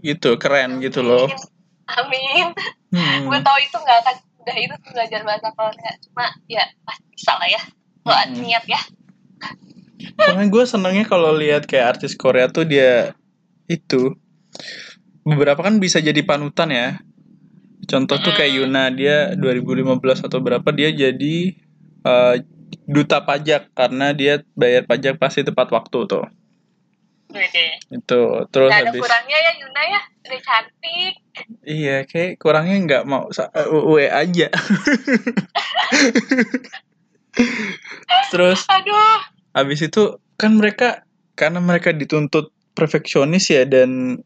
gitu 0.03 0.39
keren 0.39 0.79
gitu 0.79 1.03
loh. 1.03 1.27
Amin. 1.85 2.55
Hmm. 2.95 3.27
gue 3.27 3.39
tau 3.43 3.59
itu 3.59 3.75
nggak 3.75 3.99
akan 4.07 4.17
mudah 4.39 4.57
itu 4.57 4.75
belajar 4.95 5.21
bahasa 5.27 5.49
Korea. 5.53 5.91
Cuma 5.99 6.27
ya 6.47 6.65
pasti 6.87 7.05
bisa 7.11 7.33
lah 7.37 7.49
ya. 7.51 7.63
Lo 8.07 8.13
ada 8.15 8.31
Hmm. 8.31 8.41
niat 8.41 8.65
ya. 8.71 8.81
Karena 10.15 10.45
gue 10.47 10.65
senengnya 10.65 11.05
kalau 11.09 11.35
lihat 11.35 11.67
kayak 11.67 11.99
artis 11.99 12.15
Korea 12.15 12.47
tuh 12.49 12.69
dia 12.69 13.17
itu 13.67 14.15
beberapa 15.25 15.65
kan 15.65 15.81
bisa 15.81 15.99
jadi 15.99 16.21
panutan 16.23 16.71
ya. 16.71 16.89
Contoh 17.85 18.17
tuh 18.17 18.33
kayak 18.33 18.53
Yuna 18.65 18.89
dia 18.95 19.33
2015 19.37 20.25
atau 20.25 20.39
berapa 20.41 20.69
dia 20.73 20.89
jadi 20.93 21.37
eh, 22.05 22.35
duta 22.85 23.23
pajak 23.23 23.71
karena 23.77 24.11
dia 24.15 24.43
bayar 24.57 24.85
pajak 24.89 25.19
pasti 25.19 25.47
tepat 25.47 25.71
waktu 25.71 25.99
tuh. 26.07 26.27
Wede. 27.33 27.67
Itu 27.91 28.47
terus 28.53 28.71
Nggak 28.71 28.83
ada 28.83 28.91
habis 28.95 29.03
kurangnya 29.03 29.39
ya 29.39 29.53
Yuna 29.59 29.83
ya 29.83 30.01
udah 30.25 30.41
cantik 30.41 31.15
iya 31.69 31.97
kayak 32.09 32.41
kurangnya 32.41 32.77
nggak 32.89 33.05
mau 33.05 33.29
eh, 33.29 33.69
UE 33.69 34.09
aja. 34.09 34.49
terus 38.31 38.63
aduh 38.71 39.19
habis 39.59 39.83
itu 39.83 40.23
kan 40.39 40.55
mereka 40.55 41.03
karena 41.35 41.59
mereka 41.59 41.91
dituntut 41.91 42.55
perfeksionis 42.79 43.51
ya 43.51 43.67
dan 43.67 44.23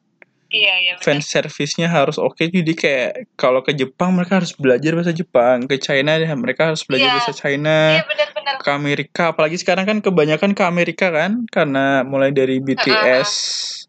iya 0.48 0.74
iya 0.80 0.92
fan 0.96 1.20
service-nya 1.20 1.92
harus 1.92 2.16
oke. 2.16 2.40
Jadi 2.40 2.72
kayak 2.72 3.36
kalau 3.36 3.60
ke 3.60 3.76
Jepang 3.76 4.16
mereka 4.16 4.40
harus 4.40 4.56
belajar 4.56 4.96
bahasa 4.96 5.12
Jepang. 5.12 5.68
Ke 5.68 5.76
China 5.76 6.16
ya 6.16 6.32
mereka 6.32 6.72
harus 6.72 6.82
belajar 6.88 7.08
Iya. 7.08 7.14
bahasa 7.20 7.32
China. 7.36 7.76
Iya 8.00 8.04
benar-benar 8.08 8.54
ke 8.64 8.70
Amerika 8.72 9.22
apalagi 9.36 9.56
sekarang 9.60 9.84
kan 9.84 9.98
kebanyakan 10.00 10.56
ke 10.56 10.62
Amerika 10.64 11.12
kan? 11.12 11.44
Karena 11.52 12.00
mulai 12.02 12.32
dari 12.32 12.64
BTS 12.64 13.30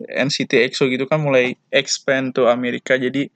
NCT 0.04 0.52
EXO 0.68 0.92
gitu 0.92 1.08
kan 1.08 1.24
mulai 1.24 1.56
expand 1.72 2.36
to 2.36 2.52
Amerika. 2.52 3.00
Jadi 3.00 3.32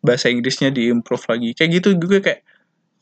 bahasa 0.00 0.32
Inggrisnya 0.32 0.72
diimprove 0.72 1.24
lagi. 1.28 1.52
Kayak 1.52 1.70
gitu 1.84 1.88
juga 2.00 2.24
kayak 2.24 2.40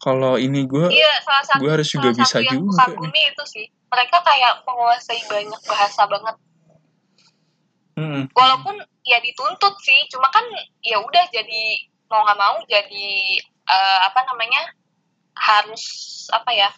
kalau 0.03 0.35
ini 0.35 0.67
gue 0.67 0.91
iya 0.91 1.23
salah 1.23 1.47
satu 1.47 1.63
gue 1.63 1.71
harus 1.71 1.87
juga 1.87 2.11
salah 2.11 2.19
bisa 2.19 2.35
satu 2.35 2.47
yang 2.51 2.59
juga. 2.59 2.71
kukagumi 2.83 3.23
itu 3.31 3.45
sih. 3.47 3.67
Mereka 3.87 4.17
kayak 4.27 4.53
menguasai 4.67 5.23
banyak 5.31 5.61
bahasa 5.71 6.03
banget. 6.11 6.37
Mm-mm. 7.93 8.25
walaupun 8.33 8.81
ya 9.07 9.19
dituntut 9.23 9.75
sih. 9.83 10.01
Cuma 10.11 10.29
kan 10.31 10.45
ya 10.83 10.99
udah 11.03 11.25
jadi 11.31 11.63
mau 12.11 12.23
nggak 12.27 12.41
mau 12.41 12.57
jadi 12.69 13.09
eh, 13.49 14.01
apa 14.05 14.21
namanya 14.29 14.63
harus 15.33 15.85
apa 16.29 16.51
ya 16.53 16.69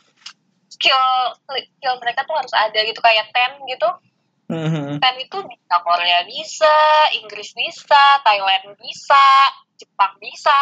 skill 0.70 1.02
skill 1.42 1.94
mereka 2.02 2.22
tuh 2.26 2.36
harus 2.38 2.54
ada 2.54 2.78
gitu 2.82 3.00
kayak 3.02 3.30
ten 3.34 3.52
gitu. 3.66 3.88
Mhm. 4.44 5.00
ten 5.00 5.16
itu 5.16 5.40
bisa 5.40 5.74
Korea 5.80 6.20
bisa 6.28 6.76
Inggris 7.16 7.56
bisa 7.56 8.20
Thailand 8.20 8.76
bisa 8.76 9.24
Jepang 9.80 10.12
bisa 10.20 10.60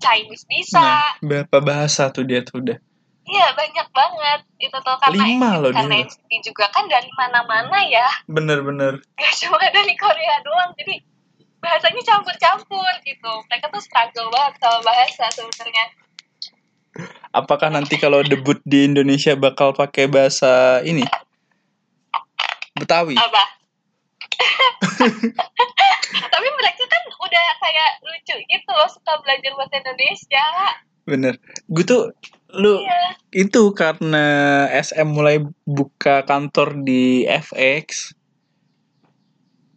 Chinese 0.00 0.48
bisa. 0.48 0.80
nah 0.80 1.12
berapa 1.20 1.60
bahasa 1.60 2.08
tuh 2.08 2.24
dia 2.24 2.40
tuh 2.40 2.64
udah 2.64 2.78
iya 3.26 3.46
banyak 3.54 3.88
banget. 3.90 4.40
Itu 4.62 4.76
tuh 4.80 4.96
karena 5.02 5.24
Lima 5.26 5.50
loh 5.58 5.70
karena 5.74 6.02
dia. 6.02 6.06
NCT 6.06 6.30
juga 6.46 6.66
kan 6.70 6.86
dari 6.86 7.10
mana-mana 7.14 7.78
ya. 7.86 8.08
Bener-bener 8.30 9.02
gak 9.18 9.34
cuma 9.42 9.62
dari 9.70 9.94
Korea 9.98 10.36
doang 10.46 10.70
jadi 10.78 11.02
bahasanya 11.58 12.02
campur-campur 12.06 12.92
gitu. 13.02 13.32
Mereka 13.50 13.66
tuh 13.74 13.82
struggle 13.82 14.30
banget 14.30 14.54
sama 14.62 14.78
bahasa 14.86 15.24
sebenarnya. 15.34 15.86
Apakah 17.34 17.68
nanti 17.68 18.00
kalau 18.00 18.24
debut 18.24 18.56
di 18.64 18.88
Indonesia 18.88 19.36
bakal 19.36 19.76
pakai 19.76 20.08
bahasa 20.08 20.80
ini? 20.86 21.04
Betawi. 22.76 23.16
apa? 23.16 23.44
Tapi 26.32 26.48
mereka 26.56 26.82
kan 26.88 27.02
udah 27.08 27.46
kayak 27.60 27.90
lucu 28.04 28.36
gitu 28.40 28.70
loh 28.72 28.88
suka 28.88 29.20
belajar 29.20 29.52
bahasa 29.56 29.76
Indonesia 29.80 30.46
Bener. 31.06 31.38
Gue 31.70 31.84
tuh 31.86 32.10
lu 32.56 32.80
iya 32.82 33.06
itu 33.36 33.62
karena 33.76 34.64
SM 34.72 35.12
mulai 35.12 35.44
buka 35.68 36.24
kantor 36.24 36.80
di 36.80 37.28
FX. 37.28 38.16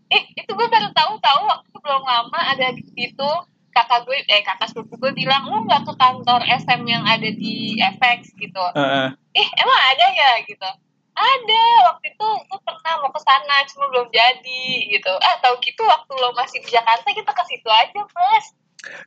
eh 0.09 0.23
itu 0.33 0.49
gue 0.49 0.67
baru 0.73 0.89
tahu 0.89 1.21
tahu 1.21 1.41
waktu 1.45 1.75
belum 1.85 2.01
lama 2.01 2.39
ada 2.49 2.73
di 2.73 2.81
situ 2.81 3.29
kakak 3.69 4.09
gue 4.09 4.17
eh 4.25 4.41
kakak 4.41 4.73
sepupu 4.73 4.97
gue 4.97 5.13
bilang 5.13 5.45
lu 5.45 5.69
nggak 5.69 5.85
ke 5.85 5.93
kantor 6.01 6.41
SM 6.49 6.81
yang 6.89 7.05
ada 7.05 7.29
di 7.29 7.77
FX 7.77 8.33
gitu 8.33 8.63
Heeh. 8.73 9.13
ih 9.37 9.49
emang 9.61 9.79
ada 9.93 10.05
ya 10.09 10.31
gitu 10.49 10.65
ada 11.13 11.63
waktu 11.93 12.09
itu 12.09 12.27
gue 12.41 12.59
pernah 12.65 12.93
mau 13.05 13.13
ke 13.13 13.21
sana 13.21 13.55
cuma 13.69 13.85
belum 13.93 14.09
jadi 14.09 14.65
gitu 14.97 15.13
ah 15.13 15.35
tahu 15.45 15.61
gitu 15.61 15.85
waktu 15.85 16.11
lo 16.17 16.33
masih 16.33 16.57
di 16.65 16.73
Jakarta 16.73 17.05
kita 17.05 17.29
ke 17.29 17.43
situ 17.45 17.69
aja 17.69 18.01
mas 18.01 18.45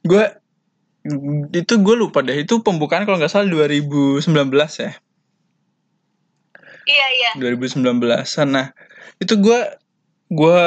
gue 0.06 0.24
itu 1.50 1.74
gue 1.82 1.94
lupa 1.98 2.22
deh 2.22 2.46
itu 2.46 2.62
pembukaan 2.62 3.02
kalau 3.02 3.18
nggak 3.18 3.30
salah 3.30 3.50
2019 3.50 4.22
ya? 4.78 4.92
Iya 6.82 7.06
iya. 7.14 7.30
2019 7.38 7.82
nah 8.50 8.70
itu 9.18 9.34
gue 9.38 9.60
gue 10.32 10.64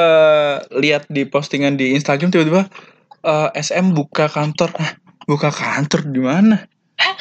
lihat 0.78 1.10
di 1.10 1.26
postingan 1.26 1.74
di 1.74 1.96
Instagram 1.98 2.30
tiba-tiba 2.30 2.70
eh, 3.26 3.50
SM 3.58 3.92
buka 3.92 4.30
kantor. 4.30 4.70
Hah, 4.78 4.92
buka 5.26 5.50
kantor 5.50 6.06
di 6.06 6.20
mana? 6.22 6.56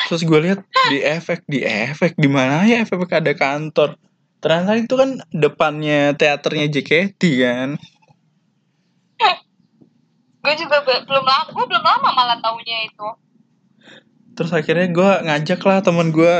Terus 0.06 0.22
gue 0.24 0.40
lihat 0.40 0.62
di 0.94 1.02
efek 1.02 1.44
di 1.50 1.66
efek 1.66 2.16
di 2.16 2.30
mana 2.30 2.64
ya 2.70 2.86
efek 2.86 3.10
ada 3.10 3.34
kantor? 3.34 3.98
Ternyata 4.40 4.78
itu 4.78 4.94
kan 4.94 5.18
depannya 5.34 6.14
teaternya 6.14 6.70
JKT 6.70 7.22
kan 7.42 7.70
gue 10.46 10.54
juga 10.62 10.78
be- 10.86 11.04
belum 11.10 11.26
lama 11.26 11.50
gue 11.50 11.66
belum 11.66 11.84
lama 11.84 12.10
malah 12.14 12.38
taunya 12.40 12.86
itu. 12.86 13.08
Terus 14.38 14.52
akhirnya 14.54 14.88
gue 14.94 15.10
ngajak 15.26 15.60
lah 15.66 15.82
temen 15.82 16.14
gue 16.14 16.36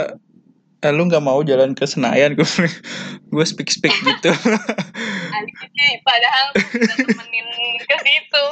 eh, 0.86 0.94
lu 0.94 1.10
nggak 1.10 1.26
mau 1.26 1.42
jalan 1.42 1.74
ke 1.74 1.90
Senayan? 1.90 2.38
Gue 2.38 2.46
gue 3.34 3.46
speak 3.46 3.74
speak 3.74 3.92
gitu 3.92 4.30
padahal 6.08 6.48
temenin 6.54 7.48
ke 7.82 7.96
situ. 8.06 8.46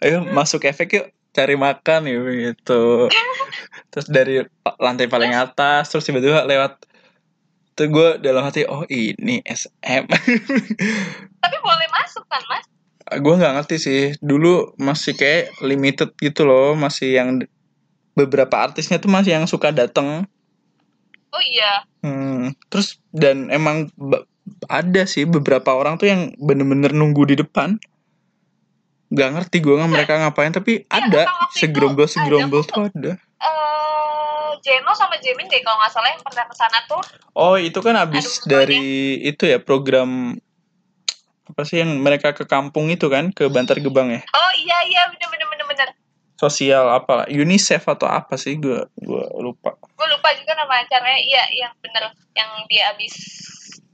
Ayo 0.00 0.24
masuk 0.32 0.64
efek 0.64 0.88
yuk 0.96 1.06
cari 1.36 1.54
makan 1.60 2.08
yuk 2.08 2.24
gitu. 2.32 3.12
Terus 3.92 4.06
dari 4.08 4.40
lantai 4.80 5.06
paling 5.06 5.36
atas 5.36 5.92
terus 5.92 6.04
tiba-tiba 6.04 6.44
lewat 6.48 6.84
tuh 7.76 7.92
gue 7.92 8.08
dalam 8.24 8.40
hati 8.40 8.64
oh 8.64 8.88
ini 8.88 9.44
SM 9.44 10.08
tapi 11.44 11.56
boleh 11.60 11.88
masuk 11.92 12.24
kan 12.24 12.40
mas 12.48 12.64
gue 13.08 13.34
nggak 13.38 13.54
ngerti 13.60 13.76
sih. 13.78 14.02
Dulu 14.18 14.74
masih 14.76 15.14
kayak 15.14 15.54
limited 15.62 16.10
gitu 16.18 16.42
loh. 16.42 16.74
Masih 16.74 17.14
yang 17.14 17.28
beberapa 18.12 18.56
artisnya 18.58 18.98
tuh 18.98 19.12
masih 19.12 19.36
yang 19.36 19.46
suka 19.46 19.70
dateng. 19.70 20.26
Oh 21.30 21.42
iya. 21.42 21.84
Hmm, 22.00 22.54
terus 22.66 22.96
dan 23.12 23.50
emang 23.50 23.90
ada 24.70 25.02
sih 25.04 25.26
beberapa 25.26 25.74
orang 25.74 25.98
tuh 25.98 26.08
yang 26.08 26.32
bener-bener 26.38 26.90
nunggu 26.90 27.28
di 27.28 27.36
depan. 27.36 27.76
Gak 29.06 29.38
ngerti 29.38 29.62
gue 29.62 29.74
nggak 29.76 29.92
mereka 29.92 30.12
ngapain 30.18 30.50
tapi 30.50 30.82
Iya, 30.82 30.90
ada. 30.90 31.22
segerombol 31.54 32.10
segerombol 32.10 32.66
tuh 32.66 32.90
ada. 32.90 33.14
eh 33.38 34.50
Jeno 34.66 34.90
sama 34.98 35.14
Jamin 35.22 35.46
deh 35.46 35.62
kalau 35.62 35.78
nggak 35.78 35.92
salah 35.94 36.10
yang 36.10 36.22
pernah 36.26 36.44
ke 36.48 36.54
sana 36.58 36.78
tuh. 36.90 37.02
Oh 37.36 37.54
itu 37.54 37.78
kan 37.78 37.94
abis 37.94 38.42
Aduh, 38.42 38.50
dari 38.50 38.86
itu 39.22 39.46
ya 39.46 39.62
program 39.62 40.34
apa 41.46 41.62
sih 41.62 41.78
yang 41.78 42.02
mereka 42.02 42.34
ke 42.34 42.42
kampung 42.42 42.90
itu 42.90 43.06
kan? 43.06 43.30
Ke 43.30 43.46
Bantar 43.46 43.78
Gebang 43.78 44.10
ya? 44.10 44.20
Oh 44.34 44.52
iya 44.58 44.78
iya. 44.90 45.02
Bener 45.14 45.28
bener 45.30 45.46
bener 45.46 45.66
bener. 45.70 45.88
Sosial 46.36 46.90
apa? 46.90 47.30
UNICEF 47.30 47.86
atau 47.86 48.10
apa 48.10 48.34
sih? 48.34 48.58
Gue 48.58 48.82
gue 48.98 49.24
lupa. 49.38 49.78
gue 49.78 50.06
lupa 50.10 50.28
juga 50.34 50.52
nama 50.58 50.82
acaranya. 50.82 51.22
Iya 51.22 51.44
yang 51.54 51.72
bener. 51.78 52.10
Yang 52.34 52.50
dia 52.66 52.82
abis 52.92 53.14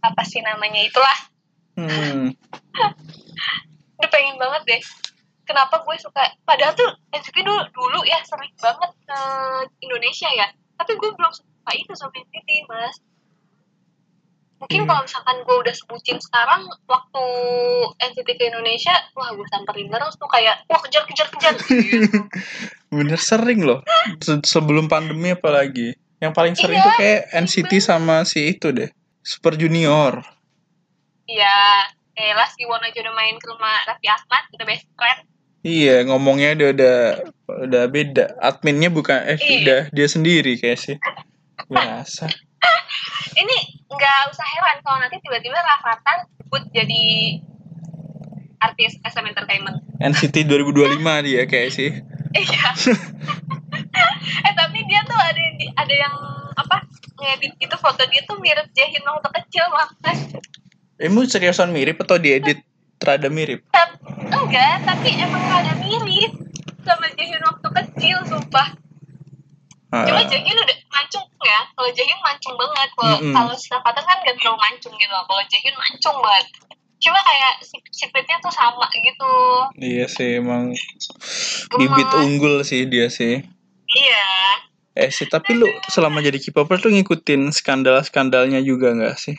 apa 0.03 0.23
sih 0.25 0.41
namanya 0.41 0.81
itulah. 0.83 1.19
Hmm, 1.73 2.37
udah 4.01 4.11
pengen 4.13 4.37
banget 4.37 4.63
deh. 4.69 4.83
Kenapa 5.49 5.81
gue 5.85 5.97
suka? 6.01 6.33
Padahal 6.45 6.77
tuh 6.77 6.89
NCT 7.13 7.45
dulu 7.45 7.61
dulu 7.73 8.01
ya 8.05 8.21
sering 8.25 8.53
banget 8.61 8.91
ke 9.09 9.19
Indonesia 9.85 10.29
ya. 10.33 10.49
Tapi 10.77 10.97
gue 10.97 11.11
belum 11.13 11.33
suka 11.33 11.73
itu 11.77 11.93
sama 11.97 12.13
NCT 12.17 12.49
mas 12.69 12.97
mungkin 14.63 14.79
Iya. 14.79 14.89
kalau 14.89 15.03
misalkan 15.03 15.37
gue 15.43 15.57
udah 15.59 15.75
sebutin 15.75 16.19
sekarang 16.19 16.63
waktu 16.87 17.25
NCT 18.01 18.29
ke 18.33 18.45
Indonesia 18.47 18.95
wah 19.13 19.35
gue 19.35 19.43
samperin 19.51 19.91
terus 19.91 20.15
tuh 20.15 20.31
kayak 20.31 20.63
wah 20.65 20.79
kejar 20.79 21.03
kejar 21.03 21.27
kejar 21.29 21.53
gitu. 21.59 22.23
Bener 22.95 23.19
sering 23.19 23.61
loh. 23.61 23.83
Se- 24.19 24.39
sebelum 24.41 24.87
pandemi 24.87 25.33
apalagi. 25.33 25.99
Yang 26.17 26.33
paling 26.33 26.55
sering 26.55 26.79
Iya, 26.79 26.87
tuh 26.87 26.95
kayak 26.95 27.21
NCT 27.35 27.73
sama 27.79 28.23
si 28.23 28.47
itu 28.49 28.71
deh. 28.71 28.87
Super 29.19 29.59
Junior. 29.59 30.23
Iya, 31.25 31.59
kayak 32.13 32.35
lah 32.37 32.49
si 32.49 32.63
Won 32.63 32.79
aja 32.79 32.99
udah 33.01 33.11
main 33.13 33.35
ke 33.35 33.47
rumah 33.47 33.83
Raffi 33.85 34.07
Ahmad, 34.07 34.47
udah 34.53 34.63
best 34.65 34.87
friend. 34.95 35.27
Iya, 35.63 36.03
ngomongnya 36.05 36.55
dia 36.55 36.69
udah 36.71 36.97
udah 37.65 37.85
beda. 37.89 38.39
Adminnya 38.39 38.91
bukan 38.91 39.19
eh 39.25 39.35
Iya. 39.35 39.59
udah 39.59 39.81
dia 39.91 40.07
sendiri 40.07 40.59
kayak 40.59 40.79
sih. 40.79 40.97
Biasa. 41.67 42.31
Nggak 43.93 44.21
usah 44.33 44.47
heran 44.57 44.77
kalau 44.81 44.99
nanti 45.05 45.17
tiba-tiba 45.21 45.59
Rafathar 45.61 46.27
sebut 46.41 46.63
jadi 46.73 47.05
artis 48.63 48.97
SM 49.05 49.27
Entertainment. 49.27 49.83
NCT 50.01 50.49
2025 50.49 51.03
dia 51.29 51.43
kayak 51.45 51.71
sih. 51.75 51.91
Iya. 52.33 52.67
eh 54.47 54.55
tapi 54.57 54.79
dia 54.89 55.01
tuh 55.05 55.19
ada 55.19 55.41
yang 55.41 55.57
ada 55.77 55.95
yang 55.95 56.15
apa 56.57 56.77
ngedit 57.21 57.53
itu 57.61 57.77
foto 57.77 58.03
dia 58.09 58.23
tuh 58.25 58.41
mirip 58.41 58.67
Jaehyun 58.73 59.05
waktu 59.05 59.29
kecil 59.43 59.65
banget. 59.69 60.17
Emang 61.03 61.27
seriusan 61.27 61.75
mirip 61.75 61.99
atau 62.01 62.17
diedit 62.17 62.63
rada 63.03 63.27
mirip? 63.27 63.67
Tap- 63.75 63.99
enggak, 64.31 64.87
tapi 64.87 65.11
emang 65.19 65.43
rada 65.51 65.75
mirip 65.83 66.33
sama 66.87 67.07
Jaehyun 67.15 67.43
waktu 67.43 67.69
kecil, 67.83 68.17
sumpah. 68.31 68.82
Ah, 69.93 70.09
Cuma 70.09 70.25
Jaehyun 70.25 70.57
udah 70.57 70.79
mancung 70.89 71.25
ya. 71.43 71.61
Kalau 71.71 71.91
Jaehyun 71.93 72.21
mancung 72.21 72.55
banget. 72.57 72.89
Kalau 72.91 73.17
Mm-mm. 73.21 73.35
kalau 73.37 73.53
si 73.53 73.69
Rafathar 73.69 74.03
kan 74.03 74.17
gak 74.21 74.37
terlalu 74.37 74.59
mancung 74.59 74.95
gitu. 74.97 75.13
Kalau 75.13 75.43
Jaehyun 75.47 75.77
mancung 75.77 76.17
banget. 76.19 76.47
Cuma 76.97 77.19
kayak 77.21 77.53
si- 77.61 77.91
secretnya 77.93 78.39
tuh 78.39 78.49
sama 78.49 78.87
gitu. 78.89 79.33
iya 79.77 80.07
sih 80.07 80.39
emang 80.39 80.71
Gemes. 80.71 81.77
bibit 81.77 82.09
unggul 82.15 82.63
sih 82.63 82.87
dia 82.87 83.11
sih. 83.11 83.43
Iya. 83.91 84.29
Eh 84.95 85.11
sih 85.11 85.27
tapi 85.27 85.57
lu 85.57 85.67
selama 85.89 86.21
jadi 86.21 86.39
K-popper 86.39 86.79
tuh 86.79 86.89
ngikutin 86.89 87.51
skandal-skandalnya 87.51 88.61
juga 88.61 88.95
nggak 88.95 89.19
sih? 89.19 89.37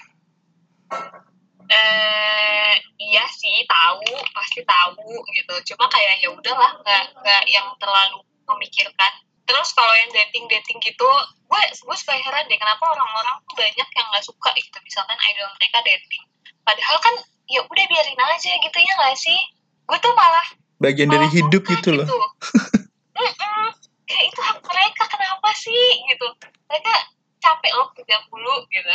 eh 1.66 2.74
iya 3.00 3.24
sih 3.26 3.66
tahu 3.66 4.04
pasti 4.30 4.62
tahu 4.62 5.08
gitu 5.32 5.74
cuma 5.74 5.88
kayak 5.88 6.20
ya 6.20 6.30
udahlah 6.30 6.70
nggak 6.78 7.04
nggak 7.18 7.44
yang 7.48 7.66
terlalu 7.78 8.20
memikirkan 8.46 9.14
terus 9.44 9.76
kalau 9.76 9.92
yang 9.92 10.12
dating 10.16 10.48
dating 10.48 10.80
gitu 10.80 11.10
gue 11.54 11.62
gue 11.70 11.96
suka 12.00 12.14
heran 12.18 12.50
deh 12.50 12.58
kenapa 12.58 12.82
orang-orang 12.90 13.36
tuh 13.46 13.56
banyak 13.60 13.88
yang 13.94 14.06
nggak 14.10 14.26
suka 14.26 14.50
gitu 14.58 14.78
misalkan 14.82 15.18
idol 15.30 15.48
mereka 15.60 15.80
dating. 15.86 16.24
Padahal 16.66 16.98
kan 17.04 17.16
ya 17.52 17.62
udah 17.62 17.86
biarin 17.86 18.18
aja 18.18 18.52
gitu 18.58 18.78
ya 18.82 18.94
nggak 18.98 19.18
sih? 19.20 19.40
Gue 19.86 19.98
tuh 20.02 20.14
malah 20.18 20.48
Bagian 20.82 21.12
dari 21.12 21.28
malah 21.30 21.36
hidup 21.38 21.64
suka 21.64 21.72
gitu 21.78 21.90
loh. 21.94 22.08
Mm-mm. 23.20 23.68
kayak 24.10 24.26
itu 24.34 24.40
hak 24.42 24.58
mereka 24.66 25.04
kenapa 25.06 25.50
sih? 25.54 25.86
Gitu. 26.10 26.26
Mereka 26.66 26.94
capek 27.38 27.72
loh 27.78 27.88
kerja 27.94 28.18
mulu 28.34 28.56
gitu. 28.74 28.90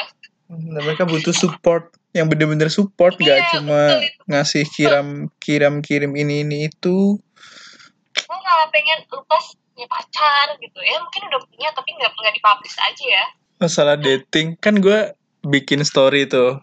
Nah, 0.49 0.80
mereka 0.82 1.05
butuh 1.05 1.36
support 1.36 1.92
yang 2.16 2.26
bener-bener 2.26 2.72
support 2.72 3.20
Iya, 3.20 3.44
cuma 3.53 4.01
betul 4.01 4.01
ngasih 4.32 4.64
kiram 4.72 5.09
kiram 5.38 5.84
kirim 5.84 6.16
ini 6.16 6.42
ini 6.42 6.72
itu. 6.72 7.20
Gue 8.16 8.38
malah 8.42 8.66
pengen 8.72 9.05
lepas 9.07 9.44
punya 9.78 9.94
pacar 9.94 10.58
gitu. 10.58 10.78
Ya 10.82 10.98
mungkin 10.98 11.22
udah 11.30 11.38
punya 11.46 11.70
tapi 11.70 11.94
nggak 11.94 12.10
nggak 12.10 12.34
dipublish 12.34 12.76
aja 12.82 13.04
ya. 13.06 13.24
Masalah 13.62 13.94
dating 13.94 14.58
kan 14.58 14.82
gue 14.82 15.14
bikin 15.46 15.86
story 15.86 16.26
tuh 16.26 16.58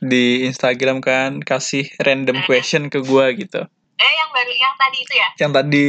di 0.00 0.48
Instagram 0.48 1.04
kan 1.04 1.44
kasih 1.44 1.92
random 2.00 2.40
question 2.48 2.88
ke 2.88 3.04
gue 3.04 3.26
gitu. 3.36 3.60
Eh 4.00 4.12
yang 4.16 4.30
baru 4.32 4.52
yang 4.56 4.74
tadi 4.80 4.96
itu 4.96 5.12
ya? 5.12 5.28
Yang 5.44 5.52
tadi. 5.60 5.88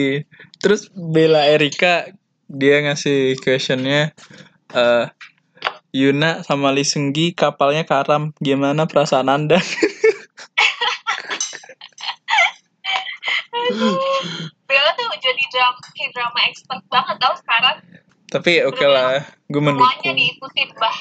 Terus 0.59 0.82
Bella 0.91 1.47
Erika 1.47 2.11
dia 2.51 2.84
ngasih 2.84 3.39
questionnya 3.39 4.11
eh 4.76 5.07
Yuna 5.95 6.43
sama 6.43 6.76
Lee 6.76 6.84
Seunggi 6.84 7.32
kapalnya 7.32 7.88
karam. 7.88 8.36
Gimana 8.43 8.84
perasaan 8.84 9.32
anda 9.32 9.63
Bella 14.66 14.91
tuh 14.97 15.07
jadi 15.22 15.43
drama 15.53 15.78
kayak 15.93 16.11
drama 16.13 16.39
expert 16.49 16.82
banget 16.89 17.16
tau 17.22 17.34
sekarang. 17.38 17.78
Tapi 18.26 18.51
oke 18.66 18.86
lah 18.86 19.22
gue 19.45 19.61
semuanya 19.61 19.78
mendukung. 19.78 20.16
diikutin 20.18 20.70
bah. 20.82 20.97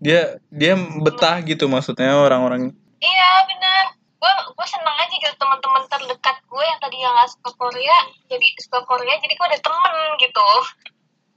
Dia 0.00 0.20
dia 0.52 0.76
betah 0.76 1.40
gitu 1.44 1.64
maksudnya 1.68 2.12
orang-orang. 2.20 2.76
Iya 3.00 3.30
benar 3.48 3.84
gue 4.20 4.34
gue 4.52 4.66
seneng 4.68 4.96
aja 5.00 5.16
gitu 5.16 5.32
teman-teman 5.40 5.80
terdekat 5.88 6.36
gue 6.44 6.60
yang 6.60 6.76
tadi 6.76 6.96
yang 7.00 7.16
nggak 7.16 7.32
suka 7.32 7.50
Korea 7.56 7.96
jadi 8.28 8.46
suka 8.60 8.84
Korea 8.84 9.16
jadi 9.16 9.32
gue 9.32 9.46
ada 9.48 9.60
temen 9.64 9.96
gitu. 10.20 10.48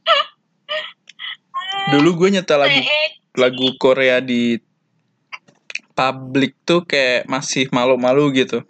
Dulu 1.96 2.10
gue 2.20 2.30
nyetel 2.36 2.60
lagu 2.60 2.80
Eh, 2.84 3.10
lagu 3.40 3.68
Korea 3.80 4.20
di 4.20 4.60
publik 5.96 6.60
tuh 6.68 6.84
kayak 6.84 7.30
masih 7.32 7.72
malu-malu 7.72 8.36
gitu 8.36 8.68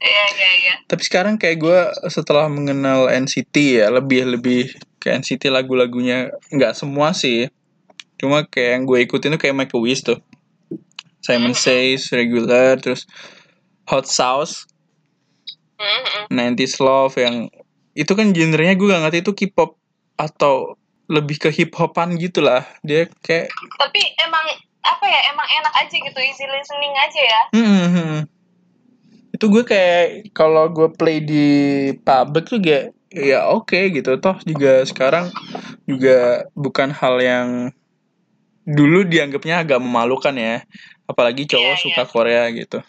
iya 0.00 0.24
iya 0.36 0.50
iya. 0.60 0.74
Tapi 0.84 1.02
sekarang 1.04 1.40
kayak 1.40 1.58
gue 1.60 1.78
setelah 2.12 2.46
mengenal 2.52 3.08
NCT 3.08 3.54
ya 3.80 3.86
lebih 3.88 4.28
lebih 4.28 4.72
ke 5.00 5.12
NCT 5.12 5.48
lagu-lagunya. 5.48 6.32
Nggak 6.52 6.76
semua 6.76 7.16
sih. 7.16 7.48
Cuma 8.16 8.44
kayak 8.48 8.70
yang 8.80 8.82
gue 8.88 8.98
ikutin 9.04 9.36
tuh 9.36 9.40
kayak 9.40 9.56
Make 9.56 9.74
a 9.76 9.78
Wish 9.80 10.04
tuh. 10.04 10.20
Simon 11.24 11.58
Says 11.58 12.12
regular 12.14 12.78
terus 12.78 13.08
Hot 13.90 14.06
Sauce. 14.06 14.68
Mm-mm. 15.76 16.32
90s 16.32 16.80
Love 16.80 17.20
yang 17.20 17.52
itu 17.92 18.12
kan 18.16 18.32
genrenya 18.32 18.76
gue 18.80 18.88
gak 18.88 19.02
ngerti 19.08 19.18
itu 19.20 19.32
K-pop 19.36 19.76
atau 20.16 20.80
lebih 21.06 21.36
ke 21.36 21.48
hip 21.52 21.76
hopan 21.76 22.16
gitu 22.16 22.40
lah 22.40 22.64
dia 22.80 23.06
kayak 23.20 23.52
tapi 23.78 24.00
emang 24.24 24.42
apa 24.86 25.04
ya 25.04 25.20
emang 25.30 25.44
enak 25.44 25.74
aja 25.76 25.94
gitu 25.94 26.18
easy 26.22 26.46
listening 26.46 26.94
aja 26.94 27.20
ya. 27.20 27.42
Hmm, 27.52 27.86
hmm. 27.90 28.18
Itu 29.36 29.52
gue 29.52 29.64
kayak 29.68 30.32
kalau 30.32 30.72
gue 30.72 30.88
play 30.96 31.20
di 31.20 31.46
public 32.00 32.48
tuh 32.48 32.56
kayak 32.56 32.96
ya 33.12 33.52
oke 33.52 33.76
gitu. 33.92 34.16
Toh 34.16 34.40
juga 34.48 34.80
sekarang 34.88 35.28
juga 35.84 36.48
bukan 36.56 36.88
hal 36.88 37.20
yang 37.20 37.48
dulu 38.64 39.04
dianggapnya 39.04 39.60
agak 39.60 39.78
memalukan 39.84 40.32
ya. 40.32 40.64
Apalagi 41.04 41.44
cowok 41.44 41.74
Iya, 41.76 41.82
suka 41.84 42.02
Korea 42.08 42.48
gitu. 42.50 42.80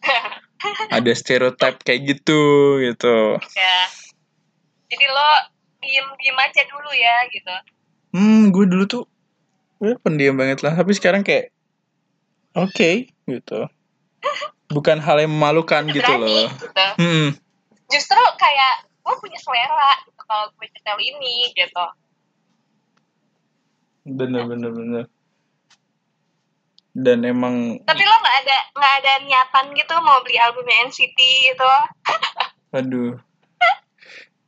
Ada 0.96 1.12
stereotip 1.12 1.84
kayak 1.84 2.00
gitu 2.16 2.40
gitu. 2.80 3.36
Ya 3.52 3.76
jadi 4.88 5.06
lo 5.10 5.28
diem 5.84 6.08
diem 6.16 6.38
aja 6.40 6.62
dulu 6.64 6.90
ya 6.96 7.16
gitu. 7.28 7.54
Hmm 8.16 8.48
gue 8.48 8.64
dulu 8.64 8.84
tuh 8.88 9.04
gue 9.84 10.00
pendiam 10.00 10.32
banget 10.32 10.64
lah. 10.64 10.72
Tapi 10.72 10.96
sekarang 10.96 11.20
kayak 11.20 11.52
oke 12.56 13.12
gitu 13.28 13.68
bukan 14.74 14.98
hal 14.98 15.22
yang 15.22 15.30
memalukan 15.30 15.86
gitu 15.86 16.02
berani 16.02 16.50
loh. 16.50 16.50
gitu. 16.50 16.86
Hmm. 16.98 17.28
Justru 17.86 18.22
kayak 18.34 18.74
gue 19.06 19.14
punya 19.22 19.38
selera 19.38 20.02
gitu 20.02 20.20
kalau 20.26 20.50
gue 20.58 20.66
nyetel 20.66 20.98
ini 20.98 21.36
gitu. 21.54 21.86
Bener 24.04 24.42
bener 24.50 24.70
bener. 24.74 25.04
Dan 26.94 27.26
emang 27.26 27.78
tapi 27.86 28.02
lo 28.02 28.16
nggak 28.18 28.36
ada 28.46 28.58
nggak 28.74 28.94
ada 29.02 29.12
niatan 29.26 29.66
gitu 29.74 29.94
mau 30.02 30.18
beli 30.26 30.38
albumnya 30.42 30.90
NCT 30.90 31.18
gitu. 31.54 31.72
Aduh. 32.78 33.14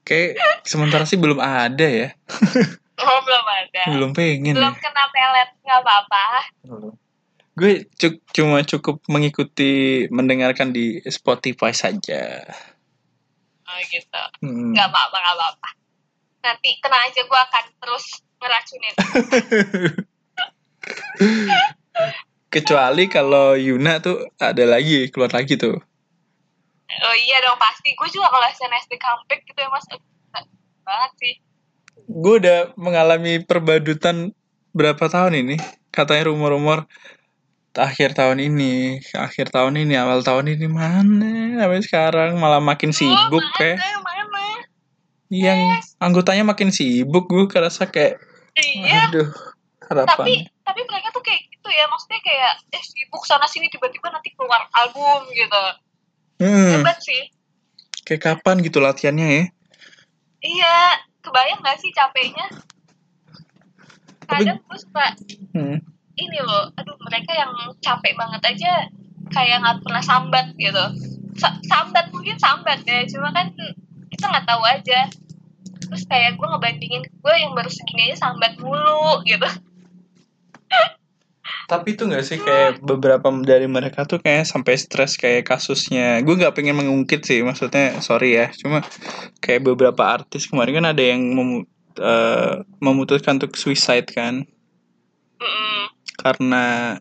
Kayak 0.07 0.63
sementara 0.63 1.03
sih 1.03 1.19
belum 1.19 1.39
ada 1.43 1.87
ya. 1.87 2.09
Oh 2.97 3.19
belum 3.23 3.47
ada. 3.47 3.83
Belum 3.91 4.11
pengen 4.15 4.55
belum 4.55 4.75
ya. 4.75 4.83
kena 4.83 5.05
pelet 5.11 5.51
nggak 5.63 5.81
apa-apa 5.83 6.25
gue 7.57 7.89
cu- 7.97 8.21
cuma 8.37 8.61
cukup 8.63 9.01
mengikuti 9.09 10.05
mendengarkan 10.13 10.77
di 10.77 11.01
Spotify 11.09 11.73
saja. 11.73 12.45
Oh 13.67 13.81
gitu. 13.89 14.23
Hmm. 14.45 14.77
nggak 14.77 14.89
apa-apa 14.93 15.17
nggak 15.17 15.37
apa-apa. 15.41 15.69
Nanti 16.45 16.69
tenang 16.79 17.03
aja 17.09 17.21
gue 17.25 17.41
akan 17.49 17.65
terus 17.81 18.05
ngeracunin. 18.39 18.95
Kecuali 22.53 23.05
kalau 23.11 23.57
Yuna 23.59 23.99
tuh 23.99 24.31
ada 24.39 24.65
lagi 24.65 25.09
keluar 25.11 25.33
lagi 25.33 25.59
tuh. 25.59 25.81
Oh 26.87 27.17
iya 27.19 27.43
dong 27.43 27.59
pasti. 27.59 27.97
Gue 27.99 28.09
juga 28.13 28.31
kalau 28.31 28.47
SNSD 28.53 29.01
comeback 29.01 29.43
gitu 29.49 29.59
ya 29.59 29.69
mas. 29.73 29.85
Banget 30.87 31.13
sih. 31.19 31.35
Gue 32.07 32.39
udah 32.39 32.71
mengalami 32.79 33.43
perbadutan 33.43 34.31
berapa 34.71 35.09
tahun 35.11 35.43
ini? 35.43 35.57
Katanya 35.91 36.31
rumor-rumor 36.31 36.87
akhir 37.77 38.17
tahun 38.17 38.41
ini 38.41 39.05
akhir 39.13 39.53
tahun 39.53 39.81
ini 39.85 39.95
awal 40.01 40.25
tahun 40.25 40.57
ini 40.57 40.67
mana? 40.69 41.61
Sampai 41.61 41.81
sekarang 41.85 42.41
malah 42.41 42.61
makin 42.61 42.91
sibuk 42.91 43.45
oh, 43.45 43.53
kayak. 43.57 43.81
mana, 44.01 44.65
yang 45.33 45.59
anggotanya 45.99 46.47
makin 46.47 46.71
sibuk 46.71 47.27
gue 47.27 47.51
kerasa 47.51 47.89
kayak 47.89 48.21
iya. 48.57 49.11
Aduh 49.11 49.29
tapi 49.87 50.03
harapan. 50.03 50.27
Tapi 50.67 50.81
mereka 50.83 51.09
tuh 51.15 51.23
kayak 51.23 51.41
gitu 51.47 51.69
ya 51.71 51.85
maksudnya 51.87 52.21
kayak 52.23 52.53
eh 52.75 52.83
sibuk 52.83 53.23
sana 53.23 53.47
sini 53.47 53.71
tiba-tiba 53.71 54.11
nanti 54.11 54.35
keluar 54.35 54.67
album 54.75 55.31
gitu. 55.31 55.65
Hmm, 56.43 56.83
hebat 56.83 56.99
sih. 56.99 57.31
Kayak 58.07 58.23
kapan 58.35 58.63
gitu 58.63 58.79
latihannya 58.79 59.27
ya? 59.27 59.45
iya 60.47 60.77
kebayang 61.25 61.59
gak 61.65 61.79
sih 61.83 61.91
capeknya? 61.91 62.47
Kadang 64.27 64.59
gue 64.63 64.79
suka 64.79 65.07
Hmm. 65.55 65.79
Ini 66.17 66.39
loh 66.41 66.73
aduh 66.75 66.97
mereka 67.05 67.33
yang 67.37 67.53
capek 67.85 68.17
banget 68.17 68.43
aja 68.57 68.73
kayak 69.31 69.61
nggak 69.63 69.79
pernah 69.85 70.03
sambat 70.03 70.47
gitu 70.57 70.85
Sa- 71.37 71.61
sambat 71.69 72.09
mungkin 72.11 72.41
sambat 72.41 72.81
ya 72.89 73.05
cuma 73.05 73.29
kan 73.37 73.53
kita 74.09 74.25
nggak 74.25 74.47
tahu 74.49 74.63
aja 74.65 75.01
terus 75.87 76.03
kayak 76.09 76.41
gue 76.41 76.47
ngebandingin 76.49 77.03
gue 77.05 77.35
yang 77.37 77.53
baru 77.53 77.69
segini 77.69 78.11
aja 78.11 78.29
sambat 78.29 78.57
mulu 78.59 79.21
gitu 79.29 79.47
Tapi 81.67 81.99
itu 81.99 82.07
nggak 82.07 82.25
sih 82.27 82.39
kayak 82.43 82.83
beberapa 82.83 83.27
dari 83.43 83.67
mereka 83.71 84.07
tuh 84.07 84.23
kayak 84.23 84.47
sampai 84.47 84.79
stres 84.79 85.19
kayak 85.19 85.47
kasusnya. 85.47 86.23
Gue 86.23 86.39
nggak 86.39 86.55
pengen 86.55 86.79
mengungkit 86.79 87.27
sih, 87.27 87.43
maksudnya 87.43 87.99
sorry 88.03 88.39
ya. 88.39 88.51
Cuma 88.55 88.83
kayak 89.43 89.67
beberapa 89.67 90.03
artis 90.07 90.47
kemarin 90.47 90.83
kan 90.83 90.87
ada 90.95 91.03
yang 91.03 91.23
memu- 91.23 91.67
eh, 91.99 92.67
memutuskan 92.79 93.39
untuk 93.43 93.55
suicide 93.59 94.11
kan 94.11 94.47
Mm-mm. 95.37 95.76
Karena 96.27 96.99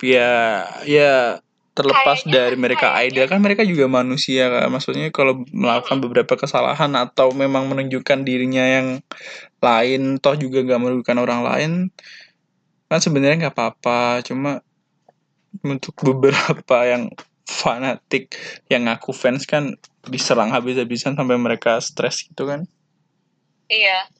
ya 0.00 0.64
ya 0.88 1.44
terlepas 1.76 2.24
Kayaknya- 2.24 2.32
dari 2.32 2.56
mereka 2.56 2.88
kayaknya- 2.96 3.20
idol 3.20 3.26
kan 3.28 3.40
mereka 3.44 3.62
juga 3.68 3.84
manusia 3.86 4.48
kan 4.48 4.72
maksudnya 4.72 5.12
kalau 5.12 5.44
melakukan 5.52 6.00
beberapa 6.00 6.34
kesalahan 6.40 6.92
atau 6.96 7.36
memang 7.36 7.68
menunjukkan 7.68 8.24
dirinya 8.24 8.64
yang 8.64 8.86
lain 9.60 10.16
toh 10.18 10.34
juga 10.40 10.64
gak 10.64 10.80
merugikan 10.80 11.20
orang 11.20 11.44
lain 11.44 11.72
kan 12.90 12.98
sebenarnya 12.98 13.46
nggak 13.46 13.54
apa-apa. 13.54 14.18
Cuma 14.26 14.66
untuk 15.62 15.94
beberapa 16.02 16.82
yang 16.90 17.06
fanatik 17.46 18.34
yang 18.66 18.90
ngaku 18.90 19.14
fans 19.14 19.46
kan 19.46 19.78
diserang 20.10 20.50
habis-habisan 20.50 21.14
sampai 21.14 21.38
mereka 21.38 21.78
stres 21.78 22.26
gitu 22.26 22.50
kan. 22.50 22.66
Iya 23.70 24.10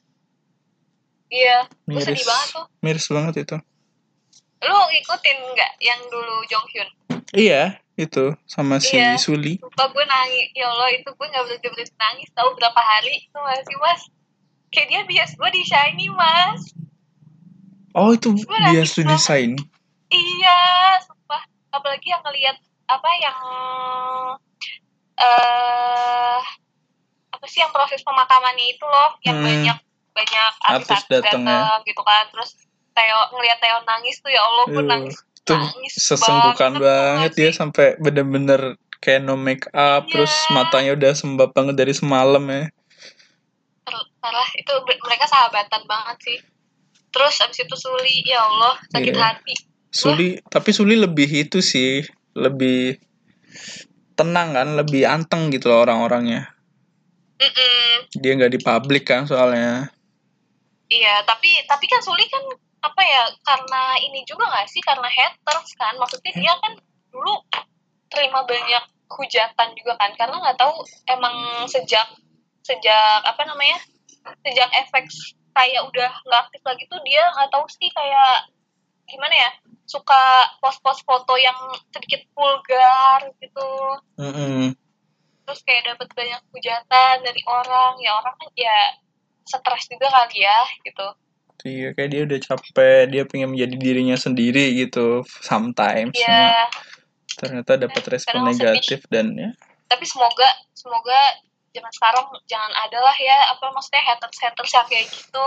iya 1.31 1.63
gue 1.63 1.95
miris. 1.95 2.05
sedih 2.05 2.27
banget 2.27 2.47
tuh. 2.51 2.65
Miris 2.79 3.07
banget 3.07 3.35
itu. 3.41 3.57
Lu 4.61 4.77
ngikutin 4.85 5.37
nggak 5.49 5.71
yang 5.79 6.01
dulu 6.05 6.35
Jonghyun? 6.45 6.89
Iya 7.31 7.63
itu 7.95 8.35
sama 8.45 8.77
si 8.77 8.93
Iya. 8.93 9.15
Suli. 9.15 9.57
Lupa 9.57 9.87
gue 9.87 10.03
nangis. 10.03 10.51
Ya 10.51 10.67
Allah 10.67 10.91
itu 10.91 11.07
gue 11.07 11.25
nggak 11.25 11.43
berhenti 11.43 11.67
berhenti 11.67 11.95
nangis. 11.97 12.29
Tahu 12.31 12.49
berapa 12.53 12.77
hari? 12.77 13.23
Itu 13.23 13.39
masih 13.39 13.77
mas? 13.77 14.01
Kayak 14.69 14.87
dia 14.87 15.01
bias 15.03 15.31
gue 15.33 15.49
di 15.49 15.61
shiny 15.61 16.07
mas. 16.11 16.61
Oh 17.91 18.11
itu 18.11 18.31
studi 18.35 18.55
banget. 19.03 19.11
desain 19.11 19.51
Iya, 20.07 20.59
sumpah. 21.01 21.39
Apalagi 21.71 22.07
yang 22.07 22.19
ngelihat 22.21 22.55
apa 22.85 23.09
yang 23.17 23.37
eh 25.17 26.39
apa 27.31 27.45
sih 27.47 27.59
yang 27.59 27.71
proses 27.71 28.01
pemakamannya 28.01 28.65
itu 28.69 28.83
loh, 28.83 29.15
yang 29.23 29.39
Hmm. 29.39 29.45
banyak 29.45 29.77
banyak 30.11 30.53
Artis 30.63 31.01
datang 31.07 31.41
ya. 31.43 31.79
gitu 31.83 32.01
kan. 32.01 32.27
Terus 32.29 32.55
Theo 32.91 33.19
ngelihat 33.31 33.57
Theo 33.59 33.77
nangis 33.83 34.19
tuh 34.19 34.29
ya 34.29 34.41
Allah, 34.41 34.65
gue 34.67 34.83
nangis. 34.83 35.15
itu 35.41 35.57
sesenggukan 35.97 36.77
banget, 36.77 36.85
banget 36.85 37.31
sih? 37.33 37.49
sampai 37.51 37.97
bener-bener 37.97 38.77
kayak 39.01 39.25
no 39.25 39.33
make 39.33 39.65
up 39.73 40.05
Iya. 40.05 40.11
terus 40.13 40.29
matanya 40.53 40.93
udah 40.93 41.11
sembab 41.17 41.49
banget 41.51 41.73
dari 41.73 41.97
semalam 41.97 42.45
ya 42.45 42.69
Parah, 44.21 44.49
itu 44.53 44.69
mereka 45.01 45.25
sahabatan 45.25 45.81
banget 45.89 46.17
sih. 46.21 46.37
Terus 47.09 47.41
abis 47.41 47.65
itu 47.65 47.73
Suli, 47.73 48.21
ya 48.21 48.37
Allah, 48.37 48.77
sakit 48.93 49.09
Iya. 49.09 49.23
hati. 49.33 49.53
Suli 49.89 50.37
tapi 50.45 50.69
Suli 50.71 50.95
lebih 50.95 51.27
itu 51.27 51.59
sih 51.59 52.05
lebih 52.31 52.95
tenang 54.15 54.55
kan 54.55 54.67
lebih 54.77 55.03
anteng 55.03 55.51
gitu 55.51 55.67
loh 55.67 55.83
orang-orangnya 55.83 56.47
Mm-mm. 57.35 58.07
dia 58.15 58.31
nggak 58.37 58.53
di 58.53 58.59
publik 58.63 59.03
kan 59.03 59.27
soalnya 59.27 59.91
Iya, 60.91 61.23
tapi 61.23 61.47
tapi 61.71 61.87
kan 61.87 62.03
Suli 62.03 62.27
kan 62.27 62.43
apa 62.83 63.01
ya 63.05 63.23
karena 63.47 63.95
ini 64.03 64.27
juga 64.27 64.51
nggak 64.51 64.67
sih? 64.67 64.83
Karena 64.83 65.07
haters 65.07 65.71
kan? 65.79 65.95
Maksudnya 65.95 66.35
dia 66.35 66.53
kan 66.59 66.75
dulu 67.07 67.39
terima 68.11 68.43
banyak 68.43 68.83
hujatan 69.07 69.69
juga 69.79 69.95
kan? 69.95 70.11
Karena 70.19 70.35
nggak 70.43 70.59
tahu 70.59 70.83
emang 71.07 71.63
sejak 71.71 72.11
sejak 72.67 73.23
apa 73.23 73.41
namanya 73.47 73.79
sejak 74.43 74.69
efek 74.83 75.07
kayak 75.55 75.81
udah 75.87 76.11
nggak 76.27 76.41
aktif 76.47 76.61
lagi 76.67 76.83
tuh 76.91 76.99
dia 77.07 77.23
nggak 77.39 77.49
tahu 77.51 77.65
sih 77.71 77.89
kayak 77.91 78.51
gimana 79.09 79.35
ya 79.35 79.51
suka 79.83 80.23
post-post 80.63 81.03
foto 81.03 81.35
yang 81.39 81.57
sedikit 81.91 82.23
vulgar 82.35 83.31
gitu. 83.39 83.71
Mm-mm. 84.19 84.75
terus 85.41 85.67
kayak 85.67 85.95
dapat 85.95 86.07
banyak 86.15 86.41
hujatan 86.51 87.15
dari 87.23 87.41
orang. 87.47 87.99
Ya 87.99 88.15
orang 88.15 88.35
kan 88.39 88.49
ya 88.55 88.77
stres 89.45 89.83
juga 89.89 90.07
kali 90.09 90.43
ya 90.45 90.59
gitu 90.85 91.07
Iya 91.61 91.93
kayak 91.93 92.09
dia 92.09 92.21
udah 92.25 92.39
capek 92.41 93.01
dia 93.13 93.23
pengen 93.29 93.53
menjadi 93.53 93.75
dirinya 93.77 94.17
sendiri 94.17 94.73
gitu 94.81 95.21
sometimes 95.45 96.17
ya 96.17 96.65
ternyata 97.37 97.77
dapat 97.77 98.03
respon 98.17 98.41
Kadang 98.41 98.57
sedih. 98.57 98.65
negatif 98.65 98.99
dan 99.13 99.27
ya 99.37 99.49
tapi 99.85 100.01
semoga 100.09 100.49
semoga 100.73 101.19
zaman 101.69 101.91
sekarang 101.93 102.25
jangan 102.49 102.73
ada 102.73 102.97
lah 102.97 103.13
ya 103.13 103.37
apa 103.53 103.69
maksudnya 103.77 104.01
haters 104.09 104.41
haters 104.41 104.73
yang 104.73 104.87
kayak 104.89 105.05
gitu 105.13 105.45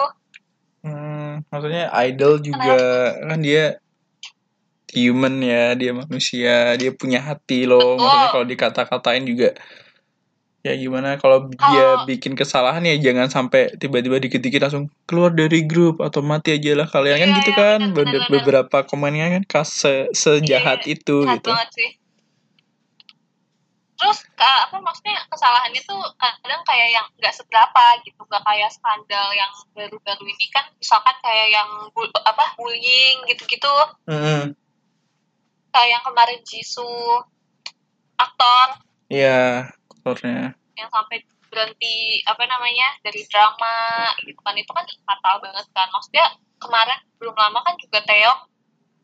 Hmm, 0.85 1.41
maksudnya 1.49 1.89
idol 2.05 2.37
juga 2.45 2.77
kan 3.17 3.41
dia 3.41 3.81
human 4.93 5.41
ya, 5.41 5.73
dia 5.73 5.97
manusia, 5.97 6.77
dia 6.77 6.93
punya 6.93 7.25
hati 7.25 7.65
loh. 7.65 7.97
Betul. 7.97 8.05
Maksudnya 8.05 8.29
kalau 8.31 8.47
dikata-katain 8.47 9.25
juga 9.25 9.57
ya 10.65 10.73
gimana 10.75 11.21
kalau 11.21 11.53
dia 11.53 12.09
bikin 12.09 12.33
kesalahan 12.33 12.81
ya 12.83 12.97
jangan 12.97 13.29
sampai 13.29 13.77
tiba-tiba 13.77 14.17
dikit-dikit 14.17 14.65
langsung 14.65 14.89
keluar 15.05 15.29
dari 15.29 15.61
grup 15.63 16.01
atau 16.01 16.25
mati 16.25 16.57
aja 16.57 16.73
lah 16.73 16.89
kalian 16.89 17.21
kan 17.21 17.31
Iya, 17.31 17.37
gitu 17.39 17.51
iya, 17.53 17.61
kan. 17.61 17.79
benar, 17.93 18.13
benar. 18.25 18.31
beberapa 18.33 18.79
komennya 18.83 19.29
kan 19.29 19.43
kas 19.45 19.69
se- 19.77 20.09
sejahat 20.11 20.89
Iya, 20.89 20.97
itu 20.97 21.17
jahat 21.21 21.37
gitu. 21.37 21.51
banget 21.53 21.71
sih 21.77 21.91
terus 23.95 24.19
apa 24.37 24.77
maksudnya 24.81 25.17
kesalahannya 25.29 25.81
tuh 25.85 26.01
kadang 26.19 26.61
kayak 26.65 26.89
yang 26.93 27.07
nggak 27.15 27.31
seberapa 27.31 27.85
gitu 28.03 28.21
nggak 28.21 28.43
kayak 28.43 28.69
skandal 28.69 29.29
yang 29.33 29.53
baru-baru 29.73 30.25
ini 30.29 30.47
kan 30.49 30.65
misalkan 30.77 31.17
kayak 31.21 31.49
yang 31.53 31.69
bul- 31.93 32.25
apa 32.25 32.57
bullying 32.57 33.21
gitu-gitu 33.29 33.71
Mm-mm. 34.09 34.53
kayak 35.71 35.89
yang 35.93 36.03
kemarin 36.05 36.41
Jisoo 36.43 37.23
aktor 38.17 38.84
Iya, 39.07 39.69
aktornya. 39.91 40.53
yang 40.75 40.91
sampai 40.91 41.23
berhenti 41.47 42.19
apa 42.27 42.43
namanya 42.45 42.99
dari 43.01 43.23
drama 43.31 43.77
gitu 44.21 44.41
kan 44.43 44.59
itu 44.59 44.67
kan 44.69 44.83
fatal 45.07 45.39
banget 45.39 45.63
kan 45.71 45.87
maksudnya 45.87 46.27
kemarin 46.59 46.99
belum 47.17 47.31
lama 47.31 47.63
kan 47.63 47.79
juga 47.79 48.03
Taeyong 48.03 48.41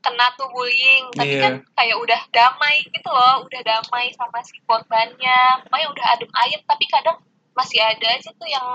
kena 0.00 0.34
tuh 0.34 0.50
bullying 0.50 1.06
tapi 1.14 1.38
Iya. 1.38 1.42
kan 1.46 1.52
kayak 1.78 1.94
udah 1.94 2.20
damai 2.34 2.82
gitu 2.82 3.06
loh 3.06 3.46
udah 3.46 3.60
damai 3.62 4.10
sama 4.18 4.42
si 4.42 4.58
korbannya 4.66 5.62
pokoknya 5.62 5.88
udah 5.94 6.06
adem 6.10 6.30
ayem 6.42 6.60
tapi 6.66 6.84
kadang 6.90 7.22
masih 7.54 7.78
ada 7.78 8.06
aja 8.18 8.30
tuh 8.34 8.48
yang 8.48 8.66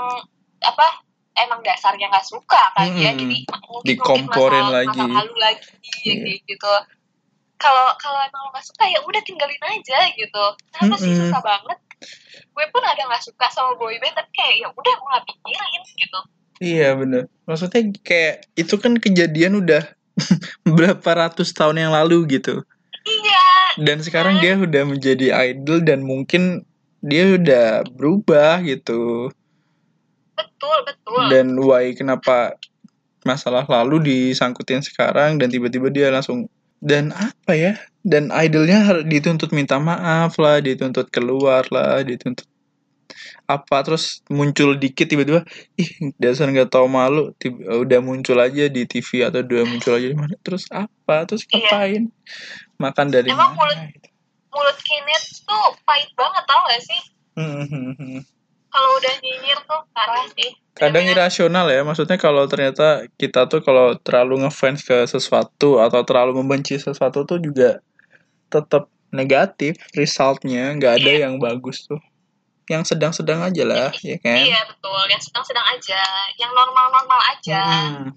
apa 0.63 0.87
emang 1.35 1.59
dasarnya 1.59 2.07
nggak 2.07 2.23
suka 2.23 2.61
kan 2.77 2.95
ya 2.95 3.11
Mm-mm. 3.11 3.27
jadi 3.27 3.37
mungkin 3.43 3.83
Dikomporin 3.91 4.63
masa, 4.71 4.75
lagi. 4.87 4.99
masa 5.03 5.15
lalu 5.19 5.35
lagi 5.35 5.67
Iya. 6.05 6.13
kayak 6.23 6.39
gitu 6.47 6.71
kalau 7.55 7.95
kalau 7.97 8.19
emang 8.19 8.41
lo 8.45 8.49
nggak 8.51 8.65
suka 8.67 8.83
ya 8.87 8.99
udah 9.03 9.21
tinggalin 9.23 9.63
aja 9.63 9.99
gitu 10.13 10.43
kenapa 10.75 10.95
sih 10.99 11.11
Mm-mm. 11.11 11.29
susah 11.31 11.41
banget 11.41 11.79
gue 12.29 12.65
pun 12.71 12.83
ada 12.83 13.01
nggak 13.07 13.23
suka 13.23 13.47
sama 13.51 13.75
boyband 13.79 14.13
tapi 14.13 14.31
kayak 14.35 14.55
ya 14.59 14.67
udah 14.71 14.93
gue 14.95 15.07
nggak 15.11 15.25
pikirin 15.27 15.83
gitu 15.95 16.19
Iya 16.55 16.95
bener. 16.95 17.27
Maksudnya 17.43 17.91
kayak 17.99 18.47
itu 18.55 18.79
kan 18.79 18.95
kejadian 18.95 19.59
udah 19.59 19.83
berapa 20.75 21.09
ratus 21.27 21.51
tahun 21.51 21.83
yang 21.83 21.91
lalu 21.91 22.39
gitu. 22.39 22.63
iya 23.03 23.43
Dan 23.75 23.99
sekarang 23.99 24.39
dia 24.39 24.55
udah 24.55 24.87
menjadi 24.87 25.35
idol 25.51 25.83
dan 25.83 26.07
mungkin 26.07 26.63
dia 27.03 27.35
udah 27.35 27.83
berubah 27.91 28.63
gitu. 28.63 29.27
betul 30.35 30.77
betul 30.87 31.27
Dan 31.27 31.59
why 31.59 31.91
kenapa 31.91 32.55
masalah 33.27 33.67
lalu 33.67 33.99
disangkutin 34.07 34.79
sekarang 34.79 35.35
dan 35.35 35.51
tiba-tiba 35.51 35.91
dia 35.91 36.07
langsung 36.07 36.47
dan 36.85 37.09
apa 37.11 37.51
ya? 37.57 37.73
Dan 38.05 38.29
idolnya 38.29 38.85
harus 38.85 39.03
dituntut 39.09 39.49
minta 39.49 39.81
maaf 39.81 40.37
lah, 40.37 40.61
dituntut 40.61 41.09
keluar 41.09 41.65
lah, 41.73 42.05
dituntut 42.05 42.45
apa 43.45 43.85
terus 43.85 44.25
muncul 44.33 44.73
dikit 44.73 45.05
tiba-tiba 45.05 45.45
ih 45.77 45.89
dasar 46.17 46.49
nggak 46.49 46.73
tahu 46.73 46.89
malu 46.89 47.29
tiba, 47.37 47.77
udah 47.77 48.01
muncul 48.01 48.33
aja 48.41 48.65
di 48.65 48.89
TV 48.89 49.21
atau 49.21 49.45
udah 49.45 49.61
muncul 49.69 49.93
aja 49.93 50.09
di 50.09 50.17
mana 50.17 50.33
terus 50.41 50.65
apa 50.73 51.29
terus 51.29 51.45
Iya. 51.53 51.69
ngapain 51.69 52.03
makan 52.81 53.07
dari 53.13 53.29
Emang 53.29 53.53
mana 53.53 53.61
mulut- 53.61 54.09
mulut 54.49 54.77
Kinet 54.81 55.23
tuh 55.45 55.65
pahit 55.85 56.09
banget 56.17 56.43
tau 56.49 56.61
gak 56.65 56.81
sih 56.81 57.01
Hmm, 57.37 57.67
hmm, 57.69 57.93
hmm. 57.99 58.19
Kalau 58.75 58.91
udah 58.99 59.13
nyinyir 59.23 59.59
tuh 59.63 59.81
parah 59.95 60.27
sih. 60.35 60.51
Kadang 60.75 61.07
irasional 61.07 61.71
ya 61.71 61.87
maksudnya 61.87 62.19
kalau 62.19 62.43
ternyata 62.51 63.07
kita 63.15 63.47
tuh 63.47 63.63
kalau 63.63 63.95
terlalu 64.03 64.43
ngefans 64.43 64.83
ke 64.83 65.07
sesuatu 65.07 65.79
atau 65.79 66.03
terlalu 66.03 66.43
membenci 66.43 66.75
sesuatu 66.75 67.23
tuh 67.23 67.39
juga 67.39 67.79
tetap 68.51 68.91
negatif 69.15 69.79
resultnya 69.95 70.75
nggak 70.75 70.99
ada 70.99 71.11
yang 71.15 71.39
bagus 71.39 71.87
tuh. 71.87 72.03
Yang 72.67 72.91
sedang-sedang 72.91 73.39
aja 73.39 73.63
lah 73.63 73.95
ya 74.03 74.19
kan? 74.19 74.43
iya 74.43 74.59
betul. 74.67 74.99
Yang 75.07 75.31
sedang-sedang 75.31 75.65
aja. 75.71 76.01
Yang 76.35 76.51
normal-normal 76.51 77.21
aja. 77.31 77.61
Mm-mm. 77.63 78.11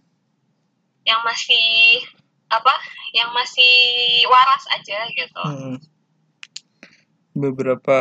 yang 1.09 1.25
masih 1.25 2.05
apa 2.53 2.75
yang 3.17 3.33
masih 3.33 3.73
waras 4.29 4.65
aja 4.73 5.09
gitu. 5.09 5.41
Mm. 5.41 5.77
beberapa 7.39 7.97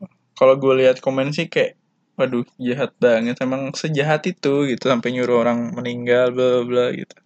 Tuh. 0.00 0.08
kalau 0.38 0.54
gue 0.56 0.84
lihat 0.84 1.04
komen 1.04 1.36
sih 1.36 1.52
kayak 1.52 1.76
waduh 2.16 2.44
jahat 2.56 2.92
banget 2.96 3.36
emang 3.44 3.72
sejahat 3.76 4.24
itu 4.28 4.68
gitu 4.72 4.84
sampai 4.88 5.12
nyuruh 5.12 5.44
orang 5.44 5.72
meninggal 5.76 6.32
bla 6.32 6.64
bla 6.64 6.86
gitu 6.96 7.16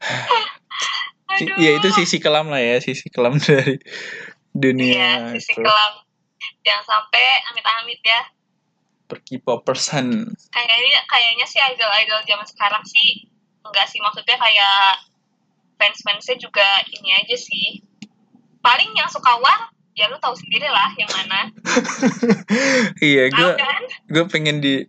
Aduh. 1.30 1.56
ya 1.62 1.78
itu 1.78 1.88
sisi 1.94 2.18
kelam 2.18 2.50
lah 2.50 2.58
ya 2.58 2.82
sisi 2.82 3.06
kelam 3.06 3.38
dari 3.46 3.78
Iya, 4.50 4.58
dunia 4.58 5.10
sisi 5.38 5.54
itu 5.54 5.62
kelam. 5.62 5.92
Jangan 6.66 6.84
sampai 6.84 7.24
amit-amit 7.54 8.00
ya. 8.02 8.22
perkipopersan 9.10 10.06
Kayaknya 10.54 11.02
kayaknya 11.10 11.46
sih 11.46 11.58
idol-idol 11.58 12.22
zaman 12.30 12.46
sekarang 12.46 12.82
sih 12.86 13.26
enggak 13.66 13.90
sih 13.90 13.98
maksudnya 13.98 14.38
kayak 14.38 15.02
fans-fansnya 15.78 16.38
juga 16.38 16.66
ini 16.86 17.10
aja 17.18 17.34
sih. 17.34 17.82
Paling 18.62 18.90
yang 18.94 19.10
suka 19.10 19.34
war 19.42 19.70
ya 20.00 20.08
lu 20.08 20.16
tahu 20.16 20.32
sendiri 20.32 20.68
lah 20.72 20.90
yang 20.96 21.10
mana. 21.12 21.40
iya 23.12 23.28
gue 23.28 23.52
kan? 23.60 23.82
gue 24.08 24.24
pengen 24.32 24.64
di 24.64 24.88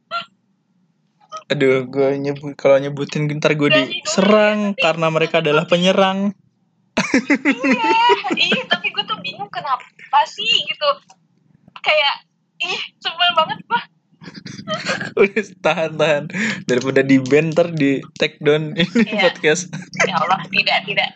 aduh 1.51 1.83
gue 1.83 2.15
nyebut 2.15 2.55
kalau 2.55 2.79
nyebutin 2.79 3.27
ntar 3.27 3.59
gue 3.59 3.67
diserang 3.67 4.71
ya, 4.71 4.87
karena 4.87 5.11
mereka 5.11 5.43
adalah 5.43 5.67
penyerang 5.67 6.31
iya, 7.11 8.03
ih 8.35 8.61
tapi 8.67 8.87
gue 8.91 9.03
tuh 9.03 9.19
bingung 9.19 9.51
kenapa 9.51 10.19
sih 10.27 10.63
gitu. 10.67 10.89
Kayak 11.81 12.15
ih 12.61 12.81
sebel 13.01 13.29
banget 13.33 13.59
gua. 13.65 13.81
udah 15.19 15.43
tahan 15.59 15.91
tahan 15.95 16.23
daripada 16.63 17.01
di 17.01 17.17
ban 17.19 17.49
ntar 17.49 17.71
di 17.71 17.99
take 18.15 18.37
down 18.37 18.73
ini 18.73 18.85
Iya. 19.03 19.21
podcast 19.25 19.69
Ya 20.01 20.15
Allah, 20.15 20.39
tidak 20.45 20.77
tidak. 20.85 21.09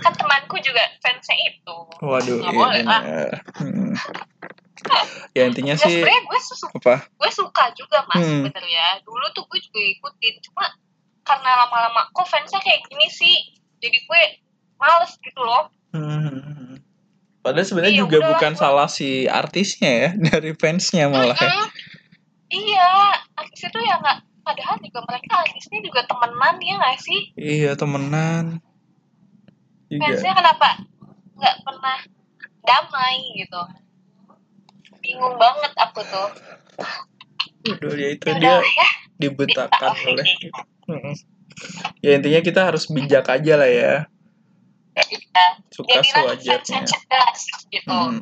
Kan 0.00 0.12
temanku 0.14 0.56
juga 0.58 0.82
fansnya 0.98 1.36
itu. 1.44 1.76
waduh 2.00 2.38
Nggak 2.38 2.48
iya 2.48 2.58
boleh 2.58 2.82
lah. 2.82 3.02
bener. 3.02 3.32
Hmm. 3.56 3.92
ya 5.32 5.42
intinya 5.44 5.74
Ya 5.74 5.80
sih 5.80 6.02
gue 6.02 6.40
suka 6.40 6.74
apa 6.74 6.94
gue 7.06 7.30
suka 7.30 7.64
juga 7.72 8.02
mas 8.04 8.18
Hmm. 8.18 8.42
sebenarnya 8.42 8.86
dulu 9.02 9.26
tuh 9.30 9.46
gue 9.46 9.58
juga 9.60 9.78
ikutin 9.80 10.34
cuma 10.42 10.66
karena 11.22 11.50
lama-lama 11.56 12.10
kok 12.10 12.26
fansnya 12.26 12.58
kayak 12.58 12.82
gini 12.84 13.06
sih 13.06 13.34
jadi 13.78 13.94
gue 13.96 14.22
males 14.76 15.14
gitu 15.16 15.40
loh 15.40 15.70
Hmm. 15.92 16.80
Padahal 17.38 17.62
sebenarnya 17.64 17.94
Iya, 17.94 18.02
juga 18.02 18.18
bukan 18.24 18.54
salah 18.54 18.86
si 18.86 19.26
artisnya 19.26 19.90
ya, 19.92 20.10
dari 20.30 20.50
fansnya 20.52 21.06
malah 21.06 21.34
ya. 21.36 21.52
Iya 22.52 22.88
artis 23.32 23.64
itu 23.64 23.78
ya 23.80 23.96
nggak 23.96 24.18
padahal 24.42 24.76
juga 24.78 25.00
mereka 25.06 25.32
artisnya 25.40 25.80
juga 25.80 26.04
temenan 26.04 26.54
ya 26.60 26.74
nggak 26.76 26.98
sih 26.98 27.20
Iya 27.32 27.72
temenan. 27.74 28.60
Juga. 29.88 30.08
fansnya 30.08 30.32
kenapa 30.32 30.68
nggak 31.36 31.56
pernah 31.64 31.98
damai 32.62 33.18
gitu 33.34 33.60
bingung 35.00 35.34
banget 35.34 35.72
aku 35.74 36.00
tuh 36.04 36.28
Udah 37.62 37.94
ya 37.94 38.08
itu 38.10 38.26
ya 38.26 38.34
dia 38.38 38.56
ya 38.58 38.88
dibutakan 39.18 39.94
oleh. 40.02 40.26
Mm-mm. 40.90 41.14
Ya 42.02 42.18
intinya 42.18 42.40
kita 42.42 42.60
harus 42.66 42.90
bijak 42.90 43.22
aja 43.28 43.54
lah 43.54 43.70
ya. 43.70 43.92
ya 44.92 45.02
Suka 45.70 46.02
jadilah 46.02 46.02
fans 46.02 46.42
sewajarnya. 46.42 46.78
cerdas 46.90 47.40
gitu 47.70 47.86
Hmm. 47.86 48.18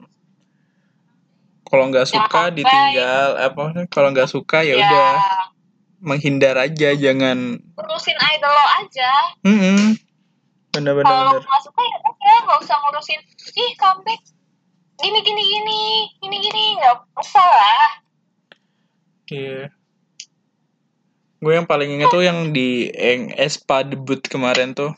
Kalau 1.71 1.87
nggak 1.87 2.03
suka 2.05 2.51
ditinggal, 2.51 3.29
apa? 3.39 3.87
Kalau 3.87 4.11
nggak 4.11 4.27
suka 4.27 4.61
ya 4.61 4.75
udah 4.75 5.09
menghindar 6.01 6.57
aja, 6.57 6.91
jangan. 6.93 7.61
urusin 7.77 8.17
idol 8.17 8.51
lo 8.51 8.65
aja 8.79 9.11
Hmm. 9.41 9.95
Bener-bener. 10.71 11.07
kalau 11.07 11.37
bener. 11.37 11.43
nggak 11.43 11.63
suka 11.63 11.81
ya 11.81 11.97
udah 12.01 12.37
nggak 12.43 12.59
usah 12.61 12.77
ngurusin 12.79 13.21
ih 13.55 13.71
comeback 13.77 14.21
gini 14.97 15.19
gini 15.21 15.43
gini 15.43 15.81
gini 16.19 16.37
gini 16.41 16.65
nggak 16.77 16.97
usah 17.17 17.43
lah 17.45 17.89
Iya. 19.27 19.71
Gue 21.39 21.53
yang 21.55 21.65
paling 21.65 21.87
inget 21.89 22.11
tuh 22.11 22.21
yang 22.21 22.51
di 22.51 22.91
yang 22.91 23.31
Espa 23.33 23.81
debut 23.81 24.19
kemarin 24.21 24.75
tuh. 24.75 24.91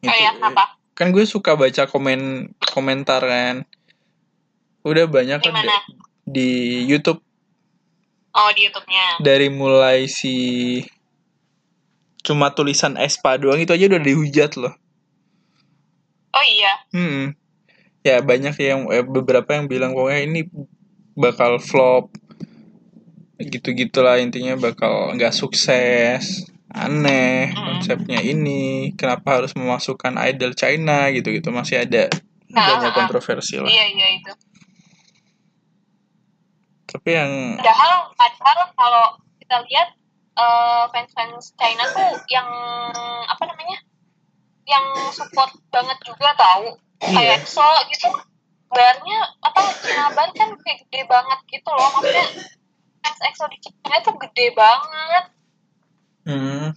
oh 0.00 0.16
ya 0.16 0.32
kenapa 0.32 0.80
Kan 0.96 1.12
gue 1.12 1.24
suka 1.24 1.54
baca 1.54 1.84
komen 1.84 2.50
komentar 2.66 3.20
kan. 3.20 3.64
Udah 4.80 5.04
banyak 5.04 5.40
kan 5.44 5.52
di, 5.52 5.68
di 6.24 6.48
YouTube. 6.88 7.20
Oh 8.30 8.48
di 8.54 8.64
YouTube-nya. 8.70 9.20
Dari 9.20 9.48
mulai 9.50 10.06
si 10.06 10.80
cuma 12.20 12.52
tulisan 12.52 13.00
Espa 13.00 13.40
doang 13.40 13.58
itu 13.58 13.72
aja 13.72 13.84
udah 13.90 14.02
dihujat 14.04 14.60
loh. 14.60 14.74
oh 16.30 16.44
iya? 16.46 16.72
Hmm. 16.94 17.34
Ya 18.06 18.22
banyak 18.22 18.54
yang 18.56 18.86
eh, 18.94 19.02
beberapa 19.04 19.50
yang 19.52 19.66
bilang 19.66 19.92
pokoknya 19.92 20.20
ini 20.24 20.40
bakal 21.18 21.58
flop. 21.58 22.14
Gitu-gitulah 23.40 24.20
intinya 24.20 24.54
bakal 24.56 25.12
nggak 25.16 25.34
sukses. 25.34 26.46
Aneh 26.70 27.50
Mm. 27.50 27.82
konsepnya 27.82 28.20
ini. 28.22 28.94
Kenapa 28.94 29.42
harus 29.42 29.58
memasukkan 29.58 30.14
idol 30.30 30.54
China? 30.54 31.10
Gitu-gitu 31.10 31.50
masih 31.50 31.82
ada. 31.82 32.06
Ah, 32.54 32.78
banyak 32.78 32.88
ah, 32.88 32.94
ah. 32.94 32.98
kontroversi 33.04 33.58
lah. 33.58 33.66
Iya 33.66 33.84
iya 33.90 34.06
itu 34.22 34.30
tapi 36.90 37.10
yang 37.14 37.32
padahal 37.62 38.10
padahal 38.18 38.58
kalau 38.74 39.06
kita 39.38 39.56
lihat 39.70 39.88
eh, 40.34 40.84
fans-fans 40.90 41.54
China 41.54 41.84
tuh 41.90 42.10
yang 42.30 42.48
apa 43.30 43.42
namanya 43.46 43.78
yang 44.66 44.86
support 45.10 45.50
banget 45.70 45.98
juga 46.06 46.34
tahu 46.38 46.78
Iya. 47.00 47.16
kayak 47.16 47.36
EXO 47.42 47.68
gitu. 47.88 48.08
Barnya 48.70 49.18
apa 49.42 49.60
China 49.82 50.12
bar 50.14 50.30
kan 50.36 50.52
kayak 50.62 50.84
gede 50.86 51.00
banget 51.08 51.40
gitu 51.48 51.70
loh. 51.72 51.88
Maksudnya 51.96 52.26
fans 53.00 53.20
EXO 53.24 53.44
di 53.50 53.58
China 53.64 53.96
tuh 54.04 54.14
gede 54.20 54.46
banget. 54.52 55.24
Hmm, 56.28 56.76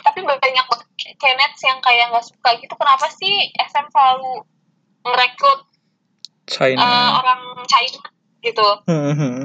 tapi 0.00 0.18
banyak 0.24 0.64
banget 0.64 0.88
Kenneth 1.20 1.60
yang 1.60 1.78
kayak 1.84 2.08
nggak 2.10 2.24
suka 2.24 2.50
gitu. 2.58 2.72
Kenapa 2.74 3.06
sih 3.12 3.52
SM 3.54 3.86
selalu 3.92 4.42
merekrut 5.04 5.60
China. 6.48 7.20
orang 7.22 7.62
China 7.68 8.00
gitu 8.40 8.68
Hmm, 8.84 9.12
hmm. 9.12 9.36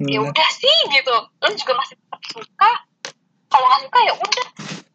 ya 0.00 0.14
Iya. 0.14 0.18
udah 0.24 0.48
sih 0.52 0.76
gitu 0.90 1.14
lu 1.14 1.50
juga 1.54 1.72
masih 1.74 1.94
tetap 1.96 2.20
suka 2.24 2.70
kalau 3.48 3.66
nggak 3.66 3.82
suka 3.84 3.98
ya 4.00 4.14
udah 4.14 4.48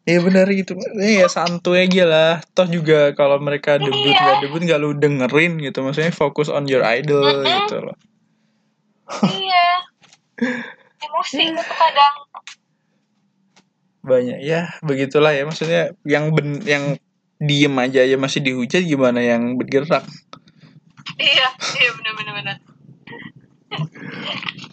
Iya 0.04 0.20
benar 0.20 0.52
gitu. 0.52 0.76
Eh, 1.00 1.24
ya 1.24 1.32
santuy 1.32 1.88
aja 1.88 2.04
lah. 2.04 2.32
Toh 2.52 2.68
juga 2.68 3.16
kalau 3.16 3.40
mereka 3.40 3.80
debut 3.80 4.04
Iya. 4.04 4.20
nggak 4.20 4.38
debut 4.44 4.62
nggak 4.62 4.80
lu 4.84 4.92
dengerin 5.00 5.64
gitu. 5.64 5.80
Maksudnya 5.80 6.12
fokus 6.12 6.52
on 6.52 6.68
your 6.68 6.84
idol 6.84 7.24
Mm-mm. 7.24 7.48
gitu 7.48 7.76
loh. 7.80 7.96
iya 9.32 9.68
emosi 11.00 11.56
itu 11.56 11.64
kadang 11.72 12.16
Banyak 14.04 14.44
ya 14.44 14.76
begitulah 14.84 15.32
ya. 15.32 15.48
Maksudnya 15.48 15.96
yang 16.04 16.36
ben 16.36 16.60
yang 16.68 17.00
diem 17.40 17.72
aja 17.80 18.04
ya 18.04 18.20
masih 18.20 18.44
dihujat 18.44 18.84
gimana 18.84 19.24
yang 19.24 19.56
bergerak. 19.56 20.04
Iya 21.20 21.48
iya 21.78 21.90
benar 22.00 22.14
benar 22.16 22.34
benar 22.40 22.58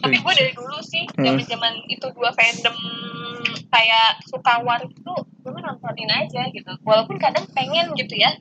tapi 0.01 0.15
gue 0.17 0.33
dari 0.37 0.51
dulu 0.53 0.77
sih 0.81 1.03
Hmm. 1.17 1.25
zaman 1.25 1.43
zaman 1.45 1.73
itu 1.89 2.05
dua 2.13 2.29
fandom 2.33 2.77
kayak 3.71 4.21
suka 4.29 4.61
war 4.61 4.81
itu 4.81 5.13
gue 5.41 5.61
nontonin 5.61 6.11
aja 6.11 6.45
gitu 6.53 6.71
walaupun 6.85 7.17
kadang 7.17 7.45
pengen 7.57 7.93
gitu 7.97 8.13
ya 8.13 8.35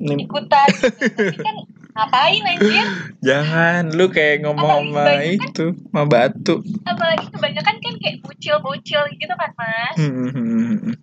ikutan 0.00 0.68
gitu. 0.68 0.90
tapi 1.08 1.38
kan 1.40 1.56
ngapain 1.94 2.42
anjir 2.42 2.86
jangan 3.22 3.82
lu 3.94 4.10
kayak 4.10 4.42
ngomong 4.42 4.90
Apalagi 4.92 5.38
sama 5.38 5.46
itu 5.46 5.66
sama 5.88 6.02
batu. 6.10 6.54
apalagi 6.84 7.26
kebanyakan 7.30 7.76
kan 7.78 7.94
kayak 8.02 8.16
bocil-bocil 8.20 9.02
gitu 9.14 9.34
kan 9.38 9.50
mas 9.54 9.96
hmm, 9.96 10.12
hmm, 10.12 10.28
hmm. 10.34 10.94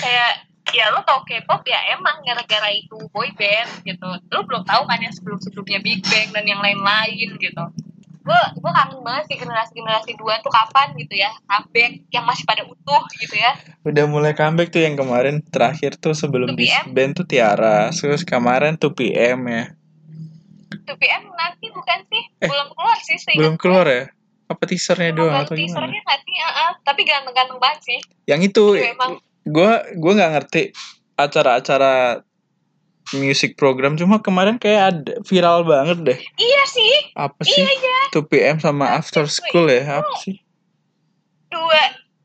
kayak 0.00 0.49
ya 0.72 0.90
lo 0.94 1.00
tau 1.02 1.20
K-pop 1.22 1.62
ya 1.66 1.80
emang 1.94 2.22
gara-gara 2.22 2.70
itu 2.70 2.96
boy 3.10 3.30
band 3.34 3.70
gitu 3.82 4.06
lo 4.06 4.40
belum 4.46 4.62
tahu 4.64 4.82
kan 4.86 4.98
yang 4.98 5.12
sebelum-sebelumnya 5.12 5.80
Big 5.80 6.00
Bang 6.06 6.30
dan 6.30 6.44
yang 6.46 6.60
lain-lain 6.60 7.28
gitu 7.36 7.64
gue 8.20 8.40
gue 8.60 8.70
kangen 8.70 9.00
banget 9.00 9.24
sih 9.32 9.36
generasi-generasi 9.40 10.12
dua 10.14 10.38
tuh 10.44 10.52
kapan 10.52 10.92
gitu 10.94 11.16
ya 11.16 11.32
comeback 11.48 12.04
yang 12.12 12.24
masih 12.28 12.44
pada 12.44 12.62
utuh 12.68 13.02
gitu 13.16 13.32
ya 13.34 13.56
Udah 13.80 14.04
mulai 14.04 14.36
comeback 14.36 14.68
tuh 14.68 14.84
yang 14.84 14.92
kemarin 14.92 15.40
terakhir 15.48 15.96
tuh 15.96 16.12
sebelum 16.12 16.52
2PM? 16.52 16.60
disband 16.60 17.16
tuh 17.16 17.24
Tiara. 17.24 17.88
Terus 17.88 18.28
kemarin 18.28 18.76
tuh 18.76 18.92
PM 18.92 19.40
ya. 19.48 19.72
2PM 20.84 21.22
nanti 21.32 21.66
bukan 21.72 21.98
sih 22.12 22.22
Eh, 22.40 22.48
belum 22.48 22.68
keluar 22.76 22.98
sih 23.00 23.16
belum 23.40 23.54
keluar 23.56 23.86
ya 23.88 24.04
apa 24.50 24.62
teasernya 24.66 25.10
doang 25.14 25.34
atau 25.40 25.54
gimana 25.54 25.86
teasernya 25.88 26.00
nggak 26.02 26.20
sih 26.20 26.36
Heeh. 26.36 26.70
tapi 26.82 27.00
ganteng-ganteng 27.06 27.58
banget 27.62 27.80
sih 27.86 27.98
yang 28.26 28.40
itu 28.42 28.64
emang 28.76 29.16
gue 29.44 29.72
gue 29.96 30.12
nggak 30.12 30.32
ngerti 30.36 30.62
acara-acara 31.16 32.24
music 33.16 33.58
program 33.58 33.98
cuma 33.98 34.22
kemarin 34.22 34.56
kayak 34.60 34.82
ada 34.94 35.12
viral 35.26 35.66
banget 35.66 35.98
deh. 36.06 36.18
Iya 36.38 36.62
sih. 36.68 36.94
Apa 37.16 37.40
sih? 37.42 37.64
iya. 37.64 37.74
Iya 37.74 37.98
2 38.14 38.30
PM 38.30 38.56
sama 38.58 38.90
After 38.90 39.24
after 39.24 39.24
school 39.26 39.66
ya? 39.66 40.02
Apa 40.02 40.14
sih? 40.22 40.38
Dua 41.50 41.80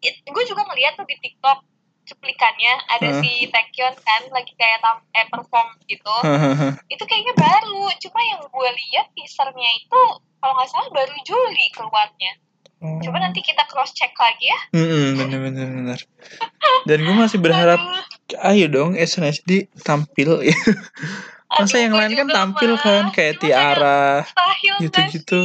gue 0.06 0.44
juga 0.46 0.62
ngeliat 0.70 0.94
tuh 1.00 1.08
di 1.10 1.18
TikTok 1.18 1.66
cuplikannya. 2.06 2.74
Ada 2.86 3.10
Heeh. 3.18 3.22
si 3.22 3.32
Taekyon 3.50 3.96
kan 4.06 4.22
lagi 4.30 4.54
kayak 4.54 4.80
tam 4.86 5.02
eh, 5.14 5.26
perform 5.30 5.70
gitu. 5.90 6.16
Itu 6.94 7.04
kayaknya 7.10 7.34
baru. 7.34 7.90
Cuma 7.98 8.20
yang 8.22 8.42
gue 8.46 8.70
lihat 8.70 9.10
teasernya 9.18 9.70
itu 9.82 10.02
kalau 10.38 10.54
nggak 10.54 10.70
salah 10.70 10.90
baru 10.94 11.16
Juli 11.26 11.66
keluarnya 11.74 12.38
Oh. 12.84 13.00
coba 13.00 13.18
nanti 13.24 13.40
kita 13.40 13.64
cross 13.72 13.96
check 13.96 14.12
lagi 14.20 14.52
ya. 14.52 14.60
Mm-mm, 14.76 15.08
bener 15.16 15.40
bener 15.42 15.68
bener. 15.72 16.00
Dan 16.84 17.08
gue 17.08 17.16
masih 17.16 17.40
berharap 17.40 17.80
Aduh, 17.80 18.52
ayo 18.52 18.66
dong 18.68 18.92
SNSD 19.00 19.72
tampil 19.82 20.44
ya. 20.44 20.58
Masa 21.56 21.80
aduh, 21.80 21.84
yang 21.88 21.94
lain 21.96 22.12
kan 22.20 22.28
tampil 22.28 22.76
Mas. 22.76 22.84
kan 22.84 23.04
kayak 23.16 23.40
Cuma 23.40 23.42
Tiara 23.48 24.04
mustahil 24.22 24.74
nggak 24.76 24.84
gitu-gitu. 24.92 25.40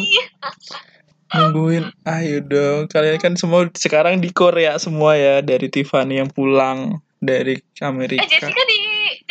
nungguin 1.30 1.84
ayo 2.10 2.38
dong. 2.42 2.80
Kalian 2.90 3.16
kan 3.22 3.32
semua 3.38 3.70
sekarang 3.78 4.18
di 4.18 4.34
Korea 4.34 4.74
semua 4.82 5.14
ya 5.14 5.38
dari 5.38 5.70
Tiffany 5.70 6.18
yang 6.18 6.28
pulang 6.34 6.98
dari 7.22 7.62
Amerika. 7.78 8.26
Eh 8.26 8.28
Jessica 8.28 8.62
di 8.66 8.80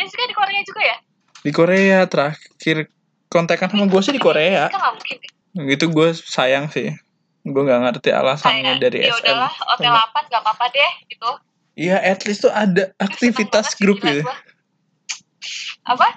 Jessica 0.00 0.24
di 0.24 0.34
Korea 0.34 0.60
juga 0.64 0.82
ya? 0.82 0.96
Di 1.40 1.50
Korea 1.52 1.98
terakhir 2.08 2.88
kontekan 3.28 3.68
sama 3.68 3.84
gue 3.86 4.00
sih 4.00 4.14
di 4.16 4.22
Korea. 4.22 4.72
Gitu 5.52 5.84
gue 5.92 6.08
sayang 6.16 6.72
sih 6.72 6.96
gue 7.40 7.62
nggak 7.64 7.80
ngerti 7.88 8.10
alasannya 8.12 8.76
kayak 8.76 8.80
dari 8.84 8.98
ya 9.08 9.16
SM 9.16 9.24
udahlah 9.24 9.52
hotel 9.64 9.92
8 9.96 10.28
nggak 10.28 10.42
apa-apa 10.44 10.64
deh 10.76 10.92
gitu. 11.08 11.30
Iya 11.80 11.96
at 11.96 12.20
least 12.28 12.44
tuh 12.44 12.52
ada 12.52 12.92
aktivitas 13.00 13.72
grup 13.80 14.04
gitu 14.04 14.20
gua. 14.20 14.36
apa? 15.88 16.08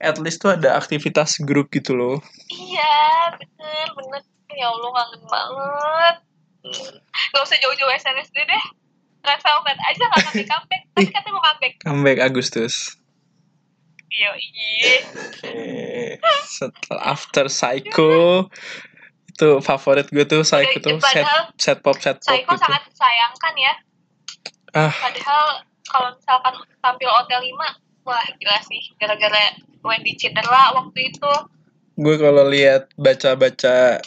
At 0.00 0.16
least 0.16 0.40
tuh 0.40 0.56
ada 0.56 0.80
aktivitas 0.80 1.36
grup 1.44 1.68
gitu 1.68 1.92
loh. 1.92 2.16
Iya 2.48 3.36
bener 3.36 3.86
bener. 3.92 4.22
Ya 4.54 4.70
Allah 4.70 4.90
kangen 4.94 5.22
banget. 5.28 6.16
Hmm. 6.64 6.94
Gak 7.34 7.42
usah 7.44 7.58
jauh-jauh 7.60 7.92
SNSD 7.92 8.38
deh 8.48 8.64
Red 9.24 9.40
Velvet 9.44 9.78
aja 9.84 10.04
gak 10.08 10.20
comeback 10.24 10.48
comeback. 10.48 10.82
Tapi 10.96 11.08
katanya 11.12 11.32
mau 11.36 11.42
comeback. 11.44 11.72
Comeback 11.84 12.18
Agustus. 12.24 12.96
Yo 14.14 14.30
iya 14.30 15.02
Oke 15.10 15.54
setelah 16.46 17.02
after 17.18 17.50
Psycho 17.50 18.46
itu 19.34 19.58
favorit 19.66 20.06
gue 20.06 20.22
tuh 20.22 20.46
Psycho 20.46 20.78
tuh 20.78 21.02
set 21.02 21.26
set 21.58 21.78
pop 21.82 21.98
set 21.98 22.22
pop 22.22 22.30
Psycho 22.30 22.54
gitu. 22.54 22.62
sangat 22.62 22.82
disayangkan 22.86 23.54
ya. 23.58 23.72
Ah. 24.74 24.94
Padahal 24.94 25.42
kalau 25.90 26.08
misalkan 26.14 26.54
tampil 26.82 27.10
Hotel 27.10 27.40
5 27.50 27.82
Wah 28.04 28.24
gila 28.36 28.58
sih 28.68 28.82
Gara-gara 29.00 29.56
Wendy 29.82 30.14
cedera 30.16 30.72
waktu 30.76 31.12
itu. 31.12 31.32
Gue 31.98 32.16
kalau 32.16 32.46
lihat 32.48 32.90
baca-baca 32.94 34.00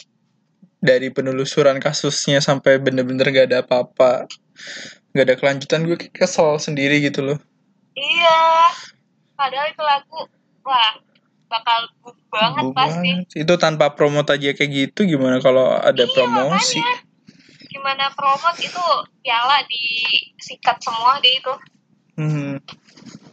dari 0.78 1.08
penelusuran 1.10 1.82
kasusnya 1.82 2.38
sampai 2.38 2.78
bener-bener 2.78 3.34
gak 3.34 3.46
ada 3.50 3.58
apa-apa 3.66 4.30
gak 5.12 5.24
ada 5.26 5.34
kelanjutan 5.34 5.84
gue 5.84 5.98
kesel 6.14 6.56
sendiri 6.56 7.04
gitu 7.04 7.20
loh. 7.20 7.38
Iya 7.98 8.72
Padahal 9.36 9.66
itu 9.70 9.82
lagu 9.84 10.20
Wah 10.64 11.00
bakal 11.48 11.80
boom 12.04 12.16
banget 12.28 12.64
Boom 12.68 12.76
pasti 12.76 13.08
banget. 13.10 13.40
itu 13.44 13.54
tanpa 13.56 13.96
promote 13.96 14.30
aja 14.36 14.52
kayak 14.52 14.70
gitu 14.70 15.08
gimana 15.08 15.40
kalau 15.40 15.64
ada 15.74 16.04
Iya, 16.04 16.12
promosi 16.12 16.78
makanya. 16.78 16.96
Gimana 17.68 18.04
promote 18.16 18.60
itu 18.64 18.84
piala 19.24 19.64
disikat 19.68 20.76
semua 20.80 21.20
di 21.20 21.30
itu. 21.36 21.52
Hmm, 22.18 22.56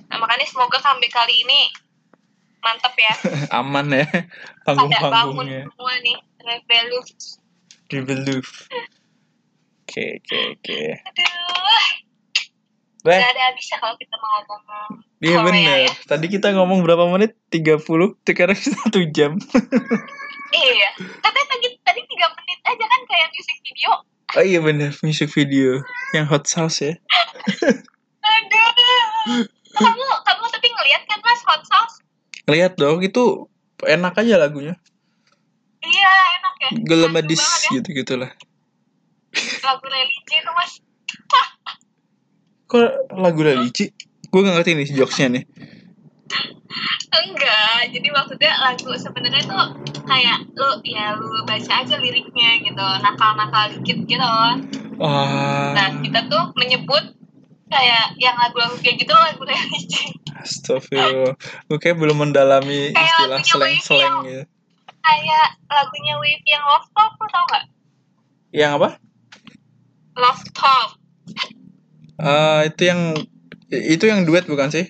Nah, 0.06 0.18
makanya 0.22 0.46
semoga 0.48 0.78
comeback 0.80 1.12
kali 1.12 1.44
ini 1.44 1.68
mantep 2.62 2.94
ya. 2.96 3.14
aman 3.60 3.88
ya 3.92 4.06
Pada 4.64 4.86
bangun 4.86 4.86
panggung-panggungnya 4.90 5.62
semua 5.70 5.94
nih. 6.02 6.18
Di 7.86 8.00
Beluf 8.02 8.70
oke 9.86 10.06
oke 10.22 10.38
oke 10.58 10.80
Aduh. 11.06 12.05
Weh, 13.06 13.14
Gak 13.14 13.32
ada 13.32 13.44
habisnya 13.46 13.78
kalau 13.78 13.94
kita 13.96 14.16
mau 14.18 14.42
ngomong. 14.42 14.90
iya 15.22 15.38
bener 15.40 15.78
ya. 15.86 15.92
tadi 16.06 16.26
kita 16.26 16.52
ngomong 16.52 16.82
berapa 16.82 17.06
menit 17.08 17.38
30 17.48 17.86
sekarang 18.24 18.58
satu 18.74 19.00
jam 19.08 19.38
Iya. 20.48 20.90
Katanya 20.96 21.48
tadi, 21.48 21.68
tadi 21.80 22.02
3 22.02 22.10
menit 22.32 22.60
aja 22.64 22.86
kan 22.86 23.02
kayak 23.06 23.28
music 23.30 23.58
video. 23.62 23.92
oh 24.32 24.44
iya 24.44 24.60
bener 24.60 24.92
music 25.00 25.30
video 25.30 25.86
yang 26.12 26.26
hot 26.26 26.46
sauce 26.46 26.82
ya 26.82 26.94
Aduh. 28.26 29.46
Kamu, 29.72 30.06
kamu 30.20 30.46
tapi 30.50 30.68
ngeliat 30.68 31.02
kan 31.06 31.20
mas 31.20 31.42
Hot 31.46 31.62
Sauce? 31.62 31.96
lihat 32.46 32.74
dong 32.76 33.02
itu 33.02 33.46
enak 33.82 34.16
aja 34.16 34.38
lagunya 34.38 34.74
Iya 35.80 36.12
enak 36.40 36.54
ya. 36.58 36.70
Gitu 37.72 37.90
gitulah 37.94 38.32
ya. 38.32 38.38
Lagu 39.64 39.86
religi 39.86 40.36
itu 40.36 40.52
mas. 40.52 40.72
Kok 42.66 43.14
lagu 43.14 43.40
religi 43.42 43.94
gue 44.30 44.40
gak 44.42 44.56
ngerti 44.60 44.72
nih 44.76 44.88
jokesnya 44.94 45.30
nih 45.40 45.46
Enggak, 47.16 47.96
jadi 47.96 48.08
maksudnya 48.12 48.52
lagu 48.60 48.92
sebenarnya 49.00 49.48
tuh 49.48 49.66
kayak 50.04 50.44
lu 50.58 50.70
ya 50.84 51.16
lu 51.16 51.48
baca 51.48 51.86
aja 51.86 51.96
liriknya 51.96 52.60
gitu, 52.60 52.86
nakal-nakal 53.00 53.72
dikit 53.72 54.04
gitu. 54.04 54.20
wah 55.00 55.72
Nah 55.72 55.88
kita 56.04 56.28
tuh 56.28 56.52
menyebut 56.60 57.16
kayak 57.72 58.20
yang 58.20 58.36
lagu-lagu 58.36 58.76
kayak 58.84 59.00
gitu 59.00 59.14
lagu 59.16 59.42
religi. 59.48 60.12
Astagfirullah 60.36 61.34
gue 61.40 61.78
kayak 61.80 61.98
belum 61.98 62.18
mendalami 62.28 62.92
Kayak 62.92 63.08
istilah 63.08 63.40
slang-slang 63.42 64.16
gitu 64.28 64.44
Kayak 65.06 65.48
lagunya 65.70 66.14
Wavy 66.18 66.50
yang 66.50 66.66
Love 66.66 66.90
Talk, 66.92 67.14
lu 67.22 67.28
tau 67.30 67.46
gak? 67.50 67.66
yang 68.56 68.72
apa 68.80 69.00
Love 70.16 70.44
Talk. 70.52 71.00
Ah 72.18 72.64
itu 72.64 72.84
yang 72.84 73.02
itu 73.70 74.04
yang 74.04 74.24
duet 74.24 74.46
bukan 74.46 74.70
sih 74.70 74.88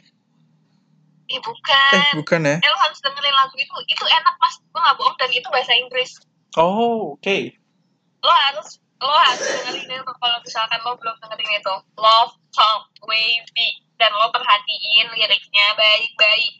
Ih 1.25 1.41
bukan. 1.41 1.93
eh 1.95 2.13
bukan 2.13 2.39
ya 2.43 2.55
Eh, 2.55 2.69
lu 2.69 2.77
harus 2.79 2.99
dengerin 2.99 3.33
lagu 3.33 3.55
itu, 3.55 3.73
itu 3.87 4.05
enak 4.05 4.35
mas, 4.37 4.61
gue 4.61 4.77
gak 4.77 4.95
bohong 4.95 5.17
dan 5.17 5.29
itu 5.31 5.47
bahasa 5.49 5.73
Inggris. 5.73 6.11
oh 6.53 7.13
oke 7.13 7.37
Lo 8.19 8.29
harus 8.31 8.77
lo 8.95 9.09
harus 9.11 9.41
dengerin 9.41 9.89
itu 9.95 10.13
kalau 10.15 10.37
misalkan 10.39 10.79
lo 10.81 10.93
belum 10.95 11.15
dengerin 11.17 11.51
itu. 11.55 11.75
Love 11.95 12.33
Talk 12.51 12.83
Wavy 13.01 13.67
dan 13.95 14.11
lo 14.11 14.29
perhatiin 14.29 15.07
liriknya 15.11 15.65
baik-baik. 15.73 16.53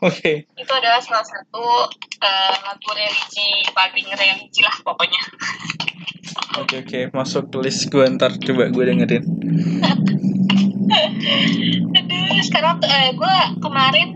oke 0.00 0.32
itu 0.48 0.72
adalah 0.72 0.98
salah 0.98 1.22
satu 1.22 1.92
eh, 2.18 2.54
lagu 2.58 2.90
religi 2.90 3.50
paling 3.70 4.06
religi 4.08 4.60
lah 4.60 4.76
pokoknya 4.80 5.20
oke 6.60 6.74
oke. 6.84 7.00
Masuk 7.14 7.48
ke 7.48 7.58
list 7.62 7.88
gue 7.88 8.04
ntar 8.16 8.36
coba 8.36 8.68
gue 8.68 8.84
dengerin. 8.84 9.24
Aduh 11.96 12.40
sekarang 12.44 12.82
tuh 12.82 12.90
eh, 12.90 13.12
gue 13.16 13.36
kemarin 13.62 14.08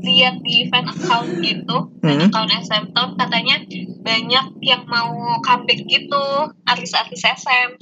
lihat 0.00 0.40
di 0.40 0.64
fan 0.72 0.88
account 0.88 1.28
gitu 1.44 1.92
fan 2.00 2.08
Hmm. 2.16 2.32
account 2.32 2.50
SM 2.64 2.84
Town 2.96 3.10
katanya 3.20 3.60
banyak 4.00 4.46
yang 4.64 4.82
mau 4.88 5.36
comeback 5.44 5.84
gitu 5.84 6.24
artis-artis 6.64 7.20
SM 7.20 7.76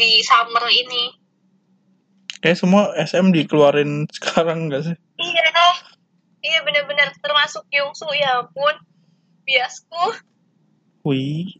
di 0.00 0.24
summer 0.24 0.64
ini. 0.72 1.12
Kayak 2.40 2.60
semua 2.60 2.92
SM 2.96 3.32
dikeluarin 3.32 4.04
sekarang 4.16 4.72
gak 4.72 4.88
sih? 4.88 4.96
Iya 5.20 5.48
iya 6.44 6.60
benar-benar 6.60 7.12
termasuk 7.20 7.64
Yungsu 7.72 8.08
ya 8.16 8.44
ampun. 8.44 8.76
Biasku. 9.44 10.04
Wih 11.04 11.52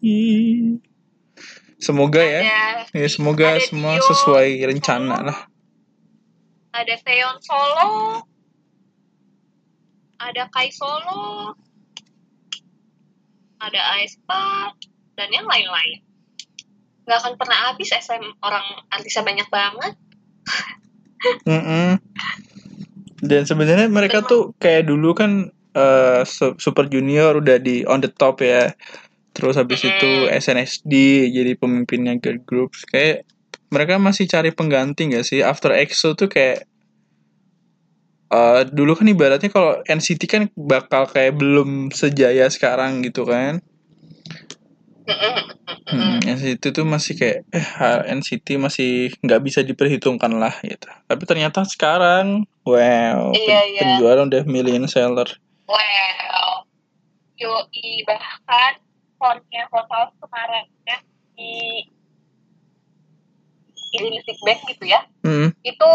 semoga 1.84 2.24
ya. 2.24 2.40
Ada 2.40 2.96
ya 2.96 3.08
semoga 3.12 3.60
ada 3.60 3.60
semua 3.60 4.00
Dio 4.00 4.08
sesuai 4.08 4.64
rencana 4.64 5.20
Solo, 5.20 5.26
lah. 5.28 5.38
Ada 6.72 6.94
Taeyeon 7.04 7.38
Solo. 7.44 7.88
Ada 10.16 10.48
Kai 10.48 10.72
Solo. 10.72 11.52
Ada 13.60 13.80
Aespa. 14.00 14.72
Dan 15.14 15.28
yang 15.28 15.44
lain-lain. 15.44 16.00
Nggak 17.04 17.18
akan 17.20 17.34
pernah 17.36 17.58
habis 17.68 17.92
SM 17.92 18.24
orang 18.40 18.64
artisnya 18.88 19.22
banyak 19.28 19.48
banget. 19.52 19.92
Mm-mm. 21.44 22.00
Dan 23.24 23.44
sebenarnya 23.44 23.92
mereka 23.92 24.24
tuh 24.24 24.56
kayak 24.56 24.88
dulu 24.88 25.12
kan 25.12 25.52
Su- 26.24 26.56
Super 26.56 26.88
Junior 26.88 27.36
udah 27.38 27.60
di 27.60 27.84
on 27.84 28.00
the 28.00 28.08
top 28.08 28.40
ya. 28.40 28.72
Terus 29.34 29.58
habis 29.58 29.82
itu 29.82 30.10
SNSD 30.30 30.92
jadi 31.28 31.58
pemimpinnya 31.58 32.14
girl 32.22 32.38
groups. 32.46 32.86
Kayak 32.86 33.26
mereka 33.68 33.98
masih 33.98 34.30
cari 34.30 34.54
pengganti 34.54 35.10
gak 35.10 35.26
sih? 35.26 35.42
After 35.42 35.74
EXO 35.74 36.14
tuh 36.14 36.30
kayak 36.30 36.62
eh, 38.30 38.60
dulu 38.70 38.94
kan 38.94 39.10
ibaratnya 39.10 39.50
kalau 39.50 39.82
NCT 39.82 40.22
kan 40.30 40.42
bakal 40.54 41.10
kayak 41.10 41.34
belum 41.34 41.90
sejaya 41.90 42.46
sekarang 42.46 43.02
gitu 43.02 43.26
kan. 43.26 43.58
Hmm, 45.84 46.16
NCT 46.24 46.72
tuh 46.72 46.86
masih 46.88 47.14
kayak 47.18 47.38
eh 47.52 47.68
NCT 48.14 48.56
masih 48.56 49.12
nggak 49.20 49.40
bisa 49.44 49.60
diperhitungkan 49.60 50.32
lah 50.32 50.54
gitu. 50.64 50.88
Tapi 50.88 51.22
ternyata 51.28 51.60
sekarang 51.66 52.46
wow 52.64 53.34
Iya, 53.34 53.46
pen- 53.60 53.68
iya. 53.74 53.80
penjualan 53.82 54.24
udah 54.30 54.42
million 54.48 54.86
seller. 54.88 55.28
Well, 55.68 56.64
yoi 57.36 58.02
bahkan 58.08 58.83
formnya 59.24 59.64
Hotel 59.72 60.12
kemarin 60.20 60.68
ya 60.84 60.98
di 61.32 61.52
di 63.88 63.98
Music 64.04 64.36
Bank 64.44 64.60
gitu 64.68 64.84
ya. 64.84 65.00
Hmm, 65.24 65.48
itu 65.64 65.92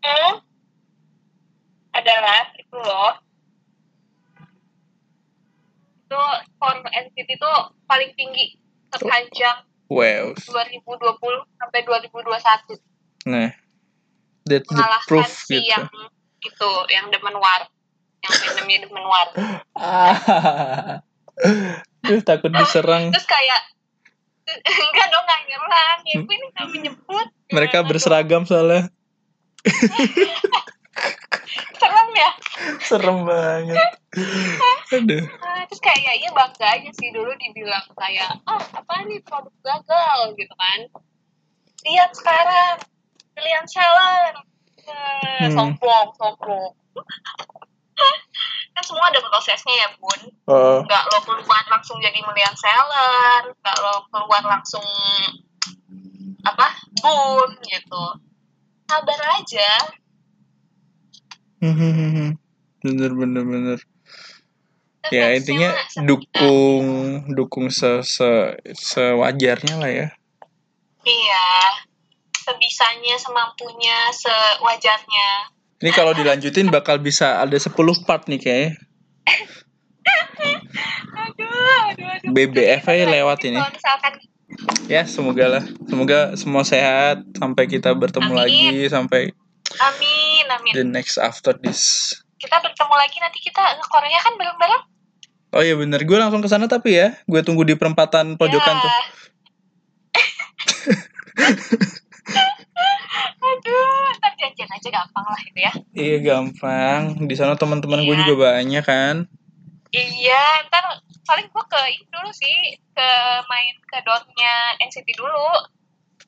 hmm, 0.00 0.32
adalah 1.92 2.42
itu 2.56 2.76
loh. 2.80 3.20
Itu 6.08 6.22
form 6.56 6.80
NCT 6.88 7.36
itu 7.36 7.52
paling 7.84 8.16
tinggi 8.16 8.56
sepanjang 8.96 9.60
wow. 9.92 10.32
2020 10.32 11.04
sampai 11.60 11.80
2021 11.84 12.80
Nah, 13.26 13.50
that's 14.46 14.70
the 14.70 14.86
proof 15.10 15.26
si 15.26 15.58
gitu. 15.58 15.66
yang 15.66 15.84
itu 16.38 16.70
yang 16.94 17.10
demen 17.10 17.34
war 17.42 17.66
yang 18.28 18.80
demen 18.80 19.04
war 19.04 19.28
Ah. 19.72 20.14
Duh, 22.02 22.20
takut 22.22 22.48
diserang. 22.48 23.10
terus 23.10 23.26
kayak 23.26 23.60
enggak 24.86 25.06
dong 25.08 25.24
nggak 25.24 25.42
nyerang 25.44 25.98
ya 26.04 26.14
gue 26.18 26.32
ini 26.32 26.46
nggak 26.48 26.66
menyebut 26.70 27.28
Mereka 27.48 27.76
Aduh, 27.80 27.88
berseragam 27.88 28.42
soalnya. 28.42 28.90
serem 31.76 32.08
ya 32.12 32.30
Serem 32.80 33.18
banget. 33.22 33.90
Aduh. 34.92 35.24
Ah, 35.38 35.62
terus 35.66 35.80
kayak 35.80 36.14
ya 36.16 36.30
bangga 36.32 36.66
aja 36.72 36.90
sih 36.92 37.10
dulu 37.10 37.30
dibilang 37.36 37.84
kayak 37.92 38.38
ah 38.44 38.62
apa 38.72 38.94
nih 39.04 39.20
produk 39.20 39.52
gagal 39.60 40.18
gitu 40.34 40.54
kan 40.54 40.80
lihat 41.84 42.10
sekarang 42.12 42.78
pilihan 43.32 43.66
seller 43.66 44.34
Hmm. 44.86 45.50
sombong 45.50 46.08
sombong 46.14 46.70
kan 48.76 48.84
semua 48.84 49.08
ada 49.08 49.24
prosesnya 49.24 49.74
ya 49.74 49.88
bun. 49.96 50.20
Oh, 50.44 50.84
nggak 50.84 51.02
lo 51.08 51.18
keluar 51.24 51.64
langsung 51.72 51.96
jadi 51.96 52.20
million 52.20 52.52
seller 52.52 53.56
nggak 53.64 53.76
lo 53.80 54.04
keluar 54.12 54.42
langsung 54.44 54.84
apa 56.44 56.68
boom 57.00 57.50
gitu. 57.64 58.04
Sabar 58.86 59.20
aja. 59.40 59.70
Bener 62.86 63.10
bener 63.16 63.42
bener. 63.42 63.78
Ya 65.10 65.34
intinya 65.34 65.70
dukung 66.06 66.86
dukung 67.34 67.70
se, 67.70 68.02
se 68.02 68.58
sewajarnya 68.62 69.74
lah 69.78 69.90
ya. 69.90 70.08
iya. 71.02 71.46
Sebisanya 72.46 73.18
semampunya 73.18 74.10
sewajarnya 74.14 75.55
Ini 75.76 75.90
kalau 75.92 76.12
dilanjutin 76.12 76.68
bakal 76.68 76.96
bisa 76.98 77.38
ada 77.38 77.52
10 77.52 77.68
part 78.02 78.24
nih 78.26 78.40
kayaknya. 78.40 78.70
aduh 81.16 81.52
aduh 81.86 82.08
aduh 82.08 82.30
BBF 82.30 82.84
aja 82.86 83.04
lewat 83.06 83.38
ini. 83.44 83.60
misalkan 83.60 84.12
Ya 84.86 85.02
semoga 85.04 85.50
lah. 85.50 85.64
Semoga 85.84 86.32
semua 86.34 86.62
sehat 86.62 87.20
sampai 87.34 87.66
kita 87.66 87.92
bertemu 87.92 88.30
Amin. 88.30 88.38
lagi 88.38 88.70
sampai 88.88 89.22
amin 89.76 90.44
amin 90.48 90.72
the 90.72 90.84
next 90.86 91.18
after 91.18 91.50
this. 91.52 92.14
kita 92.38 92.54
bertemu 92.56 92.94
lagi 92.94 93.18
nanti 93.18 93.38
kita 93.40 93.58
ke 93.58 93.86
Korea 93.86 94.18
kan 94.18 94.34
bareng-bareng 94.34 94.82
Oh 95.50 95.60
iya 95.60 95.72
bener, 95.72 96.00
gue 96.00 96.14
langsung 96.14 96.38
ke 96.38 96.46
sana 96.46 96.66
tapi 96.66 96.94
ya, 96.94 97.16
gue 97.22 97.40
tunggu 97.40 97.64
di 97.64 97.72
perempatan 97.74 98.36
pojokan 98.36 98.76
Ya. 98.76 98.82
tuh. 98.82 98.92
aduh 103.38 103.86
ntar 104.16 104.32
janjian 104.36 104.68
aja 104.68 104.88
gampang 104.92 105.24
lah 105.24 105.40
itu 105.40 105.58
ya 105.58 105.72
Iya 105.96 106.16
gampang, 106.20 107.00
di 107.22 107.32
sana 107.32 107.54
teman-teman 107.54 108.00
gue 108.00 108.12
Iya. 108.12 108.20
juga 108.22 108.34
banyak 108.52 108.84
kan. 108.84 109.16
iya 109.88 110.44
ntar 110.66 110.84
paling 111.24 111.48
gua 111.48 111.64
ke 111.64 111.80
ini 111.88 112.04
dulu 112.06 112.28
sih 112.30 112.52
ke 112.86 113.08
main 113.46 113.74
ke 113.82 113.96
dormnya 114.02 114.54
NCT 114.82 115.08
dulu 115.14 115.48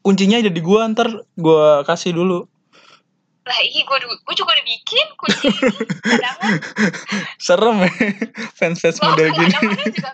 Kuncinya 0.00 0.40
ada 0.40 0.48
di 0.48 0.58
gue, 0.58 0.80
ntar 0.88 1.04
gue 1.34 1.64
kasih 1.84 2.12
dulu. 2.12 2.48
lah 3.44 3.60
iya 3.62 3.80
gua, 3.82 3.96
du- 3.98 4.20
gua 4.22 4.34
juga 4.34 4.52
udah 4.52 4.64
bikin 4.66 5.06
kunci 5.14 5.48
Serem 7.44 7.76
ya, 7.78 7.92
fans-fans 8.54 8.96
model 8.98 9.28
gini. 9.30 9.48
mana 9.48 9.84
juga 9.84 9.84
bisa 9.86 10.10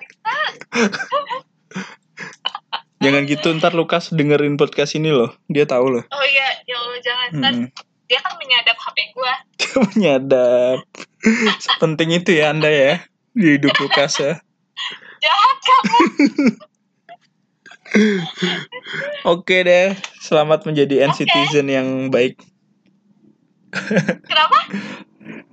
Jangan 3.01 3.23
gitu, 3.25 3.49
ntar 3.53 3.73
Lukas 3.73 4.09
dengerin 4.09 4.55
podcast 4.55 4.95
ini 4.95 5.11
loh, 5.11 5.31
dia 5.47 5.63
tahu 5.63 5.93
loh. 5.93 6.03
oh 6.05 6.25
iya 6.25 6.49
ya 6.65 6.75
Allah 6.77 6.99
jangan 7.01 7.29
ntar 7.37 7.53
Hmm. 7.55 7.69
Dia 8.05 8.21
kan 8.21 8.37
menyadap 8.37 8.77
HP 8.77 8.97
gua 9.13 9.35
Dia 9.57 9.77
menyadap. 9.93 10.77
Sepenting 11.57 12.13
itu 12.13 12.37
ya 12.37 12.53
anda 12.53 12.69
ya, 12.69 13.01
di 13.33 13.57
hidup 13.57 13.73
Lukas 13.81 14.21
ya. 14.21 14.37
jahat 15.25 15.57
kamu 15.65 15.99
Oke 19.25 19.63
deh, 19.63 19.95
selamat 20.21 20.67
menjadi 20.67 21.01
Oke. 21.01 21.05
N-citizen 21.15 21.67
yang 21.71 21.89
baik. 22.11 22.37
kenapa 24.29 24.59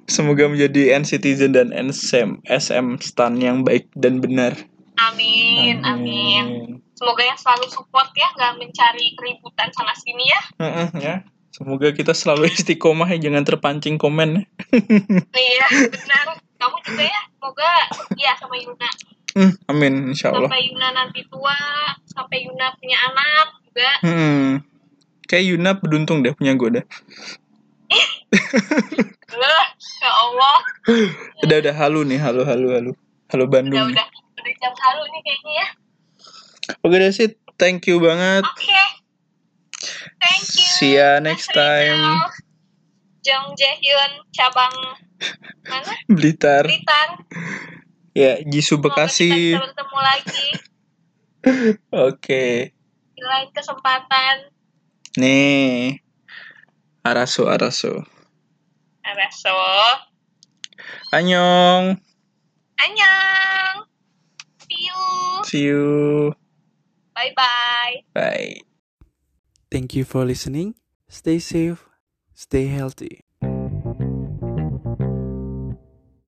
Semoga 0.06 0.46
menjadi 0.46 0.94
N-citizen 1.00 1.56
dan 1.56 1.72
NSM, 1.72 2.44
SM 2.44 3.00
stan 3.00 3.40
yang 3.40 3.64
baik 3.64 3.88
dan 3.96 4.20
benar. 4.20 4.60
amin 5.02 5.82
amin 5.82 6.78
semoga 6.94 7.26
yang 7.26 7.34
selalu 7.34 7.66
support 7.74 8.14
ya 8.14 8.30
nggak 8.38 8.54
mencari 8.62 9.18
keributan 9.18 9.74
sana 9.74 9.98
sini 9.98 10.30
ya 10.30 10.42
Heeh, 10.62 10.88
ya. 11.02 11.16
Semoga 11.52 11.92
kita 11.92 12.12
selalu 12.12 12.48
istiqomah 12.56 13.12
ya, 13.12 13.20
jangan 13.22 13.44
terpancing 13.44 13.96
komen. 13.96 14.48
iya 15.38 15.66
benar 15.68 16.26
kamu 16.56 16.78
juga 16.84 17.04
ya 17.04 17.22
semoga 17.32 17.72
ya 18.16 18.32
sama 18.38 18.56
Yuna 18.56 18.90
Hmm, 19.32 19.56
amin, 19.66 20.12
insya 20.12 20.28
Allah. 20.30 20.52
sampai 20.52 20.68
Yuna 20.68 20.88
nanti 20.92 21.24
tua 21.26 21.56
sampai 22.06 22.44
Yuna 22.44 22.76
punya 22.76 22.98
anak 23.02 23.48
juga 23.64 23.92
Hmm. 24.04 24.48
Kayak 25.24 25.46
Yuna 25.48 25.72
beruntung 25.74 26.20
deh 26.20 26.36
punya 26.36 26.52
gue 26.54 26.70
deh. 26.70 26.86
Loh, 29.32 29.64
ya 30.00 30.10
Allah 30.12 30.58
Udah 31.42 31.58
udah 31.64 31.76
halu 31.76 32.04
nih, 32.04 32.20
halu 32.20 32.44
halu 32.44 32.68
halu. 32.72 32.92
Halo 33.28 33.44
udah 33.44 33.52
Bandung. 33.54 33.88
nih. 33.88 33.96
udah 33.96 34.08
udah 34.36 34.54
jam 34.60 34.74
halu 34.78 35.04
nih 35.08 35.22
kayaknya 35.24 35.54
ya 35.56 35.68
Oke 36.84 36.96
deh 36.98 37.12
sih, 37.12 37.28
thank 37.56 37.88
you 37.88 37.98
banget. 37.98 38.44
oke 38.44 38.80
thank 40.18 40.46
you 40.58 40.66
See 40.66 40.98
ya 40.98 41.20
next 41.20 41.52
time. 41.52 42.22
Jong 43.22 43.54
Jaehyun 43.54 44.12
cabang 44.34 44.74
mana 45.70 45.94
Blitar. 46.18 46.66
Blitar 46.66 47.10
Ya, 48.12 48.42
Jisoo 48.44 48.82
Semoga 48.82 49.08
kita 49.08 49.08
Bekasi. 49.08 49.30
bisa 49.32 49.60
bertemu 49.62 49.98
lagi 50.02 50.48
Oke. 52.10 52.46
di 53.16 53.22
lain 53.22 53.50
kesempatan 53.54 54.50
Nih. 55.16 56.02
Araso 57.02 57.46
Araso. 57.48 58.02
Araso 59.02 59.58
Annyeong. 61.14 61.98
Annyeong 62.78 63.78
see 64.66 64.82
you 64.82 65.02
See 65.46 65.64
you. 65.70 65.86
bye 67.14 67.32
bye 67.38 68.02
Bye. 68.18 68.71
Thank 69.72 69.96
you 69.96 70.04
for 70.04 70.24
listening. 70.26 70.76
Stay 71.08 71.40
safe, 71.40 71.88
stay 72.34 72.68
healthy. 72.68 73.24